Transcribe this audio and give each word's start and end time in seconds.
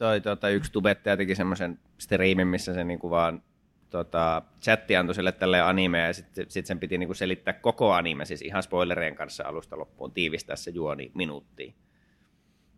toi 0.00 0.20
tota, 0.20 0.48
yksi 0.48 0.72
tubettaja 0.72 1.16
teki 1.16 1.34
semmoisen 1.34 1.78
striimin, 1.98 2.46
missä 2.46 2.74
se 2.74 2.84
niinku 2.84 3.10
vaan 3.10 3.42
tota, 3.90 4.42
chatti 4.62 4.96
antoi 4.96 5.14
sille 5.14 5.32
tälle 5.32 5.60
animea 5.60 6.06
ja 6.06 6.12
sitten 6.12 6.46
sit 6.48 6.66
sen 6.66 6.80
piti 6.80 6.98
niinku 6.98 7.14
selittää 7.14 7.54
koko 7.54 7.92
anime, 7.92 8.24
siis 8.24 8.42
ihan 8.42 8.62
spoilerien 8.62 9.14
kanssa 9.14 9.44
alusta 9.46 9.78
loppuun, 9.78 10.12
tiivistää 10.12 10.56
se 10.56 10.70
juoni 10.70 11.10
minuuttiin. 11.14 11.74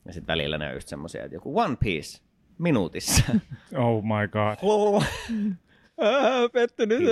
Ja 0.05 0.13
sitten 0.13 0.33
välillä 0.33 0.59
ne 0.59 0.69
on 0.69 0.75
just 0.75 0.89
semmoisia, 0.89 1.25
että 1.25 1.37
joku 1.37 1.59
One 1.59 1.77
Piece 1.85 2.23
minuutissa. 2.59 3.25
Oh 3.75 4.03
my 4.05 4.29
god. 4.29 4.57
Ää, 6.01 6.49
pettynyt. 6.53 7.03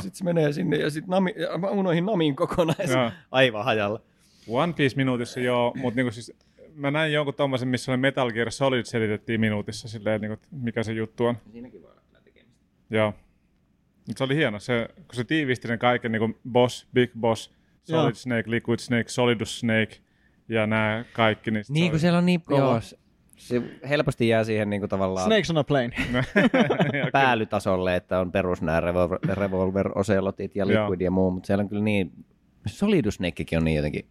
Sitten 0.00 0.18
se 0.18 0.24
menee 0.24 0.52
sinne 0.52 0.76
ja 0.76 0.90
sitten 0.90 1.10
nami, 1.10 1.34
unohin 1.70 2.06
Namin 2.06 2.36
kokonaan. 2.36 3.12
Aivan 3.30 3.64
hajalla. 3.64 4.00
One 4.48 4.72
Piece 4.72 4.96
minuutissa 4.96 5.40
joo, 5.40 5.72
mutta 5.76 5.96
niinku 5.96 6.12
siis, 6.12 6.32
mä 6.78 6.90
näin 6.90 7.12
jonkun 7.12 7.34
tommosen, 7.34 7.68
missä 7.68 7.92
oli 7.92 7.96
Metal 7.96 8.32
Gear 8.32 8.50
Solid 8.50 8.84
selitettiin 8.84 9.40
minuutissa 9.40 9.88
silleen, 9.88 10.14
että 10.16 10.28
niinku, 10.28 10.44
mikä 10.50 10.82
se 10.82 10.92
juttu 10.92 11.26
on. 11.26 11.36
Siinäkin 11.52 11.82
voi 11.82 11.90
olla 11.90 12.00
kyllä 12.08 12.20
tekemistä. 12.24 12.64
Joo. 12.90 13.14
Mutta 14.06 14.18
se 14.18 14.24
oli 14.24 14.36
hieno, 14.36 14.58
se, 14.58 14.88
kun 14.94 15.14
se 15.14 15.24
tiivisti 15.24 15.68
ne 15.68 15.78
kaiken 15.78 16.12
niin 16.12 16.38
boss, 16.52 16.88
big 16.94 17.10
boss, 17.20 17.54
solid 17.84 18.02
Joo. 18.04 18.14
snake, 18.14 18.50
liquid 18.50 18.78
snake, 18.78 19.08
solidus 19.08 19.60
snake 19.60 19.96
ja 20.48 20.66
nämä 20.66 21.04
kaikki. 21.12 21.50
Niin, 21.50 21.64
Niin 21.68 21.84
se 21.86 21.90
kuin 21.90 22.00
siellä 22.00 22.18
on 22.18 22.26
niin, 22.26 22.42
Kova. 22.42 22.58
joo, 22.58 22.80
se- 23.36 23.62
helposti 23.88 24.28
jää 24.28 24.44
siihen 24.44 24.70
niin 24.70 24.80
kuin 24.80 24.90
tavallaan 24.90 25.26
Snakes 25.26 25.50
on 25.50 25.58
a 25.58 25.64
plane. 25.64 25.90
päälytasolle, 27.12 27.96
että 27.96 28.20
on 28.20 28.32
perus 28.32 28.62
nämä 28.62 28.80
revolver, 28.80 29.18
revolver 29.32 29.98
oselotit 29.98 30.56
ja 30.56 30.66
liquid 30.66 31.00
ja 31.00 31.10
muu, 31.10 31.30
mutta 31.30 31.46
siellä 31.46 31.62
on 31.62 31.68
kyllä 31.68 31.82
niin, 31.84 32.12
Solidus 32.66 33.14
Snakekin 33.14 33.58
on 33.58 33.64
niin 33.64 33.76
jotenkin 33.76 34.06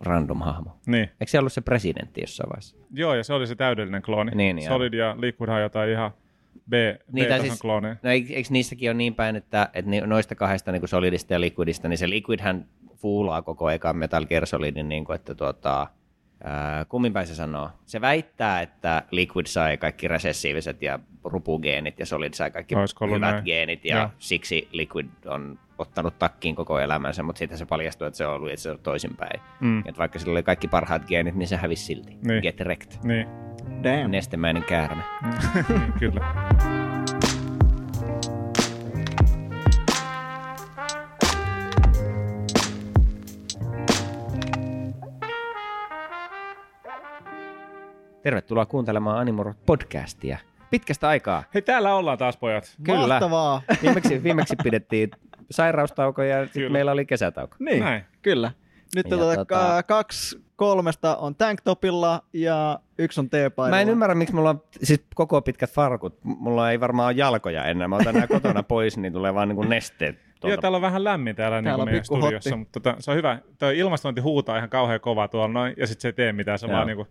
random 0.00 0.40
hahmo. 0.40 0.76
niin. 0.86 1.02
Eikö 1.20 1.26
se 1.30 1.38
ollut 1.38 1.52
se 1.52 1.60
presidentti 1.60 2.20
jossain 2.20 2.48
vaiheessa? 2.50 2.76
Joo, 2.92 3.14
ja 3.14 3.24
se 3.24 3.32
oli 3.32 3.46
se 3.46 3.54
täydellinen 3.54 4.02
klooni. 4.02 4.30
Niin, 4.34 4.56
niin, 4.56 4.68
Solid 4.68 4.94
ja 4.94 5.14
liquid 5.18 5.48
on 5.48 5.60
jotain 5.62 5.90
ihan 5.90 6.10
B, 6.70 6.72
Niin, 7.12 7.26
B-tason 7.26 7.46
siis- 7.46 7.60
klooneja. 7.60 7.96
No 8.02 8.10
eikö, 8.10 8.32
eikö 8.34 8.48
niissäkin 8.52 8.90
ole 8.90 8.94
niin 8.94 9.14
päin, 9.14 9.36
että, 9.36 9.68
että 9.74 9.90
noista 10.06 10.34
kahdesta 10.34 10.72
niin 10.72 10.80
kuin 10.80 10.88
Solidista 10.88 11.32
ja 11.32 11.40
Liquidista, 11.40 11.88
niin 11.88 11.98
se 11.98 12.10
Liquidhän 12.10 12.66
fuulaa 12.96 13.42
koko 13.42 13.70
ekan 13.70 13.96
Metal 13.96 14.26
Gear 14.26 14.46
Solidin, 14.46 14.88
niin 14.88 15.04
kuin, 15.04 15.14
että 15.16 15.34
tuota, 15.34 15.86
kummin 16.88 17.12
päin 17.12 17.26
se 17.26 17.34
sanoo? 17.34 17.70
Se 17.86 18.00
väittää, 18.00 18.60
että 18.62 19.02
Liquid 19.10 19.46
sai 19.46 19.76
kaikki 19.76 20.08
resessiiviset 20.08 20.82
ja 20.82 20.98
rupugeenit 21.24 21.98
ja 21.98 22.06
Solid 22.06 22.34
sai 22.34 22.50
kaikki 22.50 22.74
Olisiko 22.74 23.06
hyvät 23.06 23.20
näin? 23.20 23.44
geenit 23.44 23.84
ja 23.84 23.96
Joo. 23.96 24.08
siksi 24.18 24.68
Liquid 24.72 25.06
on 25.26 25.58
ottanut 25.78 26.18
takkiin 26.18 26.54
koko 26.56 26.78
elämänsä, 26.78 27.22
mutta 27.22 27.38
sitten 27.38 27.58
se 27.58 27.66
paljastui, 27.66 28.08
että 28.08 28.18
se 28.18 28.26
on 28.26 28.34
ollut 28.34 28.50
itse 28.50 28.68
asiassa 28.68 28.82
toisinpäin. 28.84 29.40
Mm. 29.60 29.78
Että 29.78 29.98
vaikka 29.98 30.18
sillä 30.18 30.32
oli 30.32 30.42
kaikki 30.42 30.68
parhaat 30.68 31.06
geenit, 31.08 31.34
niin 31.34 31.48
se 31.48 31.56
hävisi 31.56 31.84
silti. 31.84 32.18
Niin. 32.26 32.42
Get 32.42 32.60
wrecked. 32.60 32.92
Niin, 33.04 33.28
Damn. 33.82 34.10
Nestemäinen 34.10 34.64
käärme. 34.64 35.02
niin, 35.68 35.92
kyllä. 36.00 36.20
Tervetuloa 48.26 48.66
kuuntelemaan 48.66 49.18
Animorot 49.18 49.56
podcastia. 49.66 50.38
Pitkästä 50.70 51.08
aikaa. 51.08 51.42
Hei, 51.54 51.62
täällä 51.62 51.94
ollaan 51.94 52.18
taas, 52.18 52.36
pojat. 52.36 52.76
Kyllä. 52.82 53.06
Mahtavaa. 53.06 53.62
Viimeksi, 53.82 54.22
viimeksi 54.22 54.56
pidettiin 54.62 55.10
sairaustauko 55.50 56.22
ja 56.22 56.44
sitten 56.46 56.72
meillä 56.72 56.92
oli 56.92 57.06
kesätauko. 57.06 57.56
Niin, 57.58 57.80
Näin. 57.80 58.04
kyllä. 58.22 58.52
Nyt 58.96 59.10
Ja 59.10 59.16
tota, 59.16 59.34
tota- 59.42 59.44
ka- 59.46 59.82
kaksi 59.82 60.44
kolmesta 60.56 61.16
on 61.16 61.34
tanktopilla 61.34 62.22
ja 62.32 62.78
yksi 62.98 63.20
on 63.20 63.30
teepaidalla. 63.30 63.76
Mä 63.76 63.80
en 63.80 63.88
ymmärrä, 63.88 64.14
miksi 64.14 64.34
mulla 64.34 64.50
on 64.50 64.62
siis 64.82 65.04
koko 65.14 65.42
pitkät 65.42 65.70
farkut. 65.70 66.18
Mulla 66.24 66.70
ei 66.70 66.80
varmaan 66.80 67.06
ole 67.06 67.14
jalkoja 67.16 67.64
enää. 67.64 67.88
Mä 67.88 67.96
otan 67.96 68.14
nämä 68.14 68.26
kotona 68.26 68.62
pois, 68.72 68.96
niin 68.98 69.12
tulee 69.12 69.34
vaan 69.34 69.48
niin 69.48 69.56
kuin 69.56 69.68
nesteet. 69.68 70.16
Joo, 70.16 70.32
tuolta. 70.40 70.60
täällä 70.60 70.76
on 70.76 70.82
vähän 70.82 71.04
lämmin 71.04 71.36
täällä, 71.36 71.56
niin 71.56 71.64
Täällä 71.64 71.82
on 71.82 71.88
meidän 71.88 72.04
studiossa, 72.04 72.50
hotti. 72.50 72.56
mutta 72.58 72.80
tota, 72.80 72.96
se 73.02 73.10
on 73.10 73.16
hyvä. 73.16 73.38
Tuo 73.58 73.70
ilmastointi 73.70 74.20
huutaa 74.20 74.56
ihan 74.56 74.68
kauhean 74.70 75.00
kovaa 75.00 75.28
tuolla 75.28 75.48
noin, 75.48 75.74
ja 75.76 75.86
sitten 75.86 76.02
se 76.02 76.08
ei 76.08 76.12
tee 76.12 76.32
mitään, 76.32 76.58
se 76.58 76.66
on 76.66 76.70
Joo. 76.70 76.76
vaan 76.76 76.86
niinku 76.86 77.06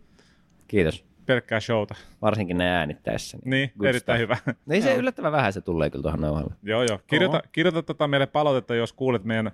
Kiitos. 0.68 1.06
pelkkää 1.26 1.60
showta. 1.60 1.96
Varsinkin 2.22 2.58
ne 2.58 2.70
äänittäessä. 2.70 3.38
Niin, 3.46 3.72
Good 3.78 3.88
erittäin 3.90 4.20
stuff. 4.20 4.40
hyvä. 4.46 4.54
Ei 4.70 4.82
se 4.82 4.96
yllättävän 4.96 5.32
vähän 5.32 5.54
se 5.54 5.62
tulee 5.62 5.90
kyllä 5.90 6.02
tuohon 6.02 6.22
nauhalle. 6.22 6.54
joo, 6.64 6.84
joo. 6.84 7.00
Kirjoita, 7.08 7.38
Oho. 7.38 7.48
kirjoita 7.52 7.84
tota 7.84 8.08
meille 8.08 8.28
palautetta, 8.28 8.76
jos 8.76 8.94
kuulet 8.94 9.24
meidän 9.24 9.52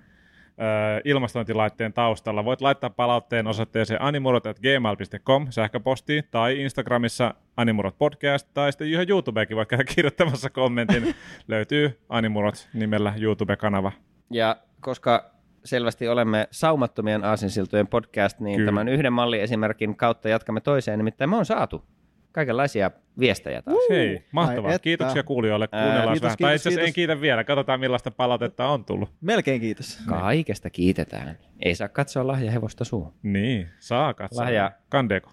ilmastointilaitteen 1.04 1.92
taustalla. 1.92 2.44
Voit 2.44 2.60
laittaa 2.60 2.90
palautteen 2.90 3.46
osoitteeseen 3.46 4.02
animurot.gmail.com 4.02 5.46
sähköpostiin 5.50 6.24
tai 6.30 6.60
Instagramissa 6.60 7.34
Animurot 7.56 7.98
podcast 7.98 8.48
tai 8.54 8.72
sitten 8.72 8.88
ihan 8.88 9.06
YouTubeekin 9.08 9.56
voit 9.56 9.68
käydä 9.68 9.84
kirjoittamassa 9.84 10.50
kommentin. 10.50 11.14
Löytyy 11.48 11.98
Animurot 12.08 12.68
nimellä 12.74 13.12
YouTube-kanava. 13.20 13.92
Ja 14.30 14.56
koska 14.80 15.30
selvästi 15.64 16.08
olemme 16.08 16.48
saumattomien 16.50 17.24
aasinsiltojen 17.24 17.86
podcast, 17.86 18.40
niin 18.40 18.56
Kyllä. 18.56 18.68
tämän 18.68 18.88
yhden 18.88 19.12
malliesimerkin 19.12 19.96
kautta 19.96 20.28
jatkamme 20.28 20.60
toiseen. 20.60 20.98
Nimittäin 20.98 21.30
me 21.30 21.36
on 21.36 21.44
saatu 21.46 21.84
kaikenlaisia 22.32 22.90
viestejä 23.18 23.62
taas. 23.62 23.76
Hei, 23.90 24.24
mahtavaa. 24.32 24.68
Ai 24.68 24.74
että. 24.74 24.84
Kiitoksia 24.84 25.22
kuulijoille. 25.22 25.68
Ää, 25.72 25.82
Kuunnellaan 25.82 26.14
kiitos, 26.14 26.22
vähän. 26.26 26.36
tai 26.38 26.48
kiitos, 26.50 26.60
itse 26.60 26.68
asiassa 26.68 26.80
en 26.80 26.84
kiitos. 26.94 26.94
kiitä 27.14 27.20
vielä. 27.20 27.44
Katsotaan 27.44 27.80
millaista 27.80 28.10
palautetta 28.10 28.66
on 28.68 28.84
tullut. 28.84 29.10
Melkein 29.20 29.60
kiitos. 29.60 29.98
Kaikesta 30.08 30.70
kiitetään. 30.70 31.38
Ei 31.64 31.74
saa 31.74 31.88
katsoa 31.88 32.26
lahjahevosta 32.26 32.84
suuhun. 32.84 33.12
Niin, 33.22 33.68
saa 33.78 34.14
katsoa. 34.14 34.44
Lahja- 34.44 34.72
Kandeko. 34.88 35.30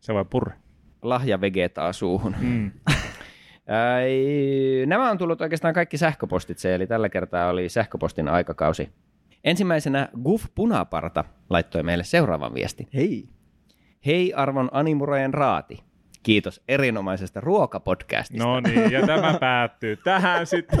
Se 0.00 0.14
voi 0.14 0.24
purra. 0.24 0.56
Lahja 1.02 1.40
vegetaa 1.40 1.92
suuhun. 1.92 2.36
Mm. 2.40 2.70
Nämä 4.86 5.10
on 5.10 5.18
tullut 5.18 5.40
oikeastaan 5.40 5.74
kaikki 5.74 5.98
sähköpostitse, 5.98 6.74
eli 6.74 6.86
tällä 6.86 7.08
kertaa 7.08 7.50
oli 7.50 7.68
sähköpostin 7.68 8.28
aikakausi. 8.28 8.88
Ensimmäisenä 9.44 10.08
Guf 10.22 10.44
Punaparta 10.54 11.24
laittoi 11.50 11.82
meille 11.82 12.04
seuraavan 12.04 12.54
viestin. 12.54 12.88
Hei. 12.94 13.28
Hei 14.06 14.34
arvon 14.34 14.68
animurojen 14.72 15.34
raati. 15.34 15.78
Kiitos 16.22 16.62
erinomaisesta 16.68 17.40
ruokapodcastista. 17.40 18.44
No 18.44 18.60
niin, 18.60 18.92
ja 18.92 19.06
tämä 19.06 19.36
päättyy 19.40 19.96
tähän 19.96 20.46
sitten. 20.46 20.78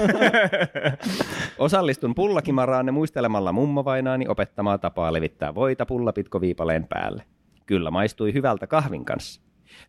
Osallistun 1.58 2.14
pullakimaraanne 2.14 2.92
muistelemalla 2.92 3.52
mummovainaani 3.52 4.28
opettamaa 4.28 4.78
tapaa 4.78 5.12
levittää 5.12 5.54
voita 5.54 5.86
pullapitkoviipaleen 5.86 6.86
päälle. 6.86 7.24
Kyllä 7.66 7.90
maistui 7.90 8.32
hyvältä 8.32 8.66
kahvin 8.66 9.04
kanssa. 9.04 9.42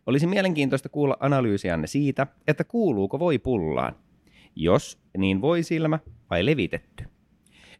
Olisi 0.06 0.26
mielenkiintoista 0.26 0.88
kuulla 0.88 1.16
analyysianne 1.20 1.86
siitä, 1.86 2.26
että 2.46 2.64
kuuluuko 2.64 3.18
voi 3.18 3.38
pullaan. 3.38 3.96
Jos, 4.56 4.98
niin 5.18 5.40
voi 5.40 5.62
silmä 5.62 5.98
vai 6.30 6.46
levitetty. 6.46 7.04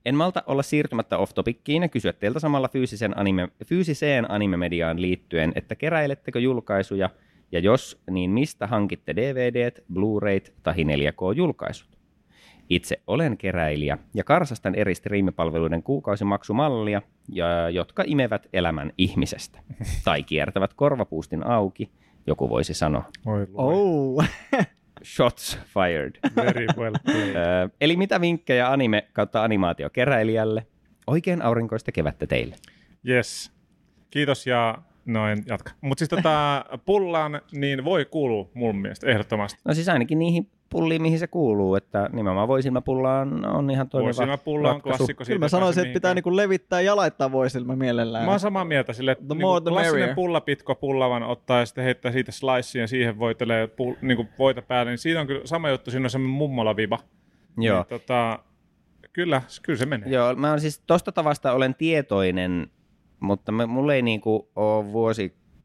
En 0.05 0.15
malta 0.15 0.43
olla 0.47 0.63
siirtymättä 0.63 1.19
off-topikkiin 1.19 1.83
ja 1.83 1.89
kysyä 1.89 2.13
teiltä 2.13 2.41
samalla 2.41 2.69
fyysisen 2.69 3.19
anime, 3.19 3.49
fyysiseen 3.67 4.31
animemediaan 4.31 5.03
liittyen, 5.03 5.53
että 5.55 5.75
keräilettekö 5.75 6.41
julkaisuja, 6.41 7.11
ja 7.53 7.59
jos, 7.59 8.03
niin 8.11 8.31
mistä 8.31 8.67
hankitte 8.67 9.17
DVDt, 9.17 9.85
Blu-rayt 9.93 10.53
tai 10.63 10.75
4K-julkaisut? 10.75 11.99
Itse 12.69 13.01
olen 13.07 13.37
keräilijä 13.37 13.99
ja 14.15 14.25
karsastan 14.25 14.75
eri 14.75 14.95
striimipalveluiden 14.95 15.83
kuukausimaksumallia, 15.83 17.03
ja, 17.29 17.71
jotka 17.71 18.05
imevät 18.07 18.49
elämän 18.53 18.93
ihmisestä. 18.99 19.59
Tai 20.05 20.23
kiertävät 20.23 20.75
korvapuustin 20.75 21.47
auki, 21.47 21.91
joku 22.27 22.49
voisi 22.49 22.75
sanoa. 22.75 23.05
Oi, 23.27 23.47
Oh. 23.55 24.25
Shots 25.05 25.59
fired. 25.67 26.13
Very 26.37 26.67
well 26.77 26.95
played. 27.05 27.35
Eli 27.81 27.97
mitä 27.97 28.21
vinkkejä 28.21 28.71
anime 28.71 29.09
kautta 29.13 29.45
animaatiokeräilijälle? 29.45 30.67
Oikein 31.07 31.43
aurinkoista 31.43 31.93
kevättä 31.93 32.27
teille. 32.27 32.57
Yes. 33.09 33.53
Kiitos 34.11 34.47
ja 34.47 34.79
noin 35.07 35.43
jatka. 35.47 35.73
Mutta 35.81 35.99
siis 35.99 36.09
tota, 36.09 36.65
pullaan 36.85 37.41
niin 37.53 37.85
voi 37.85 38.05
kuulua 38.05 38.51
mun 38.55 38.77
mielestä 38.77 39.07
ehdottomasti. 39.07 39.61
No 39.65 39.75
siis 39.75 39.89
ainakin 39.89 40.19
niihin 40.19 40.51
pulliin, 40.73 41.03
mihin 41.03 41.19
se 41.19 41.27
kuuluu, 41.27 41.75
että 41.75 42.09
nimenomaan 42.13 42.49
voisilmäpullaan 42.49 43.45
on 43.45 43.71
ihan 43.71 43.89
toimiva 43.89 44.07
Voisilmäpulla 44.07 44.75
on 44.75 44.83
klassikko. 44.83 45.25
Kyllä 45.25 45.39
mä 45.39 45.49
siitä 45.49 45.49
sanoisin, 45.49 45.83
että 45.83 45.95
pitää 45.95 46.15
niinku 46.15 46.37
levittää 46.37 46.81
ja 46.81 46.97
laittaa 46.97 47.33
voisilmä 47.33 47.77
mielellään. 47.77 48.25
Mä 48.25 48.31
oon 48.31 48.41
samaa 48.41 48.65
mieltä 48.65 48.93
sille, 48.93 49.13
että 49.13 49.25
niinku 49.25 49.61
klassinen 49.61 49.93
merrier. 49.93 50.15
pullapitko 50.15 50.75
pullavan 50.75 51.23
ottaa 51.23 51.59
ja 51.59 51.67
sitten 51.67 51.85
heittää 51.85 52.13
siitä 52.13 52.33
slicea 52.33 52.83
ja 52.83 52.87
siihen 52.89 53.19
voitelee 53.19 53.67
pull, 53.67 53.95
niinku 54.03 54.27
voita 54.39 54.63
päälle, 54.63 54.93
niin 54.93 54.99
siinä 54.99 55.21
on 55.21 55.27
kyllä 55.27 55.41
sama 55.45 55.71
juttu, 55.71 55.91
siinä 55.91 56.07
on 56.07 56.11
semmoinen 56.11 56.37
mummola-viba. 56.39 56.99
Joo. 57.59 57.77
Niin, 57.79 57.87
tota, 57.87 58.39
kyllä, 59.13 59.43
kyllä 59.63 59.79
se 59.79 59.87
menee. 59.87 60.09
Joo, 60.09 60.35
mä 60.35 60.53
on 60.53 60.61
siis 60.61 60.83
tosta 60.87 61.13
tavasta 61.13 61.53
olen 61.53 61.75
tietoinen, 61.75 62.71
mutta 63.21 63.53
me, 63.53 63.67
mulla 63.67 63.95
ei 63.95 64.03
niinku 64.03 64.51
ole 64.57 64.93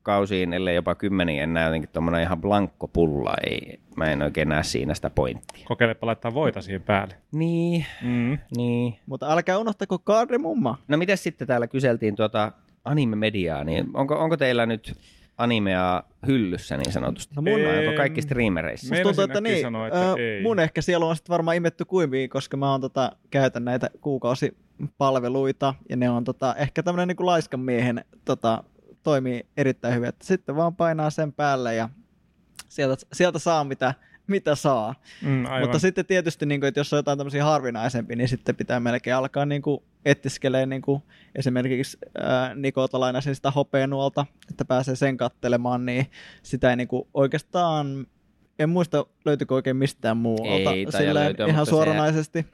vuosikausiin, 0.07 0.54
ellei 0.54 0.75
jopa 0.75 0.95
kymmeniä 0.95 1.44
enää 1.44 1.65
jotenkin 1.65 1.89
tommonen 1.94 2.21
ihan 2.21 2.42
blankko 2.42 2.88
pulla. 2.88 3.33
Ei, 3.44 3.80
mä 3.95 4.06
en 4.12 4.21
oikein 4.21 4.50
näe 4.50 4.63
siinä 4.63 4.94
sitä 4.94 5.09
pointtia. 5.09 5.65
Kokeilepa 5.68 6.07
laittaa 6.07 6.33
voita 6.33 6.62
siihen 6.62 6.81
päälle. 6.81 7.15
Niin, 7.31 7.86
Mm. 8.01 8.38
niin. 8.57 9.00
Mutta 9.06 9.31
älkää 9.33 9.57
unohtako 9.57 10.00
kaardemumma. 10.00 10.77
No 10.88 10.98
miten 10.98 11.18
sitten 11.18 11.48
täällä 11.48 11.68
kyseltiin 11.68 12.15
tuota 12.15 12.51
anime-mediaa, 12.86 13.63
niin 13.63 13.86
onko, 13.94 14.15
onko 14.15 14.38
teillä 14.38 14.65
nyt 14.65 14.94
animea 15.38 16.04
hyllyssä 16.27 16.77
niin 16.77 16.92
sanotusti? 16.92 17.36
No 17.36 17.42
mun, 17.42 17.59
Ei. 17.59 17.88
Onko 17.88 17.98
kaikki 17.98 18.21
streamereissa? 18.21 18.89
Me- 18.95 18.98
musta 19.04 19.04
tuntuu, 19.09 19.24
että 19.24 19.42
niin. 19.42 19.62
sanoa, 19.62 19.88
että 19.88 20.13
ei. 20.18 20.42
mun 20.44 20.59
ehkä 20.59 20.81
siellä 20.81 21.06
on 21.06 21.15
sitten 21.15 21.33
varmaan 21.33 21.57
imetty 21.57 21.86
kuiviin, 21.86 22.30
koska 22.30 22.57
mä 22.57 22.71
oon 22.71 22.81
tota, 22.81 23.12
käytän 23.30 23.65
näitä 23.65 23.89
kuukausipalveluita 24.01 25.74
ja 25.89 25.95
ne 25.95 26.09
on 26.09 26.24
tota, 26.24 26.56
ehkä 26.56 26.83
tämmönen 26.83 27.07
niin 27.07 27.25
laiskan 27.25 27.59
miehen 27.59 28.06
tota, 28.25 28.63
toimii 29.07 29.45
erittäin 29.57 29.95
hyvin, 29.95 30.09
että 30.09 30.25
sitten 30.25 30.56
vaan 30.56 30.75
painaa 30.75 31.09
sen 31.09 31.33
päälle 31.33 31.75
ja 31.75 31.89
sieltä, 32.69 33.06
sieltä 33.13 33.39
saa 33.39 33.63
mitä, 33.63 33.94
mitä 34.27 34.56
saa. 34.56 34.95
Mm, 35.21 35.45
aivan. 35.45 35.62
Mutta 35.62 35.80
sitten 35.80 36.06
tietysti, 36.06 36.45
niin 36.45 36.59
kuin, 36.62 36.68
että 36.68 36.80
jos 36.80 36.94
on 36.94 36.98
jotain 36.98 37.18
tämmöisiä 37.18 37.44
harvinaisempia, 37.44 38.15
niin 38.15 38.27
sitten 38.27 38.56
pitää 38.56 38.80
melkein 38.80 39.15
alkaa 39.15 39.45
niin 39.45 39.62
kuin, 39.62 39.80
etiskelee 40.06 40.65
niin 40.65 40.81
kuin, 40.81 41.01
esimerkiksi 41.36 41.98
ää, 42.21 42.56
Nikolta 42.56 43.00
lainasin 43.00 43.36
sitä 43.36 43.51
hopeenuolta, 43.51 44.25
että 44.50 44.65
pääsee 44.65 44.95
sen 44.95 45.18
kattelemaan, 45.18 45.86
niin 45.86 46.06
sitä 46.44 46.69
ei 46.69 46.75
niin 46.75 46.88
kuin, 46.88 47.07
oikeastaan, 47.13 48.07
en 48.59 48.69
muista 48.69 49.06
löytyykö 49.25 49.54
oikein 49.56 49.77
mistään 49.77 50.18
muualta 50.18 50.71
Ei 50.71 50.86
silleen 50.92 51.13
löytyä, 51.13 51.45
ihan 51.45 51.65
suoranaisesti. 51.65 52.45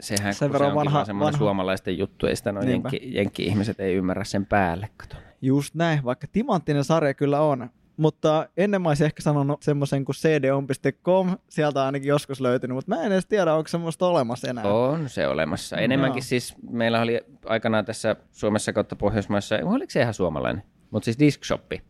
Sehän 0.00 0.34
Sen 0.34 0.52
verran 0.52 0.72
se 0.72 0.78
onkin 0.78 0.92
vanha- 0.92 1.06
vanha- 1.20 1.38
suomalaisten 1.38 1.98
juttu, 1.98 2.26
ei 2.26 2.36
sitä 2.36 2.52
no 2.52 2.60
Niinpä. 2.60 2.88
jenkki, 2.92 3.14
jenkki-ihmiset 3.14 3.80
ei 3.80 3.94
ymmärrä 3.94 4.24
sen 4.24 4.46
päälle, 4.46 4.88
kato. 4.96 5.16
Just 5.42 5.74
näin, 5.74 6.04
vaikka 6.04 6.26
timanttinen 6.32 6.84
sarja 6.84 7.14
kyllä 7.14 7.40
on. 7.40 7.70
Mutta 7.96 8.48
ennen 8.56 8.82
mä 8.82 8.88
olisin 8.88 9.04
ehkä 9.04 9.22
sanonut 9.22 9.62
semmoisen 9.62 10.04
kuin 10.04 10.16
cdon.com, 10.16 11.36
sieltä 11.48 11.84
ainakin 11.84 12.08
joskus 12.08 12.40
löytynyt, 12.40 12.74
mutta 12.74 12.94
mä 12.96 13.02
en 13.02 13.12
edes 13.12 13.26
tiedä, 13.26 13.54
onko 13.54 13.68
semmoista 13.68 14.06
olemassa 14.06 14.48
enää. 14.48 14.64
On 14.64 15.08
se 15.08 15.26
olemassa. 15.26 15.76
Enemmänkin 15.76 16.18
Joo. 16.20 16.24
siis, 16.24 16.54
meillä 16.70 17.00
oli 17.00 17.20
aikanaan 17.46 17.84
tässä 17.84 18.16
Suomessa 18.32 18.72
kautta 18.72 18.96
Pohjoismaissa, 18.96 19.56
oliko 19.64 19.90
se 19.90 20.00
ihan 20.00 20.14
suomalainen? 20.14 20.62
Mutta 20.90 21.04
siis 21.04 21.18
Discshoppi. 21.18 21.82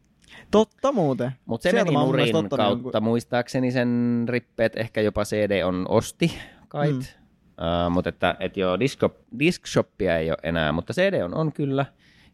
Totta 0.50 0.92
muuten. 0.92 1.32
Mutta 1.46 1.62
se 1.62 1.70
Sieltä 1.70 1.92
meni 1.92 2.04
nurin 2.04 2.32
kautta. 2.32 2.62
jonkun- 2.62 2.92
Muistaakseni 3.02 3.70
sen 3.70 4.24
rippeet 4.28 4.76
ehkä 4.76 5.00
jopa 5.00 5.24
CD 5.24 5.62
on 5.64 5.86
osti 5.88 6.32
kait. 6.68 6.92
Mm. 6.92 7.86
Uh, 7.86 7.90
mutta 7.92 8.08
että 8.08 8.36
et 8.40 8.56
joo, 8.56 8.78
Discshoppia 9.38 10.16
ei 10.18 10.30
ole 10.30 10.38
enää, 10.42 10.72
mutta 10.72 10.92
CD 10.92 11.22
on, 11.22 11.34
on 11.34 11.52
kyllä. 11.52 11.86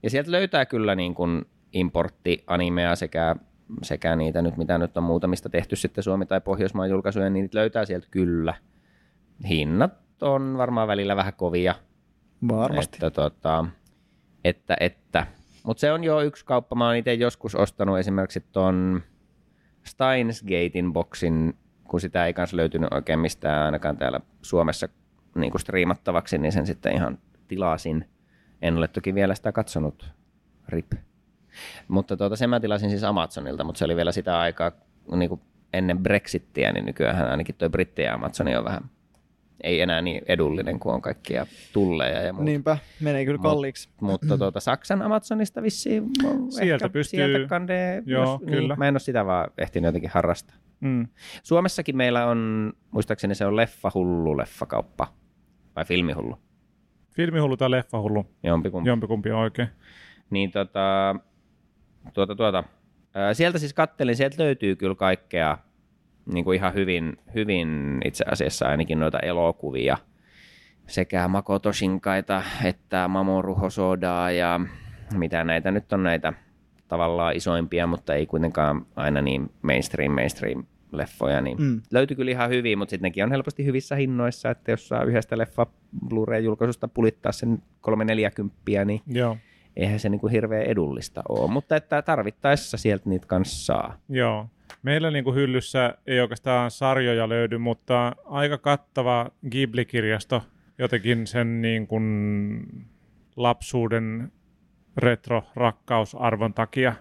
Ja 0.02 0.10
sieltä 0.10 0.31
löytää 0.31 0.66
kyllä 0.66 0.94
niin 0.94 1.14
kuin 1.14 1.44
importti-animea 1.72 2.96
sekä, 2.96 3.37
sekä 3.82 4.16
niitä 4.16 4.43
nyt, 4.43 4.56
mitä 4.56 4.78
nyt 4.78 4.96
on 4.96 5.02
muutamista 5.02 5.48
tehty 5.48 5.76
sitten 5.76 6.04
Suomi- 6.04 6.26
tai 6.26 6.40
Pohjoismaan 6.40 6.90
julkaisuja, 6.90 7.31
niin 7.31 7.43
niitä 7.43 7.58
löytää 7.58 7.84
sieltä 7.84 8.06
kyllä. 8.10 8.54
Hinnat 9.48 9.93
on 10.22 10.54
varmaan 10.58 10.88
välillä 10.88 11.16
vähän 11.16 11.32
kovia. 11.37 11.75
Varmasti. 12.48 12.96
Että, 12.96 13.10
tota, 13.10 13.64
että, 14.44 14.76
että. 14.81 15.26
Mutta 15.64 15.81
se 15.81 15.93
on 15.93 16.04
jo 16.04 16.20
yksi 16.20 16.44
kauppa. 16.44 16.76
Mä 16.76 16.87
oon 16.87 16.96
itse 16.96 17.14
joskus 17.14 17.54
ostanut 17.54 17.98
esimerkiksi 17.98 18.44
ton 18.52 19.02
Steins 19.84 20.43
Gatein 20.43 20.93
boksin, 20.93 21.54
kun 21.84 22.00
sitä 22.00 22.26
ei 22.26 22.34
kanssa 22.34 22.56
löytynyt 22.56 22.93
oikein 22.93 23.19
mistään 23.19 23.64
ainakaan 23.64 23.96
täällä 23.96 24.20
Suomessa 24.43 24.88
niin 25.34 25.50
kuin 25.50 25.60
striimattavaksi, 25.60 26.38
niin 26.38 26.52
sen 26.52 26.66
sitten 26.66 26.93
ihan 26.93 27.19
tilasin. 27.48 28.04
En 28.62 28.76
ole 28.76 28.88
toki 28.88 29.14
vielä 29.14 29.35
sitä 29.35 29.53
katsonut. 29.53 30.11
Rip. 30.69 30.93
Mutta 31.88 32.17
tuota, 32.17 32.37
sen 32.37 32.50
mä 32.50 32.61
tilasin 32.61 32.91
siis 32.91 33.05
Amazonilta, 33.05 33.64
mutta 33.64 33.79
se 33.79 33.85
oli 33.85 33.97
vielä 33.97 34.12
sitä 34.12 34.38
aikaa 34.38 34.73
niin 35.17 35.29
kuin 35.29 35.41
ennen 35.73 35.99
Brexittiä, 35.99 36.73
niin 36.73 36.87
nykyään 36.87 37.31
ainakin 37.31 37.55
toi 37.55 37.70
brittien 37.70 38.12
Amazoni 38.12 38.56
on 38.56 38.64
vähän 38.64 38.91
ei 39.62 39.81
enää 39.81 40.03
niin 40.03 40.23
edullinen 40.29 40.81
kuin 40.81 40.94
on 40.94 41.03
kaikkia 41.03 41.47
tulleja 41.73 42.23
ja 42.23 42.32
muuta. 42.32 42.44
Niinpä, 42.44 42.79
menee 43.00 43.25
kyllä 43.25 43.38
Mut- 43.38 43.43
kalliiksi. 43.43 43.88
Mutta 44.00 44.38
tuota, 44.38 44.61
Saksan 44.61 45.03
Amazonista 45.03 45.62
vissiin 45.62 46.11
Sieltä 46.49 46.75
ehkä, 46.75 46.88
pystyy- 46.88 47.19
sieltä 47.19 47.49
kandee, 47.49 48.03
Joo, 48.06 48.23
jos, 48.23 48.41
kyllä. 48.50 48.69
Niin, 48.69 48.79
mä 48.79 48.88
en 48.88 48.94
ole 48.94 49.00
sitä 49.00 49.26
vaan 49.26 49.50
ehtinyt 49.58 49.88
jotenkin 49.88 50.11
harrastaa. 50.11 50.56
Mm. 50.81 51.08
Suomessakin 51.43 51.97
meillä 51.97 52.26
on, 52.26 52.73
muistaakseni 52.91 53.35
se 53.35 53.47
on 53.47 53.56
leffahullu 53.56 54.37
leffakauppa, 54.37 55.12
vai 55.76 55.85
filmihullu, 55.85 56.38
Filmihullu 57.16 57.56
tai 57.56 57.70
leffahullu, 57.70 58.26
jompikumpi. 58.42 58.88
jompikumpi 58.88 59.30
on 59.30 59.38
oikein. 59.38 59.68
Niin 60.30 60.50
tota, 60.50 61.16
tuota, 62.12 62.34
tuota, 62.34 62.64
sieltä 63.32 63.58
siis 63.58 63.74
kattelin, 63.74 64.16
sieltä 64.16 64.42
löytyy 64.42 64.76
kyllä 64.76 64.94
kaikkea 64.94 65.58
niin 66.32 66.44
kuin 66.44 66.56
ihan 66.56 66.74
hyvin, 66.74 67.16
hyvin 67.34 68.00
itse 68.04 68.24
asiassa 68.30 68.68
ainakin 68.68 69.00
noita 69.00 69.18
elokuvia. 69.18 69.98
Sekä 70.86 71.28
Makoto 71.28 71.72
Shinkaita 71.72 72.42
että 72.64 73.08
Mamoru 73.08 73.54
Hosodaa 73.54 74.30
ja 74.30 74.60
mitä 75.14 75.44
näitä 75.44 75.70
nyt 75.70 75.92
on 75.92 76.02
näitä 76.02 76.32
tavallaan 76.88 77.36
isoimpia, 77.36 77.86
mutta 77.86 78.14
ei 78.14 78.26
kuitenkaan 78.26 78.86
aina 78.96 79.22
niin 79.22 79.50
mainstream, 79.62 80.12
mainstream 80.12 80.64
leffoja, 80.96 81.40
niin 81.40 81.58
Mm. 81.62 81.82
löytyy 81.93 82.16
kyllä 82.16 82.31
ihan 82.31 82.50
hyvin, 82.50 82.78
mutta 82.78 82.90
sitten 82.90 83.06
nekin 83.08 83.25
on 83.25 83.31
helposti 83.31 83.64
hyvissä 83.64 83.96
hinnoissa, 83.96 84.50
että 84.50 84.70
jos 84.70 84.88
saa 84.88 85.02
yhdestä 85.04 85.38
leffa 85.38 85.66
Blu-ray-julkaisusta 86.08 86.88
pulittaa 86.88 87.32
sen 87.32 87.62
340, 87.81 88.84
niin 88.84 89.00
Joo. 89.06 89.37
eihän 89.76 90.00
se 90.00 90.08
niinku 90.08 90.28
hirveän 90.28 90.62
edullista 90.66 91.22
ole, 91.28 91.50
mutta 91.50 91.76
että 91.76 92.02
tarvittaessa 92.02 92.76
sieltä 92.76 93.08
niitä 93.08 93.26
kanssa 93.26 93.64
saa. 93.75 93.98
Joo. 94.08 94.46
Meillä 94.82 95.10
niin 95.10 95.25
kuin 95.25 95.37
hyllyssä 95.37 95.94
ei 96.06 96.20
oikeastaan 96.20 96.70
sarjoja 96.70 97.28
löydy, 97.28 97.58
mutta 97.58 98.12
aika 98.25 98.58
kattava 98.58 99.31
Ghibli-kirjasto 99.50 100.43
jotenkin 100.78 101.26
sen 101.26 101.62
niin 101.62 101.87
kuin 101.87 102.04
lapsuuden 103.37 104.32
retro-rakkausarvon 104.96 106.54
takia. 106.54 106.94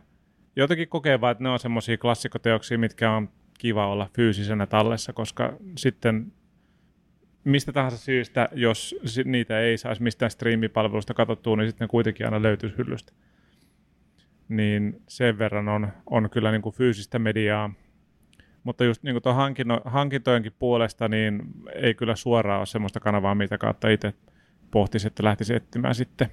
Jotenkin 0.55 0.87
kokee 0.89 1.21
vaan, 1.21 1.31
että 1.31 1.43
ne 1.43 1.49
on 1.49 1.59
semmoisia 1.59 1.97
klassikoteoksia, 1.97 2.77
mitkä 2.77 3.11
on 3.11 3.29
kiva 3.57 3.87
olla 3.87 4.09
fyysisenä 4.15 4.65
tallessa, 4.65 5.13
koska 5.13 5.57
sitten 5.77 6.31
mistä 7.43 7.71
tahansa 7.73 7.97
syystä, 7.97 8.49
jos 8.53 8.95
niitä 9.25 9.59
ei 9.59 9.77
saisi 9.77 10.03
mistään 10.03 10.31
striimipalvelusta 10.31 11.13
katsottua, 11.13 11.55
niin 11.55 11.69
sitten 11.69 11.85
ne 11.85 11.89
kuitenkin 11.89 12.25
aina 12.25 12.41
löytyisi 12.41 12.77
hyllystä. 12.77 13.13
Niin 14.49 15.01
sen 15.07 15.37
verran 15.37 15.69
on, 15.69 15.87
on 16.09 16.29
kyllä 16.29 16.51
niin 16.51 16.61
kuin 16.61 16.75
fyysistä 16.75 17.19
mediaa. 17.19 17.73
Mutta 18.63 18.83
just 18.83 19.03
niin 19.03 19.21
kuin 19.21 19.35
hankinno, 19.35 19.81
hankintojenkin 19.85 20.53
puolesta, 20.59 21.07
niin 21.07 21.41
ei 21.75 21.93
kyllä 21.93 22.15
suoraan 22.15 22.59
ole 22.59 22.65
semmoista 22.65 22.99
kanavaa, 22.99 23.35
mitä 23.35 23.57
kautta 23.57 23.89
itse 23.89 24.13
pohtisi, 24.71 25.07
että 25.07 25.23
lähtisi 25.23 25.55
etsimään 25.55 25.95
sitten 25.95 26.29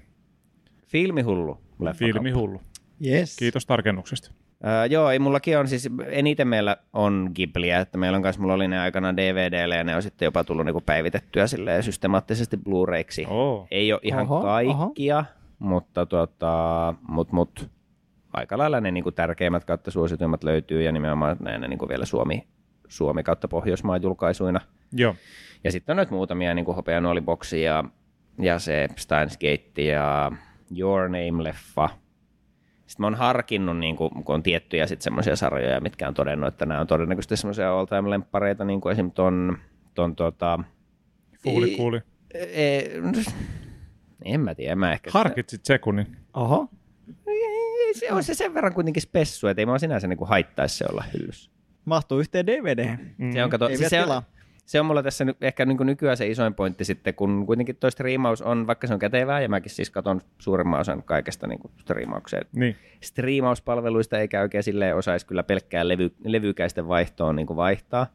Filmihullu. 0.86 1.58
filmihullu. 1.94 2.60
Yes. 3.06 3.36
Kiitos 3.36 3.66
tarkennuksesta. 3.66 4.30
Öö, 4.66 4.86
joo, 4.86 5.10
ei 5.10 5.18
mullakin 5.18 5.58
on 5.58 5.68
siis, 5.68 5.88
eniten 6.06 6.48
meillä 6.48 6.76
on 6.92 7.30
Ghibliä, 7.34 7.80
että 7.80 7.98
meillä 7.98 8.16
on 8.16 8.22
kanssa, 8.22 8.42
mulla 8.42 8.54
oli 8.54 8.68
ne 8.68 8.80
aikana 8.80 9.16
DVDllä 9.16 9.74
ja 9.74 9.84
ne 9.84 9.96
on 9.96 10.02
sitten 10.02 10.26
jopa 10.26 10.44
tullut 10.44 10.66
niinku 10.66 10.80
päivitettyä 10.80 11.46
silleen 11.46 11.82
systemaattisesti 11.82 12.56
Blu-rayksi. 12.56 13.26
Oh. 13.28 13.66
Ei 13.70 13.92
ole 13.92 14.00
ihan 14.02 14.22
Oho, 14.22 14.40
kaikkia, 14.40 15.18
oho. 15.18 15.26
mutta 15.58 16.06
tota, 16.06 16.94
mut, 17.08 17.32
mut, 17.32 17.70
aika 18.32 18.58
lailla 18.58 18.80
ne 18.80 18.90
niinku 18.90 19.12
tärkeimmät 19.12 19.64
kautta 19.64 19.90
suosituimmat 19.90 20.44
löytyy 20.44 20.82
ja 20.82 20.92
nimenomaan 20.92 21.36
ne, 21.40 21.58
ne 21.58 21.68
niinku 21.68 21.88
vielä 21.88 22.04
Suomi, 22.04 22.46
Suomi 22.88 23.22
kautta 23.22 23.48
Pohjoismaan 23.48 24.02
julkaisuina. 24.02 24.60
Joo. 24.92 25.14
Ja 25.64 25.72
sitten 25.72 25.92
on 25.92 25.96
nyt 25.96 26.10
muutamia 26.10 26.54
niin 26.54 26.64
kuin 26.64 26.76
Hopeanuoliboksi 26.76 27.62
ja, 27.62 27.84
ja 28.38 28.58
se 28.58 28.88
Steins 28.96 29.38
Gate 29.38 29.82
ja 29.82 30.32
Your 30.78 31.08
Name-leffa. 31.08 31.88
Sitten 32.92 33.02
mä 33.02 33.06
oon 33.06 33.14
harkinnut, 33.14 33.78
niin 33.78 33.96
kuin, 33.96 34.10
kun 34.24 34.34
on 34.34 34.42
tiettyjä 34.42 34.86
sitten 34.86 35.04
semmoisia 35.04 35.36
sarjoja, 35.36 35.80
mitkä 35.80 36.08
on 36.08 36.14
todennut, 36.14 36.48
että 36.48 36.66
nämä 36.66 36.80
on 36.80 36.86
todennäköisesti 36.86 37.36
semmoisia 37.36 37.72
all-time-lemppareita, 37.72 38.64
niin 38.64 38.80
kuin 38.80 38.92
esim. 38.92 39.10
ton, 39.10 39.58
ton 39.94 40.16
tota, 40.16 40.58
Fuuli 41.42 41.76
kuuli. 41.76 42.00
e, 42.34 42.80
en 44.24 44.40
mä 44.40 44.54
tiedä, 44.54 44.76
mä 44.76 44.92
ehkä... 44.92 45.10
Harkitsit 45.12 45.64
sekunnin. 45.64 46.16
Oho. 46.34 46.68
Se 47.92 48.12
on 48.12 48.24
se 48.24 48.34
sen 48.34 48.54
verran 48.54 48.74
kuitenkin 48.74 49.02
spessu, 49.02 49.46
että 49.48 49.60
ei 49.60 49.66
mua 49.66 49.78
sinänsä 49.78 50.06
niin 50.06 50.18
kuin 50.18 50.28
haittaisi 50.28 50.76
se 50.76 50.84
olla 50.90 51.04
hyllyssä. 51.14 51.50
Mahtuu 51.84 52.18
yhteen 52.18 52.46
DVD. 52.46 52.96
Mm. 53.18 53.32
Se 53.32 53.44
on, 53.44 53.50
kato, 53.50 53.68
Ei 53.68 53.76
siis 53.76 53.90
se, 53.90 54.04
on, 54.04 54.22
se 54.64 54.80
on 54.80 54.86
mulla 54.86 55.02
tässä 55.02 55.24
ehkä 55.40 55.64
niin 55.64 55.78
nykyään 55.86 56.16
se 56.16 56.26
isoin 56.26 56.54
pointti 56.54 56.84
sitten, 56.84 57.14
kun 57.14 57.46
kuitenkin 57.46 57.76
toi 57.76 57.92
striimaus 57.92 58.42
on, 58.42 58.66
vaikka 58.66 58.86
se 58.86 58.92
on 58.94 58.98
kätevää, 58.98 59.40
ja 59.40 59.48
mäkin 59.48 59.70
siis 59.70 59.90
katon 59.90 60.20
suurimman 60.38 60.80
osan 60.80 61.02
kaikesta 61.02 61.46
niin 61.46 61.58
kuin 61.58 61.72
striimaukseen. 61.80 62.46
Niin. 62.54 62.76
Striimauspalveluista 63.00 64.18
eikä 64.18 64.40
oikein 64.40 64.62
silleen 64.64 64.96
osaisi 64.96 65.26
kyllä 65.26 65.42
pelkkää 65.42 65.88
levy, 65.88 66.12
levykäisten 66.24 66.88
vaihtoon 66.88 67.36
niin 67.36 67.46
kuin 67.46 67.56
vaihtaa. 67.56 68.06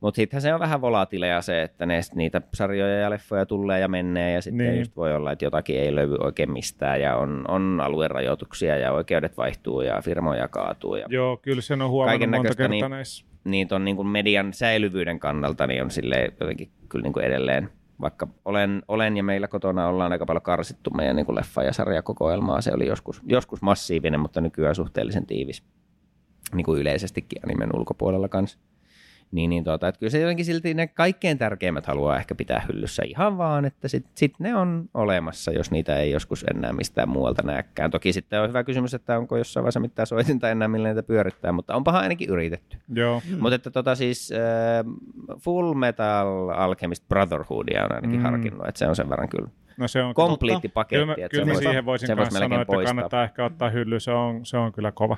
Mutta 0.00 0.16
sittenhän 0.16 0.42
se 0.42 0.54
on 0.54 0.60
vähän 0.60 0.80
volatileja 0.80 1.42
se, 1.42 1.62
että 1.62 1.86
ne, 1.86 2.00
niitä 2.14 2.42
sarjoja 2.54 2.98
ja 2.98 3.10
leffoja 3.10 3.46
tulee 3.46 3.80
ja 3.80 3.88
menee 3.88 4.32
ja 4.32 4.42
sitten 4.42 4.58
Niin. 4.58 4.70
niin. 4.70 4.78
just 4.78 4.96
voi 4.96 5.14
olla, 5.14 5.32
että 5.32 5.44
jotakin 5.44 5.80
ei 5.80 5.94
löydy 5.94 6.16
oikein 6.20 6.52
mistään 6.52 7.00
ja 7.00 7.16
on, 7.16 7.44
on 7.48 7.80
aluerajoituksia 7.84 8.76
ja 8.76 8.92
oikeudet 8.92 9.36
vaihtuu 9.36 9.80
ja 9.80 10.00
firmoja 10.02 10.48
kaatuu. 10.48 10.96
Ja 10.96 11.06
Joo, 11.08 11.36
kyllä 11.36 11.62
sen 11.62 11.82
on 11.82 11.90
huomannut 11.90 12.20
monta 12.20 12.36
näköistä, 12.36 12.62
kertaa 12.62 12.68
niin- 12.70 12.90
näissä. 12.90 13.24
Niin 13.44 13.68
ton 13.68 13.84
niin 13.84 13.96
kuin 13.96 14.08
median 14.08 14.52
säilyvyyden 14.52 15.18
kannalta 15.20 15.66
niin 15.66 15.82
on 15.82 15.90
sille 15.90 16.32
jotenkin 16.40 16.70
kyllä 16.88 17.02
niin 17.02 17.12
kuin 17.12 17.24
edelleen, 17.26 17.70
vaikka 18.00 18.28
olen, 18.44 18.82
olen 18.88 19.16
ja 19.16 19.22
meillä 19.22 19.48
kotona 19.48 19.88
ollaan 19.88 20.12
aika 20.12 20.26
paljon 20.26 20.42
karsittu 20.42 20.90
meidän 20.90 21.16
niin 21.16 21.26
kuin 21.26 21.38
leffa- 21.38 21.64
ja 21.64 21.72
sarjakokoelmaa, 21.72 22.60
se 22.60 22.72
oli 22.74 22.86
joskus, 22.86 23.22
joskus 23.26 23.62
massiivinen, 23.62 24.20
mutta 24.20 24.40
nykyään 24.40 24.74
suhteellisen 24.74 25.26
tiivis. 25.26 25.62
niin 26.54 26.64
kuin 26.64 26.80
yleisestikin 26.80 27.42
animen 27.44 27.76
ulkopuolella 27.76 28.28
kanssa. 28.28 28.58
Niin, 29.32 29.50
niin 29.50 29.64
tuota, 29.64 29.88
että 29.88 29.98
kyllä 29.98 30.10
se 30.10 30.20
jotenkin 30.20 30.44
silti 30.44 30.74
ne 30.74 30.86
kaikkein 30.86 31.38
tärkeimmät 31.38 31.86
haluaa 31.86 32.16
ehkä 32.16 32.34
pitää 32.34 32.62
hyllyssä 32.68 33.02
ihan 33.06 33.38
vaan, 33.38 33.64
että 33.64 33.88
sitten 33.88 34.12
sit 34.14 34.34
ne 34.38 34.54
on 34.56 34.88
olemassa, 34.94 35.52
jos 35.52 35.70
niitä 35.70 35.96
ei 35.96 36.10
joskus 36.10 36.44
enää 36.54 36.72
mistään 36.72 37.08
muualta 37.08 37.42
näkään. 37.42 37.90
Toki 37.90 38.12
sitten 38.12 38.40
on 38.40 38.48
hyvä 38.48 38.64
kysymys, 38.64 38.94
että 38.94 39.18
onko 39.18 39.36
jossain 39.36 39.62
vaiheessa 39.64 39.80
mitään 39.80 40.06
soitinta 40.06 40.50
enää, 40.50 40.68
millä 40.68 40.88
niitä 40.88 41.02
pyörittää, 41.02 41.52
mutta 41.52 41.74
onpahan 41.74 42.02
ainakin 42.02 42.30
yritetty. 42.30 42.78
Joo. 42.94 43.22
Mm. 43.30 43.38
Mutta 43.40 43.54
että 43.54 43.70
tota 43.70 43.94
siis 43.94 44.32
äh, 44.32 45.38
Full 45.40 45.74
Metal 45.74 46.48
Alchemist 46.48 47.08
Brotherhoodia 47.08 47.84
on 47.84 47.94
ainakin 47.94 48.18
Mm. 48.20 48.22
harkinnut, 48.22 48.68
että 48.68 48.78
se 48.78 48.88
on 48.88 48.96
sen 48.96 49.10
verran 49.10 49.28
kyllä 49.28 49.48
No 49.78 49.88
se 49.88 50.02
on 50.02 50.14
kompleetti 50.14 50.68
paketti, 50.68 50.94
Kyllä, 50.94 51.06
mä, 51.06 51.14
että 51.18 51.28
kyllä 51.28 51.44
se 51.44 51.50
voisi, 51.52 51.64
siihen 51.68 51.84
voisin 51.84 52.06
se 52.06 52.16
voisi 52.16 52.30
sanoa, 52.38 52.60
että 52.62 52.72
poistaa. 52.72 52.94
kannattaa 52.94 53.24
ehkä 53.24 53.44
ottaa 53.44 53.70
hylly, 53.70 54.00
se 54.00 54.10
on, 54.10 54.46
se 54.46 54.56
on 54.56 54.72
kyllä 54.72 54.92
kova. 54.92 55.16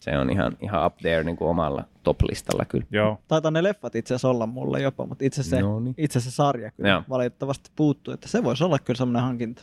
Se 0.00 0.18
on 0.18 0.30
ihan, 0.30 0.56
ihan 0.60 0.86
up 0.86 0.96
there 0.96 1.24
niin 1.24 1.36
kuin 1.36 1.48
omalla 1.48 1.84
top-listalla 2.02 2.64
kyllä. 2.64 2.86
Joo. 2.90 3.18
Taitaa 3.28 3.50
ne 3.50 3.62
leffat 3.62 3.94
itse 3.94 4.14
asiassa 4.14 4.28
olla 4.28 4.46
mulle 4.46 4.80
jopa, 4.80 5.06
mutta 5.06 5.24
itse 5.24 5.42
se, 5.42 5.60
Noniin. 5.60 5.94
itse 5.98 6.20
se 6.20 6.30
sarja 6.30 6.70
kyllä 6.70 6.88
Joo. 6.88 7.02
valitettavasti 7.08 7.70
puuttuu, 7.76 8.14
että 8.14 8.28
se 8.28 8.44
voisi 8.44 8.64
olla 8.64 8.78
kyllä 8.78 8.98
semmoinen 8.98 9.22
hankinta. 9.22 9.62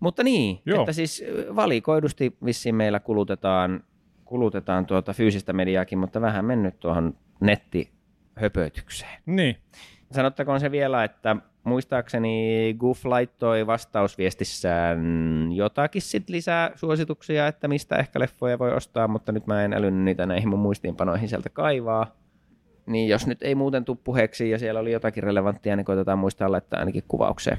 Mutta 0.00 0.22
niin, 0.22 0.58
Joo. 0.66 0.80
Että 0.80 0.92
siis 0.92 1.24
valikoidusti 1.56 2.36
vissiin 2.44 2.74
meillä 2.74 3.00
kulutetaan, 3.00 3.84
kulutetaan 4.24 4.86
tuota 4.86 5.12
fyysistä 5.12 5.52
mediaakin, 5.52 5.98
mutta 5.98 6.20
vähän 6.20 6.44
mennyt 6.44 6.80
tuohon 6.80 7.14
nettihöpötykseen. 7.40 9.22
Niin. 9.26 9.56
Sanottakoon 10.12 10.60
se 10.60 10.70
vielä, 10.70 11.04
että 11.04 11.36
muistaakseni 11.64 12.74
Goof 12.78 13.04
laittoi 13.04 13.66
vastausviestissään 13.66 14.98
jotakin 15.52 16.02
sit 16.02 16.28
lisää 16.28 16.70
suosituksia, 16.74 17.46
että 17.46 17.68
mistä 17.68 17.96
ehkä 17.96 18.20
leffoja 18.20 18.58
voi 18.58 18.72
ostaa, 18.72 19.08
mutta 19.08 19.32
nyt 19.32 19.46
mä 19.46 19.64
en 19.64 19.72
älynyt 19.72 20.04
niitä 20.04 20.26
näihin 20.26 20.48
mun 20.48 20.58
muistiinpanoihin 20.58 21.28
sieltä 21.28 21.50
kaivaa. 21.50 22.16
Niin 22.86 23.08
jos 23.08 23.26
nyt 23.26 23.42
ei 23.42 23.54
muuten 23.54 23.84
tuu 23.84 23.96
puheeksi 23.96 24.50
ja 24.50 24.58
siellä 24.58 24.80
oli 24.80 24.92
jotakin 24.92 25.22
relevanttia, 25.22 25.76
niin 25.76 25.84
koitetaan 25.84 26.18
muistaa 26.18 26.52
laittaa 26.52 26.80
ainakin 26.80 27.04
kuvaukseen. 27.08 27.58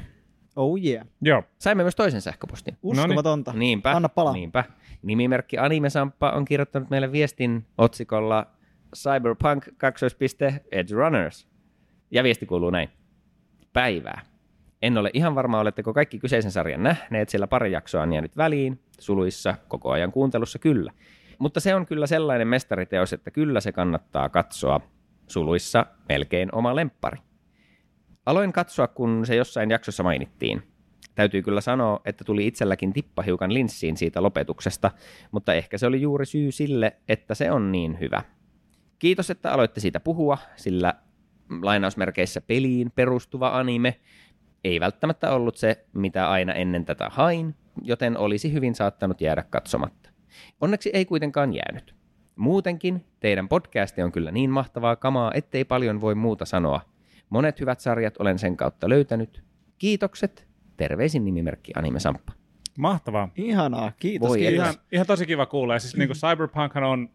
Oh 0.55 0.77
yeah. 0.83 1.07
Joo. 1.21 1.43
Saimme 1.57 1.83
myös 1.83 1.95
toisen 1.95 2.21
sähköpostin. 2.21 2.77
Uskomatonta. 2.83 3.53
Niinpä. 3.53 3.91
Anna 3.91 4.09
palaa. 4.09 4.33
Niinpä. 4.33 4.63
Nimimerkki 5.01 5.57
Animesamppa 5.57 6.29
on 6.29 6.45
kirjoittanut 6.45 6.89
meille 6.89 7.11
viestin 7.11 7.65
otsikolla 7.77 8.47
Cyberpunk 8.95 9.67
2. 9.77 10.05
Edge 10.71 10.95
Runners. 10.95 11.47
Ja 12.11 12.23
viesti 12.23 12.45
kuuluu 12.45 12.69
näin. 12.69 12.89
Päivää. 13.73 14.21
En 14.81 14.97
ole 14.97 15.09
ihan 15.13 15.35
varma, 15.35 15.59
oletteko 15.59 15.93
kaikki 15.93 16.19
kyseisen 16.19 16.51
sarjan 16.51 16.83
nähneet, 16.83 17.29
sillä 17.29 17.47
pari 17.47 17.71
jaksoa 17.71 18.01
on 18.01 18.13
jäänyt 18.13 18.37
väliin, 18.37 18.79
suluissa, 18.99 19.55
koko 19.67 19.91
ajan 19.91 20.11
kuuntelussa 20.11 20.59
kyllä. 20.59 20.91
Mutta 21.39 21.59
se 21.59 21.75
on 21.75 21.85
kyllä 21.85 22.07
sellainen 22.07 22.47
mestariteos, 22.47 23.13
että 23.13 23.31
kyllä 23.31 23.59
se 23.59 23.71
kannattaa 23.71 24.29
katsoa, 24.29 24.81
suluissa 25.27 25.85
melkein 26.09 26.55
oma 26.55 26.75
lemppari. 26.75 27.17
Aloin 28.25 28.53
katsoa, 28.53 28.87
kun 28.87 29.25
se 29.25 29.35
jossain 29.35 29.71
jaksossa 29.71 30.03
mainittiin. 30.03 30.63
Täytyy 31.15 31.41
kyllä 31.41 31.61
sanoa, 31.61 32.01
että 32.05 32.23
tuli 32.23 32.47
itselläkin 32.47 32.93
tippa 32.93 33.21
hiukan 33.21 33.53
linssiin 33.53 33.97
siitä 33.97 34.23
lopetuksesta, 34.23 34.91
mutta 35.31 35.53
ehkä 35.53 35.77
se 35.77 35.87
oli 35.87 36.01
juuri 36.01 36.25
syy 36.25 36.51
sille, 36.51 36.97
että 37.07 37.35
se 37.35 37.51
on 37.51 37.71
niin 37.71 37.99
hyvä. 37.99 38.23
Kiitos, 38.99 39.29
että 39.29 39.51
aloitte 39.51 39.79
siitä 39.79 39.99
puhua, 39.99 40.37
sillä 40.55 40.93
lainausmerkeissä 41.61 42.41
peliin 42.41 42.91
perustuva 42.91 43.57
anime 43.59 43.99
ei 44.63 44.79
välttämättä 44.79 45.31
ollut 45.31 45.57
se, 45.57 45.85
mitä 45.93 46.29
aina 46.29 46.53
ennen 46.53 46.85
tätä 46.85 47.09
hain, 47.11 47.55
joten 47.81 48.17
olisi 48.17 48.53
hyvin 48.53 48.75
saattanut 48.75 49.21
jäädä 49.21 49.43
katsomatta. 49.49 50.09
Onneksi 50.61 50.89
ei 50.93 51.05
kuitenkaan 51.05 51.53
jäänyt. 51.53 51.95
Muutenkin 52.35 53.05
teidän 53.19 53.49
podcasti 53.49 54.01
on 54.01 54.11
kyllä 54.11 54.31
niin 54.31 54.49
mahtavaa 54.49 54.95
kamaa, 54.95 55.31
ettei 55.33 55.65
paljon 55.65 56.01
voi 56.01 56.15
muuta 56.15 56.45
sanoa. 56.45 56.81
Monet 57.29 57.59
hyvät 57.59 57.79
sarjat 57.79 58.17
olen 58.17 58.39
sen 58.39 58.57
kautta 58.57 58.89
löytänyt. 58.89 59.43
Kiitokset. 59.77 60.47
Terveisin 60.77 61.25
nimimerkki 61.25 61.71
Anime 61.75 61.99
Samppa. 61.99 62.33
Mahtavaa. 62.77 63.29
Ihanaa, 63.35 63.91
kiitos. 63.99 64.29
Voi 64.29 64.37
kiitos. 64.37 64.53
Ihan, 64.53 64.75
ihan 64.91 65.07
tosi 65.07 65.25
kiva 65.25 65.45
kuulla. 65.45 65.73
Ja 65.73 65.79
siis 65.79 65.95
niin 65.97 66.07
kuin 66.07 66.17
Cyberpunkhan 66.17 66.83
on, 66.83 67.09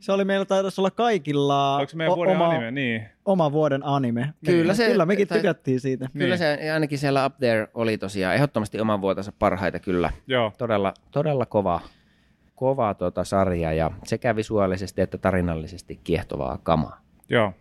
Se 0.00 0.12
oli 0.12 0.24
meillä 0.24 0.44
taitaisi 0.44 0.80
olla 0.80 0.90
kaikilla 0.90 1.76
onko 1.76 1.88
se 1.90 1.96
meidän 1.96 2.16
vuoden 2.16 2.36
oma, 2.36 2.48
anime? 2.48 2.70
Niin. 2.70 3.02
oma 3.24 3.52
vuoden 3.52 3.80
anime. 3.86 4.34
Kyllä 4.46 4.74
se- 4.74 4.86
Kyllä 4.90 5.06
mekin 5.06 5.28
tai- 5.28 5.38
tykättiin 5.38 5.80
siitä. 5.80 6.08
Kyllä 6.12 6.26
Niin. 6.26 6.38
se 6.38 6.70
ainakin 6.72 6.98
siellä 6.98 7.26
up 7.26 7.36
there 7.38 7.68
oli 7.74 7.98
tosiaan 7.98 8.34
ehdottomasti 8.34 8.80
oman 8.80 9.00
vuotensa 9.00 9.32
parhaita 9.38 9.78
kyllä. 9.78 10.10
Joo. 10.26 10.52
Todella, 10.58 10.94
todella 11.10 11.46
kova, 11.46 11.80
kova 12.54 12.94
tota 12.94 13.24
sarja 13.24 13.72
ja 13.72 13.90
sekä 14.04 14.36
visuaalisesti 14.36 15.00
että 15.00 15.18
tarinallisesti 15.18 16.00
kiehtovaa 16.04 16.58
kamaa. 16.62 17.00
Joo. 17.28 17.52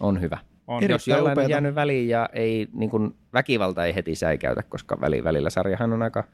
On 0.00 0.20
hyvä. 0.20 0.38
On. 0.66 0.88
Jos 0.88 1.08
jollain 1.08 1.38
on 1.38 1.50
jäänyt 1.50 1.74
väliin 1.74 2.08
ja 2.08 2.28
ei, 2.32 2.68
niin 2.72 2.90
kuin, 2.90 3.14
väkivalta 3.32 3.84
ei 3.84 3.94
heti 3.94 4.14
säikäytä, 4.14 4.62
koska 4.62 5.00
väli, 5.00 5.24
välillä 5.24 5.50
sarjahan 5.50 5.92
on 5.92 6.02
aika 6.02 6.24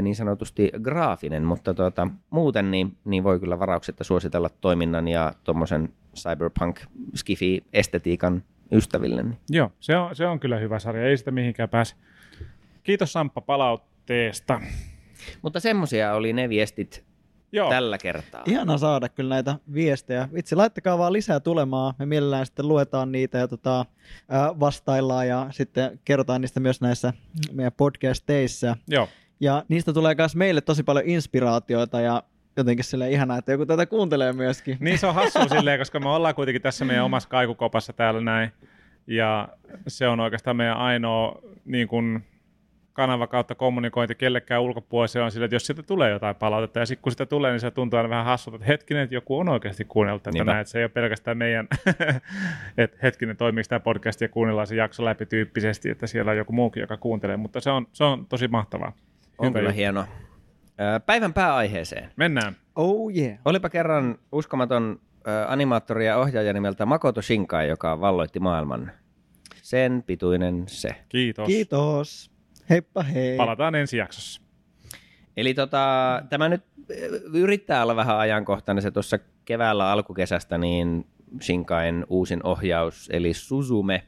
niin 0.00 0.16
sanotusti 0.16 0.70
graafinen, 0.82 1.44
mutta 1.44 1.74
tuota, 1.74 2.08
muuten 2.30 2.70
niin, 2.70 2.96
niin 3.04 3.24
voi 3.24 3.40
kyllä 3.40 3.58
varauksetta 3.58 4.04
suositella 4.04 4.48
toiminnan 4.48 5.08
ja 5.08 5.32
tuommoisen 5.44 5.88
cyberpunk-skifi-estetiikan 6.16 8.42
ystäville. 8.72 9.22
Niin. 9.22 9.38
Joo, 9.50 9.72
se 9.80 9.96
on, 9.96 10.16
se 10.16 10.26
on 10.26 10.40
kyllä 10.40 10.58
hyvä 10.58 10.78
sarja. 10.78 11.06
Ei 11.06 11.16
sitä 11.16 11.30
mihinkään 11.30 11.68
pääse. 11.68 11.94
Kiitos 12.82 13.12
Samppa 13.12 13.40
palautteesta. 13.40 14.60
Mutta 15.42 15.60
semmoisia 15.60 16.14
oli 16.14 16.32
ne 16.32 16.48
viestit 16.48 17.04
Joo. 17.52 17.70
tällä 17.70 17.98
kertaa. 17.98 18.42
Ihana 18.46 18.78
saada 18.78 19.08
kyllä 19.08 19.34
näitä 19.34 19.56
viestejä. 19.74 20.28
Vitsi, 20.34 20.56
laittakaa 20.56 20.98
vaan 20.98 21.12
lisää 21.12 21.40
tulemaan. 21.40 21.94
Me 21.98 22.06
mielellään 22.06 22.46
sitten 22.46 22.68
luetaan 22.68 23.12
niitä 23.12 23.38
ja 23.38 23.48
tota, 23.48 23.86
vastaillaan 24.60 25.28
ja 25.28 25.46
sitten 25.50 26.00
kerrotaan 26.04 26.40
niistä 26.40 26.60
myös 26.60 26.80
näissä 26.80 27.12
meidän 27.52 27.72
podcasteissa. 27.76 28.76
Joo. 28.88 29.08
Ja 29.42 29.64
niistä 29.68 29.92
tulee 29.92 30.14
myös 30.14 30.36
meille 30.36 30.60
tosi 30.60 30.82
paljon 30.82 31.06
inspiraatioita 31.06 32.00
ja 32.00 32.22
jotenkin 32.56 32.84
sille 32.84 33.10
ihanaa, 33.10 33.38
että 33.38 33.52
joku 33.52 33.66
tätä 33.66 33.86
kuuntelee 33.86 34.32
myöskin. 34.32 34.76
Niin 34.80 34.98
se 34.98 35.06
on 35.06 35.14
hassu 35.14 35.38
silleen, 35.48 35.78
koska 35.78 36.00
me 36.00 36.08
ollaan 36.08 36.34
kuitenkin 36.34 36.62
tässä 36.62 36.84
meidän 36.84 37.04
omassa 37.04 37.28
kaikukopassa 37.28 37.92
täällä 37.92 38.20
näin. 38.20 38.52
Ja 39.06 39.48
se 39.86 40.08
on 40.08 40.20
oikeastaan 40.20 40.56
meidän 40.56 40.76
ainoa 40.76 41.38
niin 41.64 41.88
kuin, 41.88 42.24
kanava 42.92 43.26
kautta 43.26 43.54
kommunikointi 43.54 44.14
kellekään 44.14 44.62
ulkopuolelle. 44.62 45.08
Se 45.08 45.22
on 45.22 45.30
sille, 45.30 45.44
että 45.44 45.54
jos 45.54 45.66
siitä 45.66 45.82
tulee 45.82 46.10
jotain 46.10 46.36
palautetta 46.36 46.78
ja 46.78 46.86
sitten 46.86 47.02
kun 47.02 47.12
sitä 47.12 47.26
tulee, 47.26 47.50
niin 47.50 47.60
se 47.60 47.70
tuntuu 47.70 47.96
aina 47.96 48.08
vähän 48.08 48.24
hassulta, 48.24 48.56
että 48.56 48.66
hetkinen, 48.66 49.02
että 49.02 49.14
joku 49.14 49.38
on 49.38 49.48
oikeasti 49.48 49.84
kuunnellut 49.84 50.22
tätä 50.22 50.44
näin. 50.44 50.60
Että 50.60 50.70
se 50.70 50.78
ei 50.78 50.84
ole 50.84 50.88
pelkästään 50.88 51.38
meidän, 51.38 51.68
että 52.78 52.98
hetkinen, 53.02 53.36
toimiiko 53.36 53.68
tämä 53.68 53.80
podcast 53.80 54.20
ja 54.20 54.28
kuunnellaan 54.28 54.66
se 54.66 54.76
jakso 54.76 55.04
läpi 55.04 55.26
tyyppisesti, 55.26 55.90
että 55.90 56.06
siellä 56.06 56.30
on 56.30 56.36
joku 56.36 56.52
muukin, 56.52 56.80
joka 56.80 56.96
kuuntelee. 56.96 57.36
Mutta 57.36 57.60
se 57.60 57.70
on, 57.70 57.86
se 57.92 58.04
on 58.04 58.26
tosi 58.26 58.48
mahtavaa. 58.48 58.92
On 59.38 59.48
Hyvä 59.48 59.58
kyllä 59.58 59.68
juttu. 59.70 59.76
hienoa. 59.78 60.06
Päivän 61.06 61.32
pääaiheeseen. 61.34 62.10
Mennään. 62.16 62.56
Oh 62.76 63.12
yeah. 63.16 63.38
Olipa 63.44 63.68
kerran 63.68 64.18
uskomaton 64.32 65.00
animaattori 65.48 66.06
ja 66.06 66.18
ohjaaja 66.18 66.52
nimeltä 66.52 66.86
Makoto 66.86 67.22
Shinkai, 67.22 67.68
joka 67.68 68.00
valloitti 68.00 68.40
maailman. 68.40 68.92
Sen 69.62 70.02
pituinen 70.06 70.64
se. 70.66 70.88
Kiitos. 71.08 71.46
Kiitos. 71.46 72.30
Heippa 72.70 73.02
hei. 73.02 73.36
Palataan 73.36 73.74
ensi 73.74 73.96
jaksossa. 73.96 74.42
Eli 75.36 75.54
tota, 75.54 75.78
tämä 76.30 76.48
nyt 76.48 76.62
yrittää 77.32 77.82
olla 77.82 77.96
vähän 77.96 78.18
ajankohtainen. 78.18 78.82
Se 78.82 78.90
tuossa 78.90 79.18
keväällä 79.44 79.90
alkukesästä 79.90 80.58
niin 80.58 81.06
Shinkain 81.40 82.04
uusin 82.08 82.40
ohjaus, 82.44 83.08
eli 83.12 83.34
Suzume, 83.34 84.02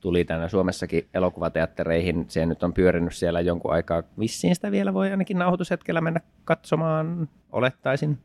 tuli 0.00 0.24
tänne 0.24 0.48
Suomessakin 0.48 1.08
elokuvateattereihin. 1.14 2.24
Se 2.28 2.46
nyt 2.46 2.62
on 2.62 2.72
pyörinyt 2.72 3.14
siellä 3.14 3.40
jonkun 3.40 3.72
aikaa. 3.72 4.02
Vissiin 4.18 4.54
sitä 4.54 4.70
vielä 4.70 4.94
voi 4.94 5.10
ainakin 5.10 5.38
nauhoitushetkellä 5.38 6.00
mennä 6.00 6.20
katsomaan, 6.44 7.28
olettaisin. 7.52 8.18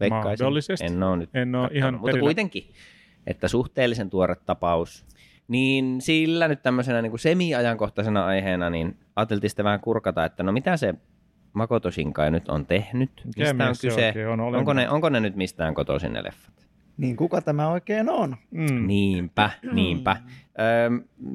Veikkaisin. 0.00 0.44
Mahdollisesti. 0.44 0.86
En 0.86 1.02
ole 1.02 1.16
nyt 1.16 1.30
En 1.34 1.54
ole 1.54 1.68
ihan 1.72 1.94
Mutta 1.94 2.04
perillä. 2.04 2.20
kuitenkin, 2.20 2.70
että 3.26 3.48
suhteellisen 3.48 4.10
tuore 4.10 4.34
tapaus. 4.46 5.06
Niin 5.48 6.00
sillä 6.00 6.48
nyt 6.48 6.62
tämmöisenä 6.62 7.02
niin 7.02 7.10
kuin 7.10 7.20
semi-ajankohtaisena 7.20 8.26
aiheena, 8.26 8.70
niin 8.70 8.96
ajateltiin 9.16 9.50
sitten 9.50 9.64
vähän 9.64 9.80
kurkata, 9.80 10.24
että 10.24 10.42
no 10.42 10.52
mitä 10.52 10.76
se 10.76 10.94
Makoto 11.52 11.90
Shinkai 11.90 12.30
nyt 12.30 12.48
on 12.48 12.66
tehnyt? 12.66 13.10
Mistä 13.24 13.68
on 13.68 13.74
kyse? 13.80 14.28
on? 14.28 14.40
Onko, 14.40 14.72
ne, 14.72 14.90
onko 14.90 15.08
ne 15.08 15.20
nyt 15.20 15.36
mistään 15.36 15.74
kotoisin 15.74 16.12
ne 16.12 16.24
leffat? 16.24 16.55
Niin 16.96 17.16
kuka 17.16 17.40
tämä 17.40 17.68
oikein 17.68 18.08
on? 18.08 18.36
Mm. 18.50 18.86
Niinpä, 18.86 19.50
niinpä. 19.72 20.16
Öö, 20.58 20.90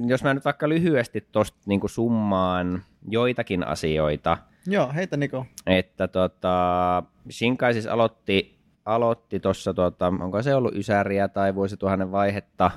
jos 0.05 0.23
mä 0.23 0.33
nyt 0.33 0.45
vaikka 0.45 0.69
lyhyesti 0.69 1.27
tuosta 1.31 1.57
niin 1.65 1.81
summaan 1.85 2.83
joitakin 3.09 3.67
asioita, 3.67 4.37
Joo, 4.67 4.93
heitä 4.93 5.17
Niko. 5.17 5.45
että 5.67 6.07
tota, 6.07 7.03
Shinkai 7.31 7.73
siis 7.73 7.87
aloitti, 7.87 8.59
aloitti 8.85 9.39
tuossa, 9.39 9.73
tota, 9.73 10.07
onko 10.07 10.41
se 10.41 10.55
ollut 10.55 10.75
Ysäriä 10.75 11.27
tai 11.27 11.55
vuosituhannen 11.55 12.11
vaihetta, 12.11 12.71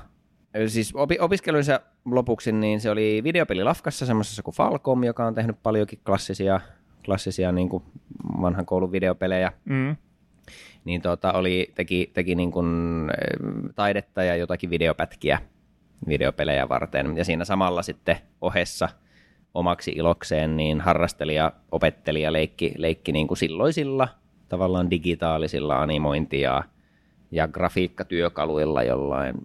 siis 0.67 0.95
opi, 0.95 1.17
opiskelunsa 1.19 1.79
lopuksi, 2.05 2.51
niin 2.51 2.81
se 2.81 2.89
oli 2.89 3.21
videopeli 3.23 3.63
Lafkassa 3.63 4.05
semmoisessa 4.05 4.43
kuin 4.43 4.55
Falcom, 4.55 5.03
joka 5.03 5.25
on 5.25 5.35
tehnyt 5.35 5.63
paljonkin 5.63 5.99
klassisia, 6.05 6.61
klassisia 7.05 7.51
niin 7.51 7.69
kuin 7.69 7.83
vanhan 8.41 8.65
koulun 8.65 8.91
videopelejä. 8.91 9.51
Mm. 9.65 9.95
Niin 10.85 11.01
tota, 11.01 11.33
oli, 11.33 11.71
teki, 11.75 12.11
teki 12.13 12.35
niin 12.35 12.51
kuin 12.51 12.67
taidetta 13.75 14.23
ja 14.23 14.35
jotakin 14.35 14.69
videopätkiä 14.69 15.39
videopelejä 16.07 16.69
varten. 16.69 17.17
Ja 17.17 17.25
siinä 17.25 17.45
samalla 17.45 17.81
sitten 17.81 18.17
ohessa 18.41 18.89
omaksi 19.53 19.91
ilokseen 19.91 20.57
niin 20.57 20.81
harrasteli 20.81 21.35
ja 21.35 21.51
opetteli 21.71 22.21
ja 22.21 22.33
leikki, 22.33 22.73
leikki 22.77 23.11
niin 23.11 23.27
kuin 23.27 23.37
silloisilla 23.37 24.07
tavallaan 24.49 24.89
digitaalisilla 24.89 25.81
animointia 25.81 26.63
ja 27.31 27.47
grafiikkatyökaluilla 27.47 28.83
jollain 28.83 29.35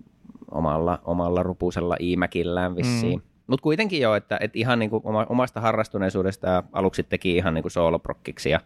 omalla, 0.50 0.99
omalla 1.04 1.42
rupusella 1.42 1.97
iimäkillään 2.00 2.76
vissiin. 2.76 3.18
Mm. 3.18 3.25
Mutta 3.47 3.62
kuitenkin 3.62 4.00
jo, 4.00 4.14
että, 4.14 4.38
että 4.40 4.59
ihan 4.59 4.78
niin 4.78 4.90
kuin 4.90 5.02
omasta 5.28 5.61
harrastuneisuudesta 5.61 6.62
aluksi 6.73 7.02
teki 7.02 7.37
ihan 7.37 7.54
niin 7.54 7.62
kuin 7.62 7.73
sooloprokkiksi 7.73 8.50
ja 8.50 8.61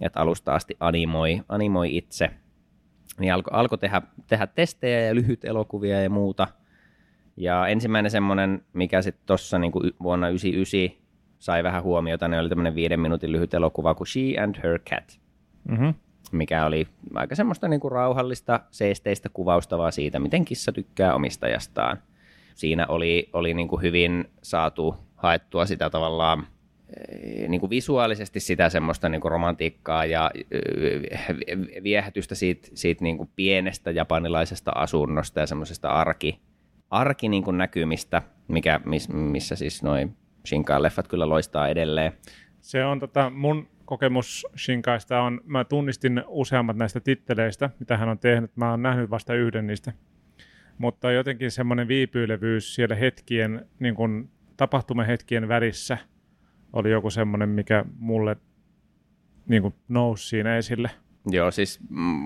että 0.00 0.20
alusta 0.20 0.54
asti 0.54 0.76
animoi, 0.80 1.40
animoi 1.48 1.96
itse. 1.96 2.30
Niin 3.18 3.34
alkoi 3.34 3.50
alko 3.54 3.76
tehdä, 3.76 4.02
tehdä 4.26 4.46
testejä 4.46 5.00
ja 5.00 5.14
lyhyt 5.14 5.44
elokuvia 5.44 6.02
ja 6.02 6.10
muuta. 6.10 6.48
Ja 7.36 7.66
ensimmäinen 7.66 8.10
semmoinen, 8.10 8.64
mikä 8.72 9.02
sitten 9.02 9.26
tuossa 9.26 9.58
niin 9.58 9.72
vuonna 10.02 10.26
1999 10.26 11.08
sai 11.38 11.62
vähän 11.62 11.82
huomiota, 11.82 12.28
niin 12.28 12.40
oli 12.40 12.48
tämmöinen 12.48 12.74
viiden 12.74 13.00
minuutin 13.00 13.32
lyhyt 13.32 13.54
elokuva 13.54 13.94
kuin 13.94 14.06
She 14.06 14.42
and 14.42 14.56
Her 14.62 14.78
Cat. 14.78 15.20
Mm-hmm. 15.68 15.94
Mikä 16.32 16.66
oli 16.66 16.88
aika 17.14 17.34
semmoista 17.34 17.68
niin 17.68 17.80
kuin 17.80 17.92
rauhallista, 17.92 18.60
seesteistä 18.70 19.28
kuvaustavaa 19.28 19.90
siitä, 19.90 20.18
miten 20.18 20.44
kissa 20.44 20.72
tykkää 20.72 21.14
omistajastaan. 21.14 22.02
Siinä 22.54 22.86
oli, 22.86 23.30
oli 23.32 23.54
niin 23.54 23.68
kuin 23.68 23.82
hyvin 23.82 24.30
saatu 24.42 24.96
haettua 25.16 25.66
sitä 25.66 25.90
tavallaan 25.90 26.46
niin 27.48 27.60
kuin 27.60 27.70
visuaalisesti 27.70 28.40
sitä 28.40 28.68
semmoista 28.68 29.08
niin 29.08 29.20
kuin 29.20 29.32
romantiikkaa 29.32 30.04
ja 30.04 30.30
eh, 30.50 31.82
viehätystä 31.82 32.34
siitä, 32.34 32.68
siitä 32.74 33.04
niin 33.04 33.16
kuin 33.16 33.30
pienestä 33.36 33.90
japanilaisesta 33.90 34.72
asunnosta 34.74 35.40
ja 35.40 35.46
semmoisesta 35.46 35.88
arki, 35.88 36.40
arki 36.90 37.28
niin 37.28 37.44
kuin 37.44 37.58
näkymistä, 37.58 38.22
mikä, 38.48 38.80
miss, 38.84 39.08
missä 39.08 39.56
siis 39.56 39.82
noin 39.82 40.16
Shinkai-leffat 40.48 41.08
kyllä 41.08 41.28
loistaa 41.28 41.68
edelleen. 41.68 42.12
Se 42.60 42.84
on 42.84 43.00
tota, 43.00 43.30
mun 43.30 43.68
kokemus 43.84 44.46
Shinkaista 44.56 45.20
on, 45.20 45.40
mä 45.44 45.64
tunnistin 45.64 46.22
useammat 46.26 46.76
näistä 46.76 47.00
titteleistä, 47.00 47.70
mitä 47.78 47.96
hän 47.96 48.08
on 48.08 48.18
tehnyt. 48.18 48.56
Mä 48.56 48.70
oon 48.70 48.82
nähnyt 48.82 49.10
vasta 49.10 49.34
yhden 49.34 49.66
niistä. 49.66 49.92
Mutta 50.78 51.12
jotenkin 51.12 51.50
semmoinen 51.50 51.88
viipyilevyys 51.88 52.74
siellä 52.74 52.94
hetkien, 52.94 53.66
niin 53.78 53.94
kuin 53.94 54.30
tapahtumahetkien 54.56 55.48
välissä– 55.48 55.98
oli 56.72 56.90
joku 56.90 57.10
semmoinen, 57.10 57.48
mikä 57.48 57.84
mulle 57.98 58.36
niin 59.48 59.62
kuin 59.62 59.74
nousi 59.88 60.28
siinä 60.28 60.56
esille. 60.56 60.90
Joo, 61.30 61.50
siis 61.50 61.80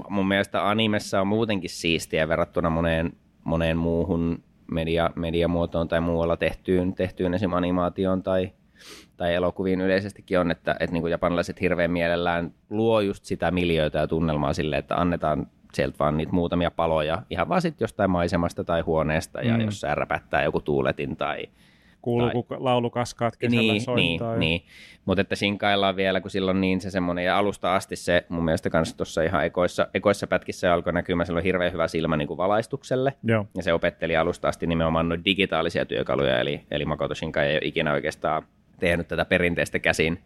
mun 0.08 0.28
mielestä 0.28 0.68
animessa 0.68 1.20
on 1.20 1.26
muutenkin 1.26 1.70
siistiä 1.70 2.28
verrattuna 2.28 2.70
moneen, 2.70 3.12
moneen 3.44 3.76
muuhun 3.76 4.42
media, 4.70 5.10
mediamuotoon 5.16 5.88
tai 5.88 6.00
muualla 6.00 6.36
tehtyyn, 6.36 6.94
tehtyyn 6.94 7.34
esim. 7.34 7.52
animaatioon 7.52 8.22
tai, 8.22 8.52
tai 9.16 9.34
elokuviin 9.34 9.80
yleisestikin 9.80 10.38
on, 10.38 10.50
että, 10.50 10.76
että 10.80 10.92
niin 10.92 11.02
kuin 11.02 11.10
japanilaiset 11.10 11.60
hirveän 11.60 11.90
mielellään 11.90 12.54
luo 12.70 13.00
just 13.00 13.24
sitä 13.24 13.50
miljöitä 13.50 13.98
ja 13.98 14.06
tunnelmaa 14.06 14.52
sille, 14.52 14.76
että 14.78 14.96
annetaan 14.96 15.46
sieltä 15.72 15.96
vaan 15.98 16.16
niitä 16.16 16.32
muutamia 16.32 16.70
paloja 16.70 17.22
ihan 17.30 17.48
vaan 17.48 17.62
sitten 17.62 17.84
jostain 17.84 18.10
maisemasta 18.10 18.64
tai 18.64 18.80
huoneesta 18.80 19.40
ja 19.40 19.56
mm. 19.56 19.64
jossain 19.64 19.96
räpättää 19.96 20.44
joku 20.44 20.60
tuuletin 20.60 21.16
tai 21.16 21.48
Kuuluu, 22.02 22.30
tai... 22.30 22.42
kun 22.42 22.64
laulukaskaat 22.64 23.36
kesällä 23.36 23.72
niin, 23.72 23.82
soittaa. 23.82 24.36
Niin, 24.36 24.40
niin. 24.40 24.62
mutta 25.04 25.20
että 25.20 25.34
sinkaillaan 25.34 25.96
vielä, 25.96 26.20
kun 26.20 26.30
silloin 26.30 26.60
niin 26.60 26.80
se 26.80 26.90
semmoinen, 26.90 27.24
ja 27.24 27.38
alusta 27.38 27.76
asti 27.76 27.96
se 27.96 28.26
mun 28.28 28.44
mielestä 28.44 28.70
kanssa 28.70 28.96
tuossa 28.96 29.22
ihan 29.22 29.44
ekoissa, 29.44 29.86
ekoissa 29.94 30.26
pätkissä 30.26 30.74
alkoi 30.74 30.92
näkymään, 30.92 31.26
silloin 31.26 31.44
hirveän 31.44 31.72
hyvä 31.72 31.88
silmä 31.88 32.16
niin 32.16 32.28
kuin 32.28 32.38
valaistukselle, 32.38 33.12
Joo. 33.24 33.46
ja 33.56 33.62
se 33.62 33.72
opetteli 33.72 34.16
alusta 34.16 34.48
asti 34.48 34.66
nimenomaan 34.66 35.08
noin 35.08 35.24
digitaalisia 35.24 35.86
työkaluja, 35.86 36.40
eli, 36.40 36.60
eli 36.70 36.84
Makoto 36.84 37.14
Shinkai 37.14 37.46
ei 37.46 37.54
ole 37.54 37.60
ikinä 37.64 37.92
oikeastaan 37.92 38.42
tehnyt 38.80 39.08
tätä 39.08 39.24
perinteistä 39.24 39.78
käsin, 39.78 40.18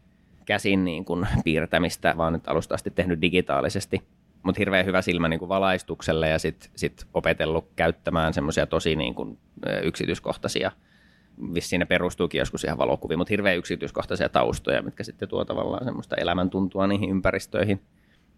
käsin 0.44 0.84
niin 0.84 1.04
kuin 1.04 1.26
piirtämistä, 1.44 2.14
vaan 2.16 2.32
nyt 2.32 2.48
alusta 2.48 2.74
asti 2.74 2.90
tehnyt 2.90 3.22
digitaalisesti 3.22 4.02
mutta 4.46 4.58
hirveän 4.58 4.86
hyvä 4.86 5.02
silmä 5.02 5.28
niin 5.28 5.38
kuin 5.38 5.48
valaistukselle 5.48 6.28
ja 6.28 6.38
sitten 6.38 6.70
sit 6.76 7.06
opetellut 7.14 7.68
käyttämään 7.76 8.34
semmoisia 8.34 8.66
tosi 8.66 8.96
niin 8.96 9.14
kuin, 9.14 9.38
yksityiskohtaisia 9.82 10.70
vissiin 11.54 11.80
ne 11.80 11.86
perustuukin 11.86 12.38
joskus 12.38 12.64
ihan 12.64 12.78
valokuviin, 12.78 13.18
mutta 13.18 13.30
hirveän 13.30 13.56
yksityiskohtaisia 13.56 14.28
taustoja, 14.28 14.82
mitkä 14.82 15.04
sitten 15.04 15.28
tuo 15.28 15.44
tavallaan 15.44 15.84
semmoista 15.84 16.16
elämäntuntua 16.16 16.86
niihin 16.86 17.10
ympäristöihin. 17.10 17.80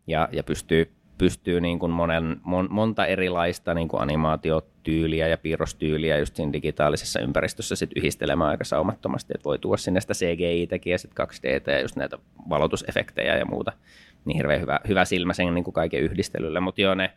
Ja, 0.07 0.29
ja 0.33 0.43
pystyy, 0.45 0.93
pystyy 1.19 1.61
niin 1.61 1.79
kuin 1.79 1.93
monen, 1.93 2.41
mon, 2.43 2.69
monta 2.71 3.07
erilaista 3.07 3.75
niin 3.75 3.89
kuin 3.89 4.03
animaatiotyyliä 4.03 5.29
ja 5.29 5.39
piirrostyyliä 5.39 6.19
just 6.19 6.37
siinä 6.37 6.53
digitaalisessa 6.53 7.21
ympäristössä 7.21 7.77
sit 7.77 7.91
yhdistelemään 7.97 8.51
aika 8.51 8.65
saumattomasti, 8.65 9.33
että 9.35 9.45
voi 9.45 9.59
tuoda 9.59 9.77
sinne 9.77 10.01
sitä 10.01 10.15
CGI-tekiä 10.15 10.95
ja 10.95 10.99
sitten 10.99 11.27
2D 11.27 11.71
ja 11.71 11.81
just 11.81 11.97
näitä 11.97 12.19
valotusefektejä 12.49 13.37
ja 13.37 13.45
muuta. 13.45 13.73
Niin 14.25 14.37
hirveän 14.37 14.61
hyvä, 14.61 14.81
hyvä 14.89 15.05
silmä 15.05 15.33
sen 15.33 15.55
niin 15.55 15.65
kuin 15.65 15.75
kaiken 15.75 16.03
yhdistelylle, 16.03 16.61
mutta 16.61 16.81
joo 16.81 16.95
ne 16.95 17.13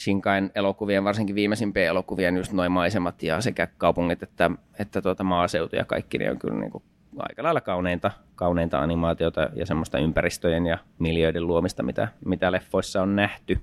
Shinkain 0.00 0.50
elokuvien, 0.54 1.04
varsinkin 1.04 1.34
viimeisimpien 1.34 1.86
elokuvien 1.86 2.36
just 2.36 2.52
noin 2.52 2.72
maisemat 2.72 3.22
ja 3.22 3.40
sekä 3.40 3.66
kaupungit 3.66 4.22
että, 4.22 4.50
että 4.78 5.02
tuota 5.02 5.24
maaseutu 5.24 5.76
ja 5.76 5.84
kaikki, 5.84 6.18
niin 6.18 6.30
on 6.30 6.38
kyllä 6.38 6.54
niin 6.54 6.70
kuin 6.70 6.84
aika 7.18 7.42
lailla 7.42 7.60
kauneinta, 7.60 8.10
kauneinta 8.34 8.78
animaatiota 8.78 9.48
ja 9.54 9.66
semmoista 9.66 9.98
ympäristöjen 9.98 10.66
ja 10.66 10.78
miljöiden 10.98 11.46
luomista, 11.46 11.82
mitä, 11.82 12.08
mitä 12.24 12.52
leffoissa 12.52 13.02
on 13.02 13.16
nähty. 13.16 13.60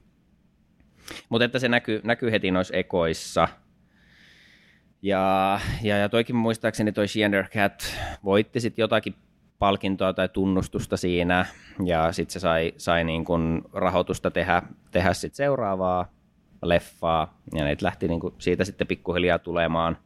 Mutta 1.30 1.46
että 1.46 1.60
se 1.60 1.70
näkyy, 1.70 2.02
näkyy 2.04 2.32
heti 2.32 2.52
noissa 2.52 2.78
ekoissa. 2.78 3.48
Ja, 5.02 5.60
ja, 5.84 5.98
ja 5.98 6.10
toikin 6.10 6.36
muistaakseni 6.36 6.92
toi 6.92 7.06
Cat 7.54 7.96
voitti 8.24 8.60
sitten 8.60 8.84
jotakin 8.84 9.16
palkintoa 9.60 10.14
tai 10.14 10.30
tunnustusta 10.30 10.98
siinä, 10.98 11.46
ja 11.86 12.12
sitten 12.12 12.34
se 12.34 12.40
sai, 12.40 12.74
sai 12.78 13.04
niin 13.04 13.26
kun 13.26 13.70
rahoitusta 13.74 14.32
tehdä, 14.32 14.62
tehdä 14.92 15.14
sit 15.14 15.36
seuraavaa 15.36 16.17
leffaa, 16.64 17.40
ja 17.54 17.64
ne 17.64 17.78
lähti 17.82 18.08
niin 18.08 18.20
kuin 18.20 18.34
siitä 18.38 18.66
sitten 18.66 18.88
pikkuhiljaa 18.88 19.40
tulemaan, 19.40 19.98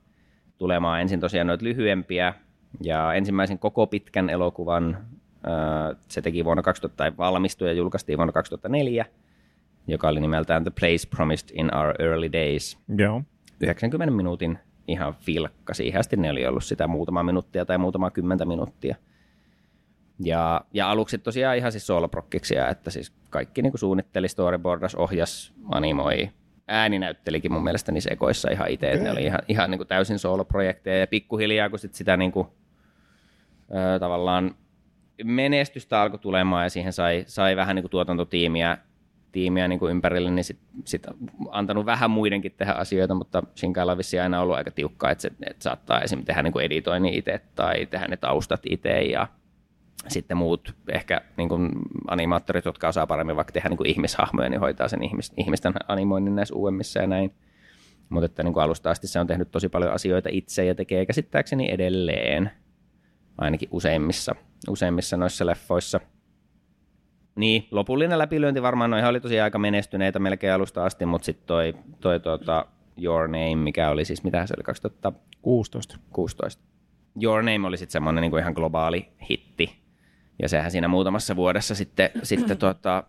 tulemaan 0.57 1.01
ensin 1.01 1.19
tosiaan 1.19 1.47
noita 1.47 1.65
lyhyempiä, 1.65 2.33
ja 2.81 3.13
ensimmäisen 3.13 3.59
koko 3.59 3.87
pitkän 3.87 4.29
elokuvan 4.29 4.97
se 6.07 6.21
teki 6.21 6.45
vuonna 6.45 6.63
2000, 6.63 6.97
tai 6.97 7.17
valmistui 7.17 7.67
ja 7.67 7.73
julkaistiin 7.73 8.17
vuonna 8.17 8.33
2004, 8.33 9.05
joka 9.87 10.07
oli 10.07 10.19
nimeltään 10.19 10.63
The 10.63 10.71
Place 10.79 11.07
Promised 11.15 11.49
in 11.53 11.75
Our 11.75 11.93
Early 11.99 12.31
Days. 12.31 12.77
Joo. 12.97 13.23
90 13.59 14.15
minuutin 14.15 14.59
ihan 14.87 15.13
filkka. 15.13 15.73
Siihen 15.73 15.99
asti 15.99 16.17
ne 16.17 16.29
oli 16.29 16.47
ollut 16.47 16.63
sitä 16.63 16.87
muutama 16.87 17.23
minuuttia 17.23 17.65
tai 17.65 17.77
muutama 17.77 18.11
kymmentä 18.11 18.45
minuuttia. 18.45 18.95
Ja, 20.19 20.61
ja 20.73 20.91
aluksi 20.91 21.17
tosiaan 21.17 21.57
ihan 21.57 21.71
siis 21.71 21.87
sooloprokkiksia, 21.87 22.69
että 22.69 22.89
siis 22.89 23.13
kaikki 23.29 23.61
niin 23.61 23.71
kuin 23.71 23.79
suunnitteli, 23.79 24.27
storyboardas, 24.27 24.95
ohjas, 24.95 25.53
animoi, 25.69 26.29
ääni 26.67 26.99
näyttelikin 26.99 27.53
mun 27.53 27.63
mielestä 27.63 27.91
niissä 27.91 28.09
ekoissa 28.13 28.51
ihan 28.51 28.69
itse, 28.69 28.91
että 28.91 29.03
ne 29.03 29.11
oli 29.11 29.23
ihan, 29.23 29.39
ihan 29.47 29.71
niin 29.71 29.79
kuin 29.79 29.87
täysin 29.87 30.19
sooloprojekteja 30.19 30.99
ja 30.99 31.07
pikkuhiljaa 31.07 31.69
kun 31.69 31.79
sit 31.79 31.95
sitä 31.95 32.17
niin 32.17 32.31
kuin, 32.31 32.47
ö, 33.95 33.99
tavallaan 33.99 34.55
menestystä 35.23 36.01
alkoi 36.01 36.19
tulemaan 36.19 36.65
ja 36.65 36.69
siihen 36.69 36.93
sai, 36.93 37.23
sai 37.27 37.55
vähän 37.55 37.75
niin 37.75 37.83
kuin 37.83 37.91
tuotantotiimiä 37.91 38.77
tiimiä 39.31 39.67
niin 39.67 39.79
kuin 39.79 39.91
ympärille, 39.91 40.31
niin 40.31 40.43
sitten 40.43 40.67
sit 40.85 41.07
antanut 41.49 41.85
vähän 41.85 42.11
muidenkin 42.11 42.51
tehdä 42.57 42.73
asioita, 42.73 43.13
mutta 43.13 43.43
Shinkailla 43.55 43.91
on 43.91 43.97
vissiin 43.97 44.23
aina 44.23 44.41
ollut 44.41 44.55
aika 44.55 44.71
tiukkaa, 44.71 45.11
että, 45.11 45.21
se, 45.21 45.31
että 45.45 45.63
saattaa 45.63 46.01
esimerkiksi 46.01 46.27
tehdä 46.27 46.43
niin 46.43 46.53
kuin 46.53 46.65
editoinnin 46.65 47.13
itse 47.13 47.41
tai 47.55 47.85
tehdä 47.85 48.07
ne 48.07 48.17
taustat 48.17 48.61
itse 48.69 49.01
ja 49.01 49.27
sitten 50.07 50.37
muut 50.37 50.75
ehkä 50.91 51.21
niin 51.37 51.49
kuin 51.49 51.69
animaattorit, 52.07 52.65
jotka 52.65 52.87
osaa 52.87 53.07
paremmin 53.07 53.35
vaikka 53.35 53.53
tehdä 53.53 53.69
niin 53.69 53.77
kuin 53.77 53.89
ihmishahmoja, 53.89 54.49
niin 54.49 54.59
hoitaa 54.59 54.87
sen 54.87 55.03
ihmis, 55.03 55.33
ihmisten 55.37 55.73
animoinnin 55.87 56.35
näissä 56.35 56.55
uudemmissa 56.55 56.99
ja 56.99 57.07
näin. 57.07 57.33
Mutta 58.09 58.25
että 58.25 58.43
niin 58.43 58.53
kuin 58.53 58.63
alusta 58.63 58.91
asti 58.91 59.07
se 59.07 59.19
on 59.19 59.27
tehnyt 59.27 59.51
tosi 59.51 59.69
paljon 59.69 59.93
asioita 59.93 60.29
itse 60.31 60.65
ja 60.65 60.75
tekee 60.75 61.05
käsittääkseni 61.05 61.71
edelleen, 61.71 62.51
ainakin 63.37 63.69
useimmissa, 63.71 64.35
useimmissa 64.69 65.17
noissa 65.17 65.45
leffoissa. 65.45 65.99
Niin, 67.35 67.67
lopullinen 67.71 68.17
läpilyönti 68.17 68.61
varmaan 68.61 68.89
noihin 68.89 69.09
oli 69.09 69.19
tosi 69.19 69.39
aika 69.39 69.59
menestyneitä 69.59 70.19
melkein 70.19 70.53
alusta 70.53 70.85
asti, 70.85 71.05
mutta 71.05 71.25
sitten 71.25 71.47
toi, 71.47 71.73
toi 71.99 72.19
tuota, 72.19 72.65
Your 72.97 73.27
Name, 73.27 73.55
mikä 73.55 73.89
oli 73.89 74.05
siis, 74.05 74.23
mitä 74.23 74.45
se 74.45 74.53
oli, 74.57 74.63
2016? 74.63 75.97
16. 76.11 76.63
Your 77.21 77.43
Name 77.43 77.67
oli 77.67 77.77
sitten 77.77 77.91
semmoinen 77.91 78.21
niin 78.21 78.39
ihan 78.39 78.53
globaali 78.53 79.09
hitti, 79.29 79.80
ja 80.41 80.49
sehän 80.49 80.71
siinä 80.71 80.87
muutamassa 80.87 81.35
vuodessa 81.35 81.75
sitten, 81.75 82.09
sitten 82.23 82.57
tuota, 82.67 83.03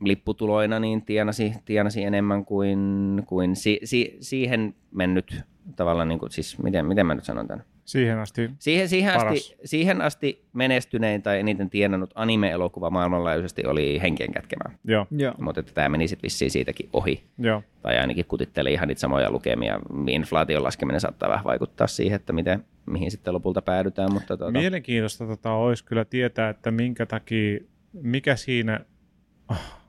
lipputuloina 0.00 0.80
niin 0.80 1.02
tienasi, 1.02 1.54
tienasi 1.64 2.04
enemmän 2.04 2.44
kuin, 2.44 3.22
kuin 3.26 3.56
si, 3.56 3.80
si, 3.84 4.16
siihen 4.20 4.74
mennyt 4.90 5.40
tavallaan, 5.76 6.08
niin 6.08 6.18
kuin, 6.18 6.32
siis 6.32 6.58
miten, 6.58 6.86
miten 6.86 7.06
mä 7.06 7.14
nyt 7.14 7.24
sanon 7.24 7.48
tämän? 7.48 7.64
Siihen 7.88 8.18
asti. 8.18 8.50
Siihen, 8.58 8.88
siihen, 8.88 9.14
Paras. 9.14 9.38
asti, 9.38 9.56
siihen 9.64 10.00
asti 10.00 10.44
menestynein 10.52 11.22
tai 11.22 11.38
eniten 11.38 11.70
tienannut 11.70 12.10
anime-elokuva 12.14 12.90
maailmanlaajuisesti 12.90 13.66
oli 13.66 13.98
Henkien 14.02 14.32
kätkemä. 14.32 14.74
Joo, 14.84 15.06
Joo. 15.10 15.34
Mutta 15.38 15.60
että 15.60 15.72
tämä 15.74 15.88
meni 15.88 16.08
sitten 16.08 16.22
vissiin 16.22 16.50
siitäkin 16.50 16.88
ohi. 16.92 17.24
joo. 17.38 17.62
Tai 17.82 17.98
ainakin 17.98 18.24
kutitteli 18.24 18.72
ihan 18.72 18.88
niitä 18.88 19.00
samoja 19.00 19.30
lukemia. 19.30 19.80
Inflaation 20.08 20.62
laskeminen 20.62 21.00
saattaa 21.00 21.28
vähän 21.28 21.44
vaikuttaa 21.44 21.86
siihen, 21.86 22.16
että 22.16 22.32
miten, 22.32 22.64
mihin 22.86 23.10
sitten 23.10 23.34
lopulta 23.34 23.62
päädytään. 23.62 24.12
Mutta 24.12 24.36
tuota, 24.36 24.52
Mielenkiintoista 24.58 25.26
tota, 25.26 25.52
olisi 25.52 25.84
kyllä 25.84 26.04
tietää, 26.04 26.48
että 26.48 26.70
minkä 26.70 27.06
takia, 27.06 27.60
mikä 27.92 28.36
siinä, 28.36 28.80
ah, 29.48 29.80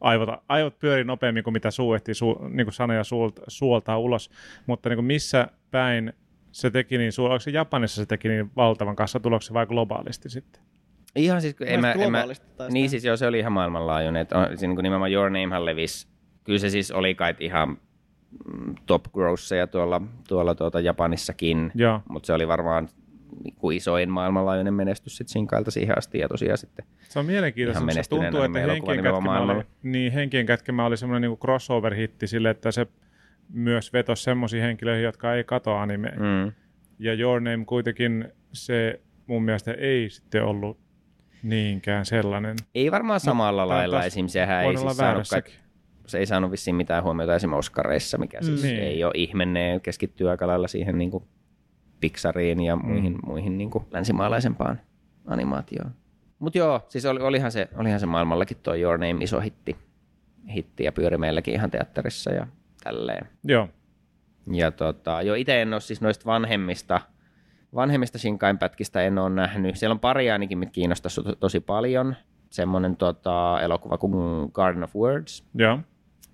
aivot, 0.00 0.28
aivot 0.48 0.78
pyörii 0.78 1.04
nopeammin 1.04 1.44
kuin 1.44 1.54
mitä 1.54 1.70
suu 1.70 1.94
ehtii 1.94 2.14
su, 2.14 2.38
niin 2.48 2.66
kuin 2.66 2.74
sanoja 2.74 3.04
suolta, 3.04 3.42
suoltaa 3.48 3.98
ulos, 3.98 4.30
mutta 4.66 4.88
niin 4.88 4.96
kuin 4.96 5.06
missä 5.06 5.48
päin 5.70 6.12
se 6.52 6.70
teki 6.70 6.98
niin, 6.98 7.12
oliko 7.18 7.38
se 7.38 7.50
Japanissa 7.50 8.02
se 8.02 8.06
teki 8.06 8.28
niin 8.28 8.50
valtavan 8.56 8.96
kassatuloksen 8.96 9.54
vai 9.54 9.66
globaalisti 9.66 10.28
sitten? 10.28 10.62
ihan 11.16 11.42
siis, 11.42 11.56
en 11.66 11.80
mä, 11.80 11.92
en 11.92 12.12
mä, 12.12 12.24
niin 12.70 12.90
siis 12.90 13.04
joo, 13.04 13.16
se 13.16 13.26
oli 13.26 13.38
ihan 13.38 13.52
maailmanlaajuinen. 13.52 14.22
Että 14.22 14.38
on, 14.38 14.46
siinä 14.46 14.60
niin 14.60 14.76
kuin 14.76 14.82
nimenomaan 14.82 15.12
Your 15.12 15.30
Namehan 15.30 15.64
levisi. 15.64 16.06
Kyllä 16.44 16.58
se 16.58 16.70
siis 16.70 16.90
oli 16.90 17.14
kai 17.14 17.34
ihan 17.40 17.68
mm, 17.68 18.74
top 18.86 19.04
grosseja 19.12 19.66
tuolla, 19.66 20.00
tuolla 20.28 20.54
tuota 20.54 20.80
Japanissakin. 20.80 21.72
Joo, 21.74 22.00
Mutta 22.08 22.26
se 22.26 22.32
oli 22.32 22.48
varmaan 22.48 22.88
niin 23.44 23.54
kuin 23.54 23.76
isoin 23.76 24.10
maailmanlaajuinen 24.10 24.74
menestys 24.74 25.16
sitten 25.16 25.32
Shinkailta 25.32 25.70
siihen 25.70 25.98
asti. 25.98 26.18
Ja 26.18 26.28
tosiaan 26.28 26.58
sitten 26.58 26.84
se 27.12 27.18
on 27.18 27.26
mielenkiintoista, 27.26 27.92
se 27.92 28.08
tuntuu, 28.08 28.42
että 28.42 28.58
henkien 28.58 29.02
kätkemä, 29.02 29.40
oli, 29.40 29.64
niin, 29.82 30.12
henkien 30.12 30.46
kätkemä 30.46 30.86
oli 30.86 30.96
semmoinen 30.96 31.30
niin 31.30 31.38
crossover-hitti 31.38 32.26
sille, 32.26 32.50
että 32.50 32.72
se 32.72 32.86
myös 33.48 33.92
vetosi 33.92 34.22
semmoisiin 34.22 34.62
henkilöihin, 34.62 35.04
jotka 35.04 35.34
ei 35.34 35.44
kato 35.44 35.74
animea. 35.76 36.12
mm, 36.12 36.52
Ja 36.98 37.14
Your 37.14 37.40
Name 37.40 37.64
kuitenkin 37.64 38.28
se 38.52 39.00
mun 39.26 39.42
mielestä 39.42 39.72
ei 39.72 40.10
sitten 40.10 40.44
ollut 40.44 40.78
niinkään 41.42 42.06
sellainen. 42.06 42.56
ei 42.74 42.90
varmaan 42.90 43.20
samalla 43.20 43.62
tää 43.62 43.68
lailla 43.68 44.04
esim. 44.04 44.26
Sehän 44.28 44.64
ei 44.64 44.68
siis 44.68 44.80
saanut, 44.80 44.96
kai, 44.98 45.06
väärässäkin. 45.06 45.54
se 46.06 46.18
ei 46.18 46.26
saanut 46.26 46.50
vissiin 46.50 46.76
mitään 46.76 47.02
huomiota 47.04 47.34
esim. 47.34 47.52
Oscareissa, 47.52 48.18
mikä 48.18 48.42
siis 48.42 48.62
Niin. 48.62 48.78
ei 48.82 49.04
ole 49.04 49.12
ihme. 49.16 49.46
Ne 49.46 49.80
keskittyy 49.82 50.30
aika 50.30 50.46
lailla 50.46 50.68
siihen 50.68 50.98
niin 50.98 51.10
kuin 51.10 51.24
Pixariin 52.00 52.60
ja 52.60 52.76
muihin, 52.76 53.18
muihin 53.26 53.58
niin 53.58 53.70
kuin 53.70 53.84
länsimaalaisempaan 53.90 54.80
animaatioon. 55.26 55.90
Mutta 56.38 56.58
joo, 56.58 56.80
siis 56.88 57.04
oli, 57.06 57.20
olihan, 57.20 57.52
se, 57.52 57.68
olihan 57.76 58.00
se 58.00 58.06
maailmallakin 58.06 58.56
tuo 58.62 58.74
Your 58.74 58.98
Name 58.98 59.24
iso 59.24 59.40
hitti, 59.40 59.76
hitti 60.54 60.84
ja 60.84 60.92
pyöri 60.92 61.18
meilläkin 61.18 61.54
ihan 61.54 61.70
teatterissa 61.70 62.30
ja 62.32 62.46
tälleen. 62.84 63.28
Joo, 63.44 63.68
Ja 64.52 64.70
tota, 64.70 65.22
jo 65.22 65.34
itse 65.34 65.62
en 65.62 65.72
ole 65.72 65.80
siis 65.80 66.00
noista 66.00 66.26
vanhemmista, 66.26 67.00
vanhemmista 67.74 68.18
Shinkain 68.18 68.58
pätkistä 68.58 69.02
en 69.02 69.18
ole 69.18 69.30
nähnyt. 69.30 69.76
Siellä 69.76 69.92
on 69.92 70.00
pari 70.00 70.30
ainakin, 70.30 70.58
mitkä 70.58 70.72
kiinnostaisi 70.72 71.22
to- 71.22 71.34
tosi 71.34 71.60
paljon. 71.60 72.16
Semmoinen 72.50 72.96
tota, 72.96 73.60
elokuva 73.62 73.98
kuin 73.98 74.50
Garden 74.52 74.84
of 74.84 74.96
Words, 74.96 75.44
joo, 75.54 75.78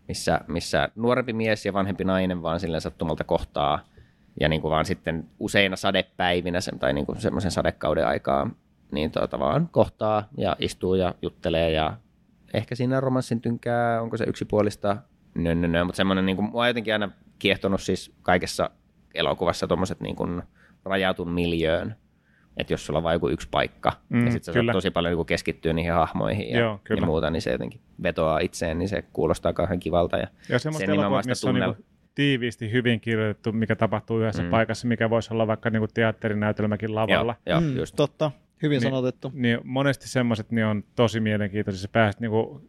missä, 0.08 0.40
missä 0.46 0.88
nuorempi 0.96 1.32
mies 1.32 1.66
ja 1.66 1.72
vanhempi 1.72 2.04
nainen 2.04 2.42
vaan 2.42 2.60
silleen 2.60 2.80
sattumalta 2.80 3.24
kohtaa. 3.24 3.84
Ja 4.40 4.48
niin 4.48 4.60
kuin 4.60 4.70
vaan 4.70 4.84
sitten 4.84 5.28
useina 5.38 5.76
sadepäivinä 5.76 6.60
sen, 6.60 6.78
tai 6.78 6.92
niin 6.92 7.06
kuin 7.06 7.20
semmoisen 7.20 7.50
sadekauden 7.50 8.06
aikaa 8.06 8.50
niin 8.92 9.10
tota 9.10 9.38
vaan 9.38 9.68
kohtaa 9.70 10.28
ja 10.36 10.56
istuu 10.58 10.94
ja 10.94 11.14
juttelee 11.22 11.70
ja 11.70 11.96
ehkä 12.54 12.74
siinä 12.74 13.00
romanssin 13.00 13.40
tynkää, 13.40 14.02
onko 14.02 14.16
se 14.16 14.24
yksipuolista, 14.24 14.96
nö, 15.38 15.54
nö, 15.54 15.68
nö. 15.68 15.84
mutta 15.84 15.96
semmoinen, 15.96 16.26
niin 16.26 16.36
kuin, 16.36 16.50
mua 16.50 16.62
on 16.62 16.68
jotenkin 16.68 16.92
aina 16.92 17.10
kiehtonut 17.38 17.80
siis 17.82 18.12
kaikessa 18.22 18.70
elokuvassa 19.14 19.66
tuommoiset 19.66 20.00
niin 20.00 20.16
kuin 20.16 20.42
rajatun 20.84 21.30
miljöön, 21.30 21.94
että 22.56 22.72
jos 22.72 22.86
sulla 22.86 22.98
on 22.98 23.02
vain 23.02 23.14
joku 23.14 23.28
yksi 23.28 23.48
paikka, 23.50 23.92
mm, 24.08 24.24
ja 24.26 24.32
sitten 24.32 24.54
sä 24.54 24.60
saat 24.62 24.72
tosi 24.72 24.90
paljon 24.90 25.10
niin 25.10 25.16
kuin 25.16 25.26
keskittyä 25.26 25.72
niihin 25.72 25.92
hahmoihin 25.92 26.50
ja, 26.50 26.58
Joo, 26.60 26.80
kyllä. 26.84 27.00
ja 27.00 27.06
muuta, 27.06 27.30
niin 27.30 27.42
se 27.42 27.52
jotenkin 27.52 27.80
vetoaa 28.02 28.38
itseen, 28.38 28.78
niin 28.78 28.88
se 28.88 29.02
kuulostaa 29.12 29.52
kauhean 29.52 29.80
kivalta. 29.80 30.16
Ja 30.16 30.26
Ja 30.48 30.58
semmoista 30.58 30.86
Sen 30.86 30.90
nimenomaan 30.92 31.04
elokuvat, 31.10 31.26
missä 31.26 31.48
on 31.48 31.54
tunnel- 31.56 31.66
niinku 31.66 31.84
tiiviisti 32.14 32.72
hyvin 32.72 33.00
kirjoitettu, 33.00 33.52
mikä 33.52 33.76
tapahtuu 33.76 34.20
yhdessä 34.20 34.42
Mm. 34.42 34.50
paikassa, 34.50 34.88
mikä 34.88 35.10
voisi 35.10 35.34
olla 35.34 35.46
vaikka 35.46 35.70
niinku 35.70 35.88
teatterinäytelmäkin 35.94 36.94
lavalla. 36.94 37.34
Joo, 37.46 37.60
joo 37.60 37.70
Mm, 37.70 37.76
just. 37.78 37.96
Totta, 37.96 38.30
hyvin 38.62 38.76
Niin. 38.80 38.90
sanotettu. 38.90 39.30
Niin 39.34 39.58
monesti 39.64 40.08
semmoiset 40.08 40.50
niin 40.50 40.66
on 40.66 40.84
tosi 40.96 41.20
mielenkiintoisia. 41.20 41.80
Sä 41.82 41.88
pääset 41.92 42.20
niinku 42.20 42.62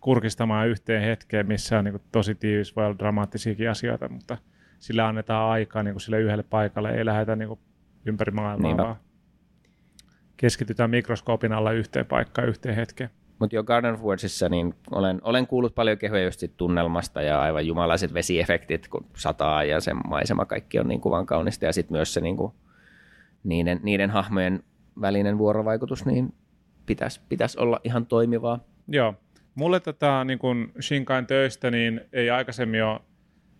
kurkistamaan 0.00 0.68
yhteen 0.68 1.02
hetkeen, 1.02 1.46
missä 1.46 1.78
on 1.78 1.84
niinku 1.84 2.00
tosi 2.12 2.34
tiivis, 2.34 2.76
voi 2.76 2.86
olla 2.86 2.98
dramaattisiakin 2.98 3.70
asioita, 3.70 4.08
mutta 4.08 4.38
sillä 4.78 5.06
annetaan 5.08 5.50
aikaa 5.50 5.82
niinku 5.82 6.00
sille 6.00 6.20
yhdelle 6.20 6.42
paikalle, 6.42 6.90
ei 6.90 7.04
lähdetä 7.04 7.36
niinku 7.36 7.58
ympäri 8.06 8.32
maailmaa, 8.32 8.68
Niinpä. 8.68 8.82
vaan 8.82 8.96
keskitytään 10.36 10.90
mikroskoopin 10.90 11.52
alla 11.52 11.72
yhteen 11.72 12.06
paikkaan 12.06 12.48
yhteen 12.48 12.74
hetkeen. 12.74 13.10
Mutta 13.38 13.56
jo 13.56 13.64
Garden 13.64 13.94
of 13.94 14.02
Wordsissa 14.02 14.48
niin 14.48 14.74
olen, 14.90 15.20
olen 15.22 15.46
kuullut 15.46 15.74
paljon 15.74 15.98
kehuja 15.98 16.24
just 16.24 16.40
siitä 16.40 16.54
tunnelmasta 16.56 17.22
ja 17.22 17.40
aivan 17.40 17.66
jumalaiset 17.66 18.14
vesiefektit, 18.14 18.88
kun 18.88 19.06
sataa 19.16 19.64
ja 19.64 19.80
se 19.80 19.94
maisema 19.94 20.44
kaikki 20.44 20.78
on 20.78 20.88
niin 20.88 21.00
kuvan 21.00 21.26
kaunista. 21.26 21.64
Ja 21.64 21.72
sitten 21.72 21.96
myös 21.96 22.14
se 22.14 22.20
niin 22.20 22.36
kuin, 22.36 22.52
niiden, 23.44 23.80
niiden 23.82 24.10
hahmojen 24.10 24.62
välinen 25.00 25.38
vuorovaikutus, 25.38 26.06
niin 26.06 26.34
pitäisi 26.86 27.20
pitäis 27.28 27.56
olla 27.56 27.80
ihan 27.84 28.06
toimivaa. 28.06 28.58
Joo. 28.88 29.14
Mulle 29.60 29.80
tätä 29.80 30.24
niin 30.24 30.38
kun 30.38 30.72
Shinkain 30.80 31.26
töistä, 31.26 31.70
niin 31.70 32.00
ei 32.12 32.30
aikaisemmin 32.30 32.84
ole, 32.84 33.00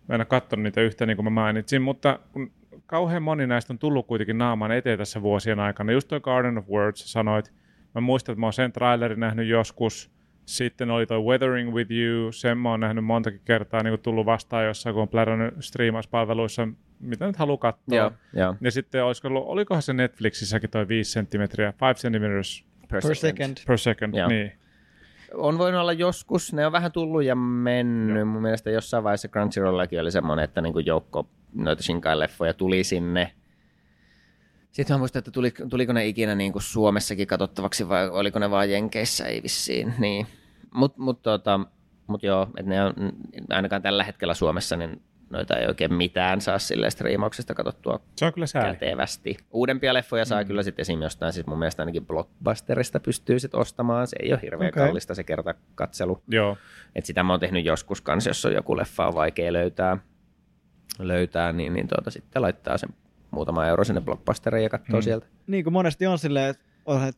mä 0.07 0.15
en 0.15 0.21
ole 0.21 0.25
katsonut 0.25 0.63
niitä 0.63 0.81
yhtä 0.81 1.05
niin 1.05 1.17
kuin 1.17 1.25
mä 1.25 1.29
mainitsin, 1.29 1.81
mutta 1.81 2.19
kun 2.31 2.51
kauhean 2.85 3.23
moni 3.23 3.47
näistä 3.47 3.73
on 3.73 3.79
tullut 3.79 4.07
kuitenkin 4.07 4.37
naamaan 4.37 4.71
eteen 4.71 4.97
tässä 4.97 5.21
vuosien 5.21 5.59
aikana. 5.59 5.91
Just 5.91 6.07
toi 6.07 6.19
Garden 6.19 6.57
of 6.57 6.69
Words 6.69 7.11
sanoit, 7.11 7.53
mä 7.95 8.01
muistan, 8.01 8.33
että 8.33 8.39
mä 8.39 8.45
oon 8.45 8.53
sen 8.53 8.71
trailerin 8.71 9.19
nähnyt 9.19 9.47
joskus, 9.47 10.11
sitten 10.45 10.91
oli 10.91 11.05
toi 11.05 11.23
Weathering 11.23 11.73
with 11.73 11.91
You, 11.91 12.31
sen 12.31 12.57
mä 12.57 12.69
oon 12.69 12.79
nähnyt 12.79 13.05
montakin 13.05 13.41
kertaa, 13.45 13.83
niin 13.83 13.91
kuin 13.91 14.01
tullut 14.01 14.25
vastaan 14.25 14.65
jossain, 14.65 14.93
kun 14.93 15.01
on 15.01 15.09
plärännyt 15.09 15.53
striimauspalveluissa, 15.59 16.67
mitä 16.99 17.27
nyt 17.27 17.37
haluaa 17.37 17.57
katsoa. 17.57 17.97
Joo, 17.97 18.11
joo. 18.33 18.55
Ja 18.61 18.71
sitten 18.71 19.03
olisiko 19.03 19.27
ollut, 19.27 19.43
olikohan 19.47 19.81
se 19.81 19.93
Netflixissäkin 19.93 20.69
toi 20.69 20.87
5 20.87 21.11
senttimetriä, 21.11 21.73
5 21.81 22.01
centimeters 22.01 22.65
Per, 22.89 23.01
Per 23.01 23.15
second. 23.15 23.57
per 23.67 23.77
second, 23.77 24.15
Joo. 24.15 24.27
niin. 24.27 24.60
On 25.33 25.57
voinut 25.57 25.81
olla 25.81 25.93
joskus, 25.93 26.53
ne 26.53 26.65
on 26.65 26.71
vähän 26.71 26.91
tullut 26.91 27.23
ja 27.23 27.35
mennyt. 27.35 28.15
Joo. 28.15 28.25
Mun 28.25 28.41
mielestä 28.41 28.69
jossain 28.69 29.03
vaiheessa 29.03 29.27
Crunchyrollakin 29.27 30.01
oli 30.01 30.11
semmoinen, 30.11 30.45
että 30.45 30.61
niin 30.61 30.73
kuin 30.73 30.85
joukko 30.85 31.27
noita 31.53 31.83
Shinkai-leffoja 31.83 32.53
tuli 32.53 32.83
sinne. 32.83 33.31
Sitten 34.71 34.93
mä 34.93 34.97
muistan, 34.97 35.19
että 35.19 35.31
tuli, 35.31 35.53
tuliko 35.69 35.93
ne 35.93 36.07
ikinä 36.07 36.35
niin 36.35 36.51
kuin 36.51 36.63
Suomessakin 36.63 37.27
katsottavaksi 37.27 37.89
vai 37.89 38.09
oliko 38.09 38.39
ne 38.39 38.51
vaan 38.51 38.71
Jenkeissä, 38.71 39.25
ei 39.25 39.43
vissiin. 39.43 39.93
Niin. 39.99 40.27
Mutta 40.73 41.01
mut, 41.01 41.21
tota, 41.21 41.59
mut 42.07 42.23
joo, 42.23 42.47
että 42.57 42.69
ne 42.69 42.83
on, 42.83 42.93
ainakaan 43.49 43.81
tällä 43.81 44.03
hetkellä 44.03 44.33
Suomessa 44.33 44.77
niin 44.77 45.01
noita 45.31 45.57
ei 45.57 45.67
oikein 45.67 45.93
mitään 45.93 46.41
saa 46.41 46.59
silleen 46.59 46.91
striimauksesta 46.91 47.53
katsottua 47.53 47.99
Se 48.15 48.25
on 48.25 48.33
kyllä 48.33 48.47
sääli. 48.47 48.73
kätevästi. 48.73 49.37
Uudempia 49.51 49.93
leffoja 49.93 50.25
saa 50.25 50.41
mm. 50.41 50.47
kyllä 50.47 50.63
sitten 50.63 50.83
esim. 50.83 51.01
jostain, 51.01 51.33
siis 51.33 51.47
mun 51.47 51.59
mielestä 51.59 51.81
ainakin 51.81 52.05
Blockbusterista 52.05 52.99
pystyy 52.99 53.39
sitten 53.39 53.59
ostamaan. 53.59 54.07
Se 54.07 54.15
ei 54.19 54.33
ole 54.33 54.41
hirveän 54.41 54.69
okay. 54.69 54.85
kallista 54.87 55.15
se 55.15 55.23
kerta 55.23 55.53
katselu. 55.75 56.23
Joo. 56.27 56.57
Et 56.95 57.05
sitä 57.05 57.23
mä 57.23 57.33
oon 57.33 57.39
tehnyt 57.39 57.65
joskus 57.65 58.01
kanssa, 58.01 58.29
jos 58.29 58.45
on 58.45 58.53
joku 58.53 58.77
leffa 58.77 59.07
on 59.07 59.15
vaikea 59.15 59.53
löytää, 59.53 59.97
löytää 60.99 61.51
niin, 61.53 61.73
niin 61.73 61.87
tuota, 61.87 62.11
sitten 62.11 62.41
laittaa 62.41 62.77
sen 62.77 62.89
muutama 63.31 63.67
euro 63.67 63.83
sinne 63.83 64.01
Blockbusteriin 64.01 64.63
ja 64.63 64.69
katsoo 64.69 64.99
Mm. 64.99 65.03
sieltä. 65.03 65.25
Niin 65.47 65.63
kuin 65.63 65.73
monesti 65.73 66.07
on 66.07 66.19
silleen, 66.19 66.49
että 66.49 66.63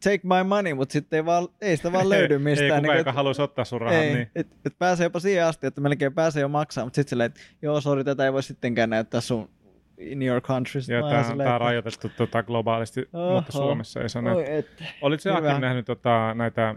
take 0.04 0.20
my 0.24 0.44
money, 0.48 0.74
mutta 0.74 0.94
sitten 0.94 1.18
ei, 1.18 1.26
vaan, 1.26 1.48
ei 1.62 1.78
sitä 1.78 1.92
vaan 1.92 2.10
löydy 2.10 2.38
mistään. 2.50 2.72
ei 2.72 2.82
kukaan, 2.82 3.06
niin 3.06 3.16
haluaisi 3.16 3.42
ottaa 3.42 3.66
sun 3.66 3.82
rahat, 3.82 4.04
ei, 4.04 4.14
niin. 4.14 4.32
et, 4.36 4.48
et 4.66 4.80
pääsee 4.80 5.04
jopa 5.04 5.20
siihen 5.20 5.46
asti, 5.46 5.68
että 5.68 5.82
melkein 5.82 6.14
pääsee 6.14 6.42
jo 6.42 6.48
maksaa, 6.48 6.84
mutta 6.84 6.96
sitten 6.96 7.10
silleen, 7.10 7.26
että 7.26 7.40
joo, 7.62 7.82
sori, 7.82 8.04
tätä 8.04 8.26
ei 8.26 8.34
voi 8.34 8.44
sittenkään 8.44 8.90
näyttää 8.90 9.22
sun 9.22 9.50
in 9.98 10.22
your 10.24 10.42
country. 10.42 10.82
Ja 10.88 11.02
mä 11.02 11.10
tämä, 11.10 11.28
on 11.28 11.42
että- 11.42 11.58
rajoitettu 11.58 12.10
tota, 12.18 12.44
globaalisti, 12.44 13.10
Oho. 13.14 13.36
mutta 13.36 13.52
Suomessa 13.52 14.00
ei 14.00 14.58
et. 14.58 14.68
Olit 15.02 15.20
se. 15.20 15.32
Akin 15.32 15.62
nähnyt 15.62 15.86
tota, 15.86 16.34
näitä 16.34 16.76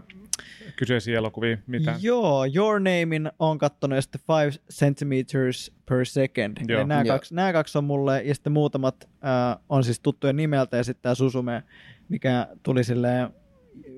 kyseisiä 0.75 1.17
elokuvia? 1.17 1.57
Mitä? 1.67 1.95
Joo, 2.01 2.45
Your 2.55 2.79
Namein 2.79 3.31
on 3.39 3.57
kattonut 3.57 3.95
ja 3.95 4.01
sitten 4.01 4.21
5 4.45 4.61
centimeters 4.73 5.71
per 5.89 6.05
second. 6.05 6.57
Joo. 6.67 6.83
Nämä, 6.85 7.01
Joo. 7.01 7.15
kaksi, 7.15 7.35
nämä 7.35 7.53
kaksi 7.53 7.77
on 7.77 7.83
mulle, 7.83 8.21
ja 8.23 8.33
sitten 8.35 8.53
muutamat 8.53 9.09
äh, 9.25 9.63
on 9.69 9.83
siis 9.83 9.99
tuttuja 9.99 10.33
nimeltä, 10.33 10.77
ja 10.77 10.83
sitten 10.83 11.03
tämä 11.03 11.15
Susume, 11.15 11.63
mikä 12.09 12.47
tuli 12.63 12.83
silleen 12.83 13.29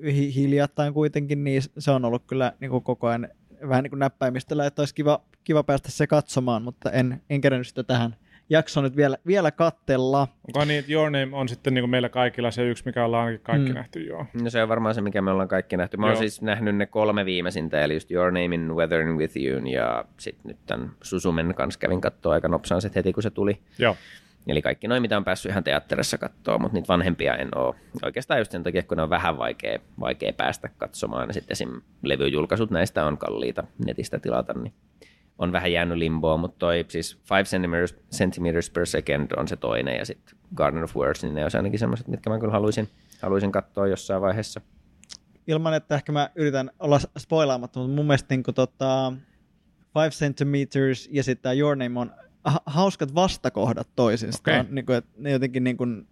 hi- 0.04 0.34
hiljattain 0.34 0.94
kuitenkin, 0.94 1.44
niin 1.44 1.62
se 1.78 1.90
on 1.90 2.04
ollut 2.04 2.22
kyllä 2.26 2.52
niin 2.60 2.70
kuin 2.70 2.82
koko 2.82 3.06
ajan 3.06 3.28
vähän 3.68 3.82
niin 3.82 3.90
kuin 3.90 3.98
näppäimistöllä, 3.98 4.66
että 4.66 4.82
olisi 4.82 4.94
kiva, 4.94 5.22
kiva 5.44 5.62
päästä 5.62 5.90
se 5.90 6.06
katsomaan, 6.06 6.62
mutta 6.62 6.90
en, 6.90 7.22
en 7.30 7.40
kerännyt 7.40 7.66
sitä 7.68 7.82
tähän 7.82 8.16
jaksoon 8.50 8.84
nyt 8.84 8.96
vielä, 8.96 9.16
vielä 9.26 9.50
kattella. 9.50 10.20
Onko 10.20 10.64
niin, 10.64 10.78
että 10.78 10.92
Your 10.92 11.10
Name 11.10 11.28
on 11.32 11.48
sitten 11.48 11.74
niin 11.74 11.82
kuin 11.82 11.90
meillä 11.90 12.08
kaikilla 12.08 12.50
se 12.50 12.68
yksi, 12.68 12.82
mikä 12.86 13.04
ollaan 13.04 13.24
ainakin 13.26 13.44
kaikki 13.44 13.68
Mm. 13.68 13.74
nähty, 13.74 14.00
joo. 14.02 14.26
No 14.42 14.50
se 14.50 14.62
on 14.62 14.68
varmaan 14.68 14.94
se, 14.94 15.00
mikä 15.00 15.22
me 15.22 15.30
ollaan 15.30 15.48
kaikki 15.48 15.76
nähty. 15.76 15.96
Mä 15.96 16.06
oon 16.06 16.16
siis 16.16 16.42
nähnyt 16.42 16.76
ne 16.76 16.86
kolme 16.86 17.24
viimeisintä, 17.24 17.84
eli 17.84 17.94
just 17.94 18.10
Your 18.10 18.30
Name 18.30 18.54
in 18.54 18.74
Weathering 18.76 19.18
with 19.18 19.36
You 19.36 19.66
ja 19.66 20.04
sitten 20.16 20.48
nyt 20.48 20.58
tämän 20.66 20.90
Susumen 21.02 21.54
kanssa 21.54 21.80
kävin 21.80 22.00
katsoa 22.00 22.32
aika 22.32 22.48
nopsaan 22.48 22.82
sit 22.82 22.94
heti, 22.94 23.12
kun 23.12 23.22
se 23.22 23.30
tuli. 23.30 23.58
Joo, 23.78 23.96
Eli 24.46 24.62
kaikki 24.62 24.88
noin, 24.88 25.02
mitä 25.02 25.16
on 25.16 25.24
päässyt 25.24 25.50
ihan 25.50 25.64
teatterissa 25.64 26.18
katsoa, 26.18 26.58
mutta 26.58 26.74
niitä 26.74 26.88
vanhempia 26.88 27.34
en 27.36 27.48
ole. 27.56 27.74
Oikeastaan 28.04 28.40
just 28.40 28.52
sen 28.52 28.62
takia, 28.62 28.82
kun 28.82 28.96
ne 28.96 29.02
on 29.02 29.10
vähän 29.10 29.38
vaikea, 29.38 29.78
vaikea 30.00 30.32
päästä 30.32 30.68
katsomaan. 30.78 31.28
Ja 31.28 31.32
sitten 31.32 31.52
esim. 31.52 31.70
levyjulkaisut 32.02 32.70
näistä 32.70 33.06
on 33.06 33.18
kalliita 33.18 33.64
netistä 33.86 34.18
tilata, 34.18 34.52
niin 34.52 34.72
on 35.40 35.52
vähän 35.52 35.72
jäänyt 35.72 35.98
limboon, 35.98 36.40
mutta 36.40 36.58
toi 36.58 36.84
siis 36.88 37.18
5 37.30 37.50
centimeters, 37.50 37.94
centimeters 38.12 38.70
per 38.70 38.86
second 38.86 39.30
on 39.36 39.48
se 39.48 39.56
toinen, 39.56 39.96
ja 39.96 40.04
sitten 40.04 40.38
Garden 40.54 40.84
of 40.84 40.96
Words, 40.96 41.22
niin 41.22 41.34
ne 41.34 41.44
on 41.44 41.50
ainakin 41.54 41.78
semmoiset, 41.78 42.08
mitkä 42.08 42.30
mä 42.30 42.38
kyllä 42.38 42.52
haluaisin, 42.52 42.88
haluaisin 43.22 43.52
katsoa 43.52 43.86
jossain 43.86 44.22
vaiheessa. 44.22 44.60
Ilman, 45.46 45.74
että 45.74 45.94
ehkä 45.94 46.12
mä 46.12 46.30
yritän 46.34 46.70
olla 46.78 47.00
spoilaamatta, 47.18 47.80
mutta 47.80 47.94
mun 47.94 48.06
mielestä 48.06 48.34
niin 48.34 48.42
tota, 48.54 49.12
5 50.04 50.18
centimeters 50.18 51.08
ja 51.12 51.22
sitten 51.22 51.58
Your 51.58 51.76
Name 51.76 52.00
on 52.00 52.12
ha- 52.44 52.62
hauskat 52.66 53.14
vastakohdat 53.14 53.88
toisistaan. 53.96 54.60
Okei. 54.60 54.74
Niin 54.74 54.86
kuin, 54.86 54.98
että 54.98 55.10
ne 55.16 55.30
jotenkin 55.30 55.64
niin 55.64 55.76
kuin, 55.76 56.08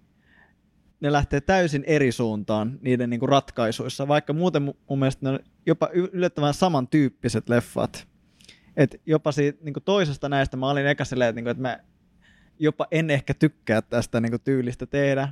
ne 1.00 1.12
lähtee 1.12 1.40
täysin 1.40 1.84
eri 1.86 2.12
suuntaan 2.12 2.78
niiden 2.82 3.10
niin 3.10 3.20
kuin 3.20 3.28
ratkaisuissa, 3.28 4.08
vaikka 4.08 4.32
muuten 4.32 4.62
mu- 4.68 4.76
mun 4.88 4.98
mielestä 4.98 5.26
ne 5.26 5.30
on 5.30 5.38
jopa 5.66 5.88
yllättävän 5.92 6.54
samantyyppiset 6.54 7.48
leffat. 7.48 8.08
Et 8.78 9.00
jopa 9.06 9.32
siitä 9.32 9.64
niin 9.64 9.74
toisesta 9.84 10.28
näistä 10.28 10.56
mä 10.56 10.70
olin 10.70 10.86
eka 10.86 11.04
silleen, 11.04 11.28
että, 11.28 11.36
niin 11.36 11.44
kuin, 11.44 11.50
että 11.50 11.62
mä 11.62 11.78
jopa 12.58 12.86
en 12.90 13.10
ehkä 13.10 13.34
tykkää 13.34 13.82
tästä 13.82 14.20
niin 14.20 14.32
kuin 14.32 14.40
tyylistä 14.40 14.86
tehdä. 14.86 15.28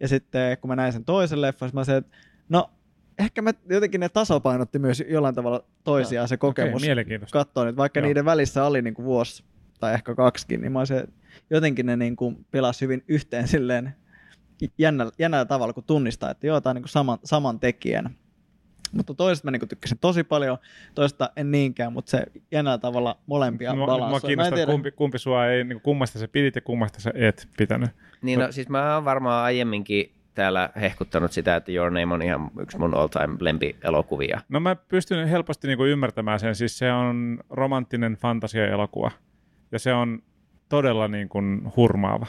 Ja 0.00 0.08
sitten 0.08 0.58
kun 0.58 0.68
mä 0.68 0.76
näin 0.76 0.92
sen 0.92 1.04
toisen 1.04 1.40
leffan, 1.40 1.70
mä 1.72 1.84
sanoin, 1.84 2.04
että 2.04 2.16
no 2.48 2.70
ehkä 3.18 3.42
mä 3.42 3.50
jotenkin 3.68 4.00
ne 4.00 4.08
tasapainotti 4.08 4.78
myös 4.78 5.02
jollain 5.08 5.34
tavalla 5.34 5.64
toisiaan 5.84 6.28
se 6.28 6.36
kokemus. 6.36 6.82
Mielenkiintoista. 6.82 7.38
Katsoin, 7.38 7.68
että 7.68 7.76
vaikka 7.76 8.00
Joo. 8.00 8.06
niiden 8.06 8.24
välissä 8.24 8.64
oli 8.64 8.82
niin 8.82 8.94
kuin 8.94 9.06
vuosi 9.06 9.44
tai 9.80 9.94
ehkä 9.94 10.14
kaksikin, 10.14 10.60
niin 10.60 10.72
mä 10.72 10.82
että 10.82 11.12
jotenkin 11.50 11.86
ne 11.86 11.96
niin 11.96 12.16
kuin 12.16 12.46
pelasi 12.50 12.80
hyvin 12.80 13.04
yhteen 13.08 13.48
silleen 13.48 13.94
jännällä, 14.78 15.12
jännällä 15.18 15.44
tavalla, 15.44 15.72
kun 15.72 15.84
tunnistaa, 15.84 16.30
että 16.30 16.46
joo, 16.46 16.60
tämä 16.60 16.70
on 16.70 16.76
niin 16.76 16.82
kuin 16.82 16.90
saman, 16.90 17.18
saman 17.24 17.60
tekijän. 17.60 18.16
Mutta 18.92 19.14
toisesta 19.14 19.46
mä 19.46 19.50
niin 19.50 19.68
tykkäsin 19.68 19.98
tosi 20.00 20.24
paljon, 20.24 20.58
toista 20.94 21.30
en 21.36 21.50
niinkään, 21.50 21.92
mutta 21.92 22.10
se 22.10 22.26
jännällä 22.50 22.78
tavalla 22.78 23.18
molempia 23.26 23.74
mua 23.74 23.86
balansoi. 23.86 24.10
Mä 24.10 24.16
en 24.16 24.20
kiinnostaa, 24.26 24.56
tiedä- 24.56 24.72
kumpi, 24.72 24.90
kumpi 24.90 25.18
sua 25.18 25.46
ei, 25.46 25.64
niin 25.64 25.80
kummasta 25.80 26.18
sä 26.18 26.28
pidit 26.28 26.54
ja 26.54 26.60
kummasta 26.60 27.00
sä 27.00 27.12
et 27.14 27.48
pitänyt. 27.56 27.90
Niin 28.22 28.38
no, 28.38 28.52
siis 28.52 28.68
mä 28.68 28.94
oon 28.94 29.04
varmaan 29.04 29.44
aiemminkin 29.44 30.12
täällä 30.34 30.70
hehkuttanut 30.80 31.32
sitä, 31.32 31.56
että 31.56 31.72
Your 31.72 31.90
Name 31.90 32.14
on 32.14 32.22
ihan 32.22 32.50
yksi 32.60 32.78
mun 32.78 32.94
all-time 32.94 33.36
lempielokuvia. 33.40 34.40
No 34.48 34.60
mä 34.60 34.76
pystyn 34.76 35.28
helposti 35.28 35.66
niin 35.66 35.78
kuin 35.78 35.90
ymmärtämään 35.90 36.40
sen, 36.40 36.54
siis 36.54 36.78
se 36.78 36.92
on 36.92 37.40
romanttinen 37.50 38.14
fantasia-elokuva 38.14 39.10
ja 39.72 39.78
se 39.78 39.92
on 39.92 40.22
todella 40.68 41.08
niin 41.08 41.28
kuin 41.28 41.72
hurmaava 41.76 42.26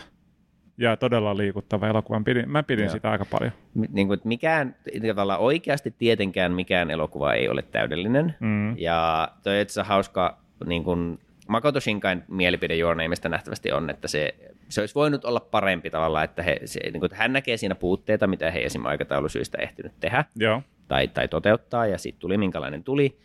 ja 0.78 0.98
todella 0.98 1.38
liikuttava 1.38 1.88
elokuva. 1.88 2.20
Mä 2.20 2.24
pidin, 2.24 2.52
mä 2.52 2.64
pidin 2.64 2.86
Joo. 2.86 2.92
sitä 2.92 3.12
aika 3.12 3.26
paljon. 3.26 3.52
Niin 3.92 4.08
kuin, 4.08 4.20
mikään, 4.24 4.76
tavallaan 5.08 5.40
oikeasti 5.40 5.96
tietenkään 5.98 6.54
mikään 6.54 6.92
elokuva 6.92 7.34
ei 7.34 7.50
ole 7.50 7.62
täydellinen. 7.62 8.36
Mm. 8.40 8.78
Ja 8.78 9.28
toi 9.44 9.62
itse 9.62 9.72
asiassa 9.72 9.94
hauska, 9.94 10.38
niin 10.66 10.84
kuin 10.84 11.20
Makoto 11.48 11.80
Shinkain 11.80 12.24
mielipide 12.28 12.78
Your 12.78 12.96
Nameista 12.96 13.30
nähtävästi 13.30 13.72
on, 13.72 13.90
että 13.90 14.08
se, 14.08 14.36
se 14.70 14.82
olisi 14.82 14.96
voinut 14.96 15.26
olla 15.26 15.40
parempi 15.40 15.90
tavalla, 15.90 16.24
että, 16.24 16.44
he, 16.44 16.60
se, 16.66 16.80
niin 16.80 16.94
kuin, 16.94 17.06
että 17.06 17.18
hän 17.18 17.34
näkee 17.34 17.58
siinä 17.58 17.76
puutteita, 17.76 18.28
mitä 18.28 18.52
he 18.52 18.60
esim. 18.60 18.86
aikataulusyistä 18.86 19.58
ehtinyt 19.62 19.94
tehdä 20.00 20.26
Joo. 20.36 20.62
tai, 20.88 21.08
tai 21.08 21.28
toteuttaa, 21.28 21.88
ja 21.88 21.98
sitten 21.98 22.22
tuli 22.22 22.38
minkälainen 22.38 22.84
tuli. 22.84 23.18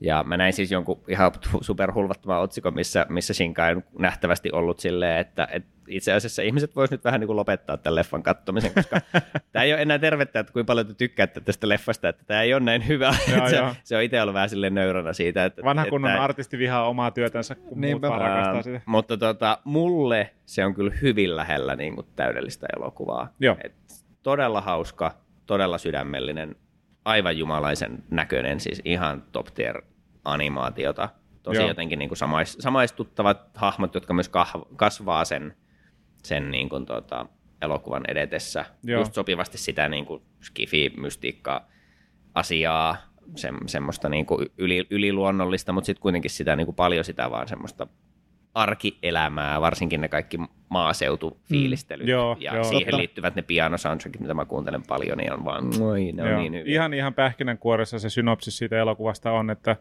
Ja 0.00 0.24
mä 0.26 0.36
näin 0.36 0.52
siis 0.52 0.70
jonkun 0.70 1.00
ihan 1.08 1.32
superhulvattoman 1.60 2.40
otsikon, 2.40 2.74
missä, 2.74 3.06
missä 3.08 3.34
Shinkai 3.34 3.74
on 3.74 3.84
nähtävästi 3.98 4.52
ollut 4.52 4.80
silleen, 4.80 5.20
että, 5.20 5.48
että 5.52 5.75
itse 5.88 6.12
asiassa 6.12 6.42
ihmiset 6.42 6.76
vois 6.76 6.90
nyt 6.90 7.04
vähän 7.04 7.20
niin 7.20 7.26
kuin 7.26 7.36
lopettaa 7.36 7.76
tämän 7.76 7.94
leffan 7.94 8.22
katsomisen, 8.22 8.74
koska 8.74 9.00
tämä 9.52 9.62
ei 9.62 9.72
ole 9.72 9.82
enää 9.82 9.98
tervettä, 9.98 10.40
että 10.40 10.52
kuinka 10.52 10.66
paljon 10.66 10.86
te 10.86 10.94
tykkäätte 10.94 11.40
tästä 11.40 11.68
leffasta, 11.68 12.08
että 12.08 12.24
tämä 12.26 12.42
ei 12.42 12.54
ole 12.54 12.62
näin 12.62 12.88
hyvä. 12.88 13.14
Joo, 13.36 13.48
se, 13.50 13.56
joo. 13.56 13.74
se 13.84 13.96
on 13.96 14.02
itse 14.02 14.22
ollut 14.22 14.34
vähän 14.34 14.48
silleen 14.48 14.74
nöyränä 14.74 15.12
siitä. 15.12 15.44
Että, 15.44 15.62
Vanha 15.64 15.82
että 15.82 15.90
kunnon 15.90 16.10
tää- 16.10 16.22
artisti 16.24 16.58
vihaa 16.58 16.88
omaa 16.88 17.10
työtänsä, 17.10 17.54
kun 17.54 17.80
Niinpä. 17.80 18.08
muut 18.08 18.18
vaan 18.18 18.30
rakastaa 18.30 18.62
sitä. 18.62 18.80
Mutta 18.86 19.16
tota, 19.16 19.58
mulle 19.64 20.30
se 20.46 20.64
on 20.64 20.74
kyllä 20.74 20.92
hyvin 21.02 21.36
lähellä 21.36 21.76
niin 21.76 21.94
kuin 21.94 22.06
täydellistä 22.16 22.66
elokuvaa. 22.76 23.28
Joo. 23.40 23.56
Et 23.64 23.74
todella 24.22 24.60
hauska, 24.60 25.14
todella 25.46 25.78
sydämellinen, 25.78 26.56
aivan 27.04 27.38
jumalaisen 27.38 28.04
näköinen, 28.10 28.60
siis 28.60 28.82
ihan 28.84 29.22
top 29.32 29.46
tier 29.46 29.82
animaatiota. 30.24 31.08
Tosi 31.42 31.58
Joo. 31.60 31.68
jotenkin 31.68 31.98
niin 31.98 32.08
kuin 32.08 32.18
samais, 32.18 32.56
samaistuttavat 32.60 33.50
hahmot, 33.54 33.94
jotka 33.94 34.14
myös 34.14 34.30
kasvaa 34.76 35.24
sen, 35.24 35.54
sen 36.26 36.50
niin 36.50 36.68
kuin 36.68 36.86
tota, 36.86 37.26
elokuvan 37.62 38.02
edetessä. 38.08 38.64
Joo. 38.84 39.00
Just 39.00 39.14
sopivasti 39.14 39.58
sitä 39.58 39.88
niin 39.88 40.06
kuin 40.06 40.22
skifi-mystiikkaa 40.40 41.68
asiaa, 42.34 42.96
se, 43.34 43.48
semmoista 43.66 44.08
niin 44.08 44.26
kuin 44.26 44.46
yli, 44.58 44.86
yliluonnollista, 44.90 45.72
mutta 45.72 45.86
sitten 45.86 46.02
kuitenkin 46.02 46.30
sitä 46.30 46.56
niin 46.56 46.66
kuin 46.66 46.74
paljon 46.76 47.04
sitä 47.04 47.30
vaan 47.30 47.48
semmoista 47.48 47.86
arkielämää, 48.54 49.60
varsinkin 49.60 50.00
ne 50.00 50.08
kaikki 50.08 50.38
maaseutufiilistelyt 50.68 52.06
Mm. 52.06 52.10
Joo, 52.10 52.36
ja 52.40 52.54
joo. 52.54 52.64
siihen 52.64 52.84
Totta. 52.84 52.96
liittyvät 52.98 53.36
ne 53.36 53.42
pianosoundtrackit, 53.42 54.20
mitä 54.20 54.34
mä 54.34 54.44
kuuntelen 54.44 54.82
paljon, 54.88 55.18
niin 55.18 55.32
on 55.32 55.44
vaan, 55.44 55.78
moi, 55.78 56.12
ne 56.12 56.22
on 56.22 56.28
Joo. 56.28 56.40
niin 56.40 56.54
hyviä. 56.54 56.74
Ihan, 56.74 56.94
ihan 56.94 57.14
pähkinänkuoressa 57.14 57.98
se 57.98 58.10
synopsis 58.10 58.58
siitä 58.58 58.78
elokuvasta 58.78 59.32
on, 59.32 59.50
että 59.50 59.76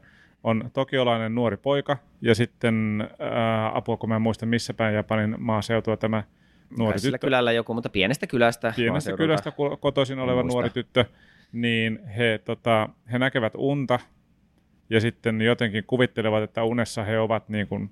on 0.45 0.69
tokiolainen 0.73 1.35
nuori 1.35 1.57
poika 1.57 1.97
ja 2.21 2.35
sitten 2.35 3.07
ää, 3.19 3.77
apua, 3.77 3.97
kun 3.97 4.09
mä 4.09 4.15
en 4.15 4.21
muista 4.21 4.45
missä 4.45 4.73
päin 4.73 4.95
Japanin 4.95 5.35
maaseutua 5.39 5.97
tämä 5.97 6.23
nuori 6.77 6.93
Kai 6.93 7.01
tyttö. 7.01 7.17
kylällä 7.17 7.51
joku, 7.51 7.73
mutta 7.73 7.89
pienestä 7.89 8.27
kylästä. 8.27 8.73
pienestä 8.75 9.13
kylästä 9.17 9.49
ko- 9.49 9.77
kotoisin 9.77 10.19
oleva 10.19 10.41
muista. 10.43 10.53
nuori 10.55 10.69
tyttö, 10.69 11.05
niin 11.51 11.99
he, 12.17 12.39
tota, 12.45 12.89
he 13.11 13.19
näkevät 13.19 13.53
unta 13.57 13.99
ja 14.89 14.99
sitten 15.01 15.41
jotenkin 15.41 15.83
kuvittelevat, 15.87 16.43
että 16.43 16.63
unessa 16.63 17.03
he 17.03 17.19
ovat 17.19 17.49
niin 17.49 17.67
kuin 17.67 17.89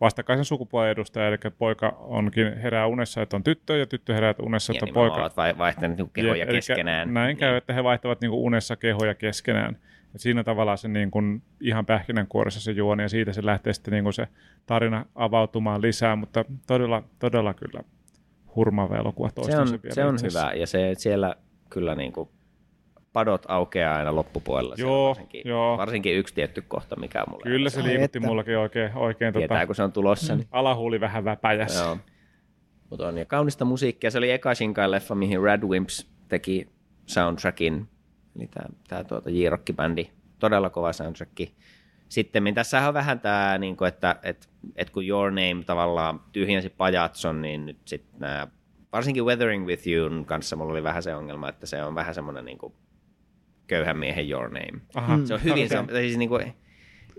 vastakkaisen 0.00 0.44
sukupuolen 0.44 0.90
edustaja, 0.90 1.28
eli 1.28 1.36
poika 1.58 1.96
onkin 2.00 2.58
herää 2.58 2.86
unessa, 2.86 3.22
että 3.22 3.36
on 3.36 3.44
tyttö, 3.44 3.76
ja 3.76 3.86
tyttö 3.86 4.14
herää 4.14 4.34
unessa, 4.42 4.72
Ja 4.72 4.76
että 4.76 4.84
on 4.84 4.88
nimenomaan 4.88 5.10
poika. 5.10 5.22
ovat 5.22 5.36
vai- 5.36 5.58
vaihtaneet 5.58 5.98
niinku 5.98 6.12
kehoja 6.12 6.34
elikkä 6.44 6.52
keskenään. 6.52 7.14
Näin 7.14 7.26
Niin. 7.28 7.36
käy, 7.36 7.56
että 7.56 7.72
he 7.72 7.84
vaihtavat 7.84 8.20
niin 8.20 8.30
kuin 8.30 8.40
unessa 8.42 8.76
kehoja 8.76 9.14
keskenään. 9.14 9.76
Et 10.14 10.20
siinä 10.20 10.44
tavallaan 10.44 10.78
se 10.78 10.88
niin 10.88 11.10
kuin 11.10 11.42
ihan 11.60 11.86
pähkinänkuoressa 11.86 12.60
se 12.60 12.72
juoni, 12.72 13.02
ja 13.02 13.08
siitä 13.08 13.32
se 13.32 13.46
lähtee 13.46 13.72
sitten 13.72 13.92
niin 13.92 14.04
kuin 14.04 14.14
se 14.14 14.28
tarina 14.66 15.06
avautumaan 15.14 15.82
lisää, 15.82 16.16
mutta 16.16 16.44
todella, 16.66 17.02
todella 17.18 17.54
kyllä 17.54 17.82
hurmaava 18.56 18.96
elokuva 18.96 19.28
se 19.28 19.58
on, 19.58 19.68
vielä 19.82 19.94
se 19.94 20.04
on 20.04 20.18
hyvä, 20.22 20.52
ja 20.52 20.66
se, 20.66 20.94
siellä 20.96 21.34
kyllä 21.70 21.94
niinku 21.94 22.30
padot 23.12 23.42
aukeaa 23.48 23.96
aina 23.96 24.14
loppupuolella. 24.14 24.74
Joo, 24.78 25.08
varsinkin, 25.08 25.42
joo. 25.44 25.78
varsinkin 25.78 26.16
yksi 26.16 26.34
tietty 26.34 26.62
kohta, 26.62 26.96
mikä 26.96 27.20
on 27.20 27.26
mulle. 27.30 27.42
Kyllä 27.42 27.70
se 27.70 27.82
liikutti 27.82 28.18
että. 28.18 28.28
mullakin 28.28 28.58
oikein, 28.58 28.90
oikein 28.94 29.32
Tietää, 29.32 29.58
tota, 29.58 29.66
kun 29.66 29.74
se 29.74 29.82
on 29.82 29.92
tulossa. 29.92 30.36
Niin. 30.36 30.48
alahuuli 30.50 31.00
vähän 31.00 31.24
väpäjässä. 31.24 31.84
Joo. 31.84 31.98
Mutta 32.90 33.08
on 33.08 33.18
ja 33.18 33.24
kaunista 33.24 33.64
musiikkia. 33.64 34.10
Se 34.10 34.18
oli 34.18 34.30
eka 34.30 34.54
Shinkai-leffa, 34.54 35.14
mihin 35.14 35.42
Red 35.42 35.62
Wimps 35.62 36.10
teki 36.28 36.68
soundtrackin. 37.06 37.88
Eli 38.40 38.48
tämä, 38.48 38.66
tämä 38.88 39.04
tuota 39.04 39.30
J-Rock-bändi. 39.30 40.10
Todella 40.38 40.70
kova 40.70 40.92
soundtrack. 40.92 41.40
Sitten 42.08 42.54
tässä 42.54 42.88
on 42.88 42.94
vähän 42.94 43.20
tämä, 43.20 43.58
niin 43.58 43.76
kuin, 43.76 43.88
että, 43.88 44.16
että, 44.22 44.46
että 44.76 44.92
kun 44.92 45.06
Your 45.06 45.30
Name 45.30 45.64
tavallaan 45.66 46.20
tyhjensi 46.32 46.70
Pajatson, 46.70 47.42
niin 47.42 47.66
nyt 47.66 47.78
sitten 47.84 48.20
nämä, 48.20 48.48
varsinkin 48.92 49.24
Weathering 49.24 49.66
With 49.66 49.88
Youn 49.88 50.24
kanssa 50.24 50.56
mulla 50.56 50.72
oli 50.72 50.82
vähän 50.82 51.02
se 51.02 51.14
ongelma, 51.14 51.48
että 51.48 51.66
se 51.66 51.82
on 51.82 51.94
vähän 51.94 52.14
semmoinen 52.14 52.44
niin 52.44 52.58
kuin 52.58 52.72
köyhän 53.66 53.98
miehen 53.98 54.30
Your 54.30 54.48
Name. 54.48 54.80
Aha, 54.94 55.16
Mm. 55.16 55.26
Se 55.26 55.34
on 55.34 55.44
hyvin, 55.44 55.68
se, 55.68 55.78
on, 55.78 55.88
siis, 55.88 56.18
niin 56.18 56.28
kuin, 56.28 56.54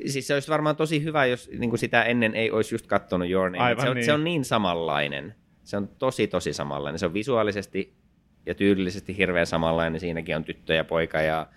siis 0.08 0.28
se 0.28 0.34
olisi 0.34 0.50
varmaan 0.50 0.76
tosi 0.76 1.04
hyvä, 1.04 1.26
jos 1.26 1.50
niin 1.58 1.70
kuin 1.70 1.80
sitä 1.80 2.04
ennen 2.04 2.36
ei 2.36 2.52
olisi 2.52 2.76
just 2.76 2.88
katsonut 2.88 3.30
Your 3.30 3.50
Name. 3.50 3.64
Aivan 3.64 3.84
se, 3.84 3.90
on, 3.90 3.96
niin. 3.96 4.06
se 4.06 4.14
on 4.14 4.24
niin 4.24 4.46
samanlainen. 4.46 5.36
Se 5.64 5.78
on 5.78 5.88
tosi, 5.88 6.28
tosi 6.28 6.54
samanlainen. 6.54 7.00
Se 7.00 7.06
on 7.06 7.14
visuaalisesti 7.14 8.01
ja 8.46 8.56
tyylillisesti 8.56 9.18
hirveän 9.18 9.46
samanlainen. 9.46 10.00
Siinäkin 10.00 10.36
on 10.36 10.44
tyttö 10.44 10.74
ja 10.74 10.84
poika 10.84 11.22
ja 11.22 11.48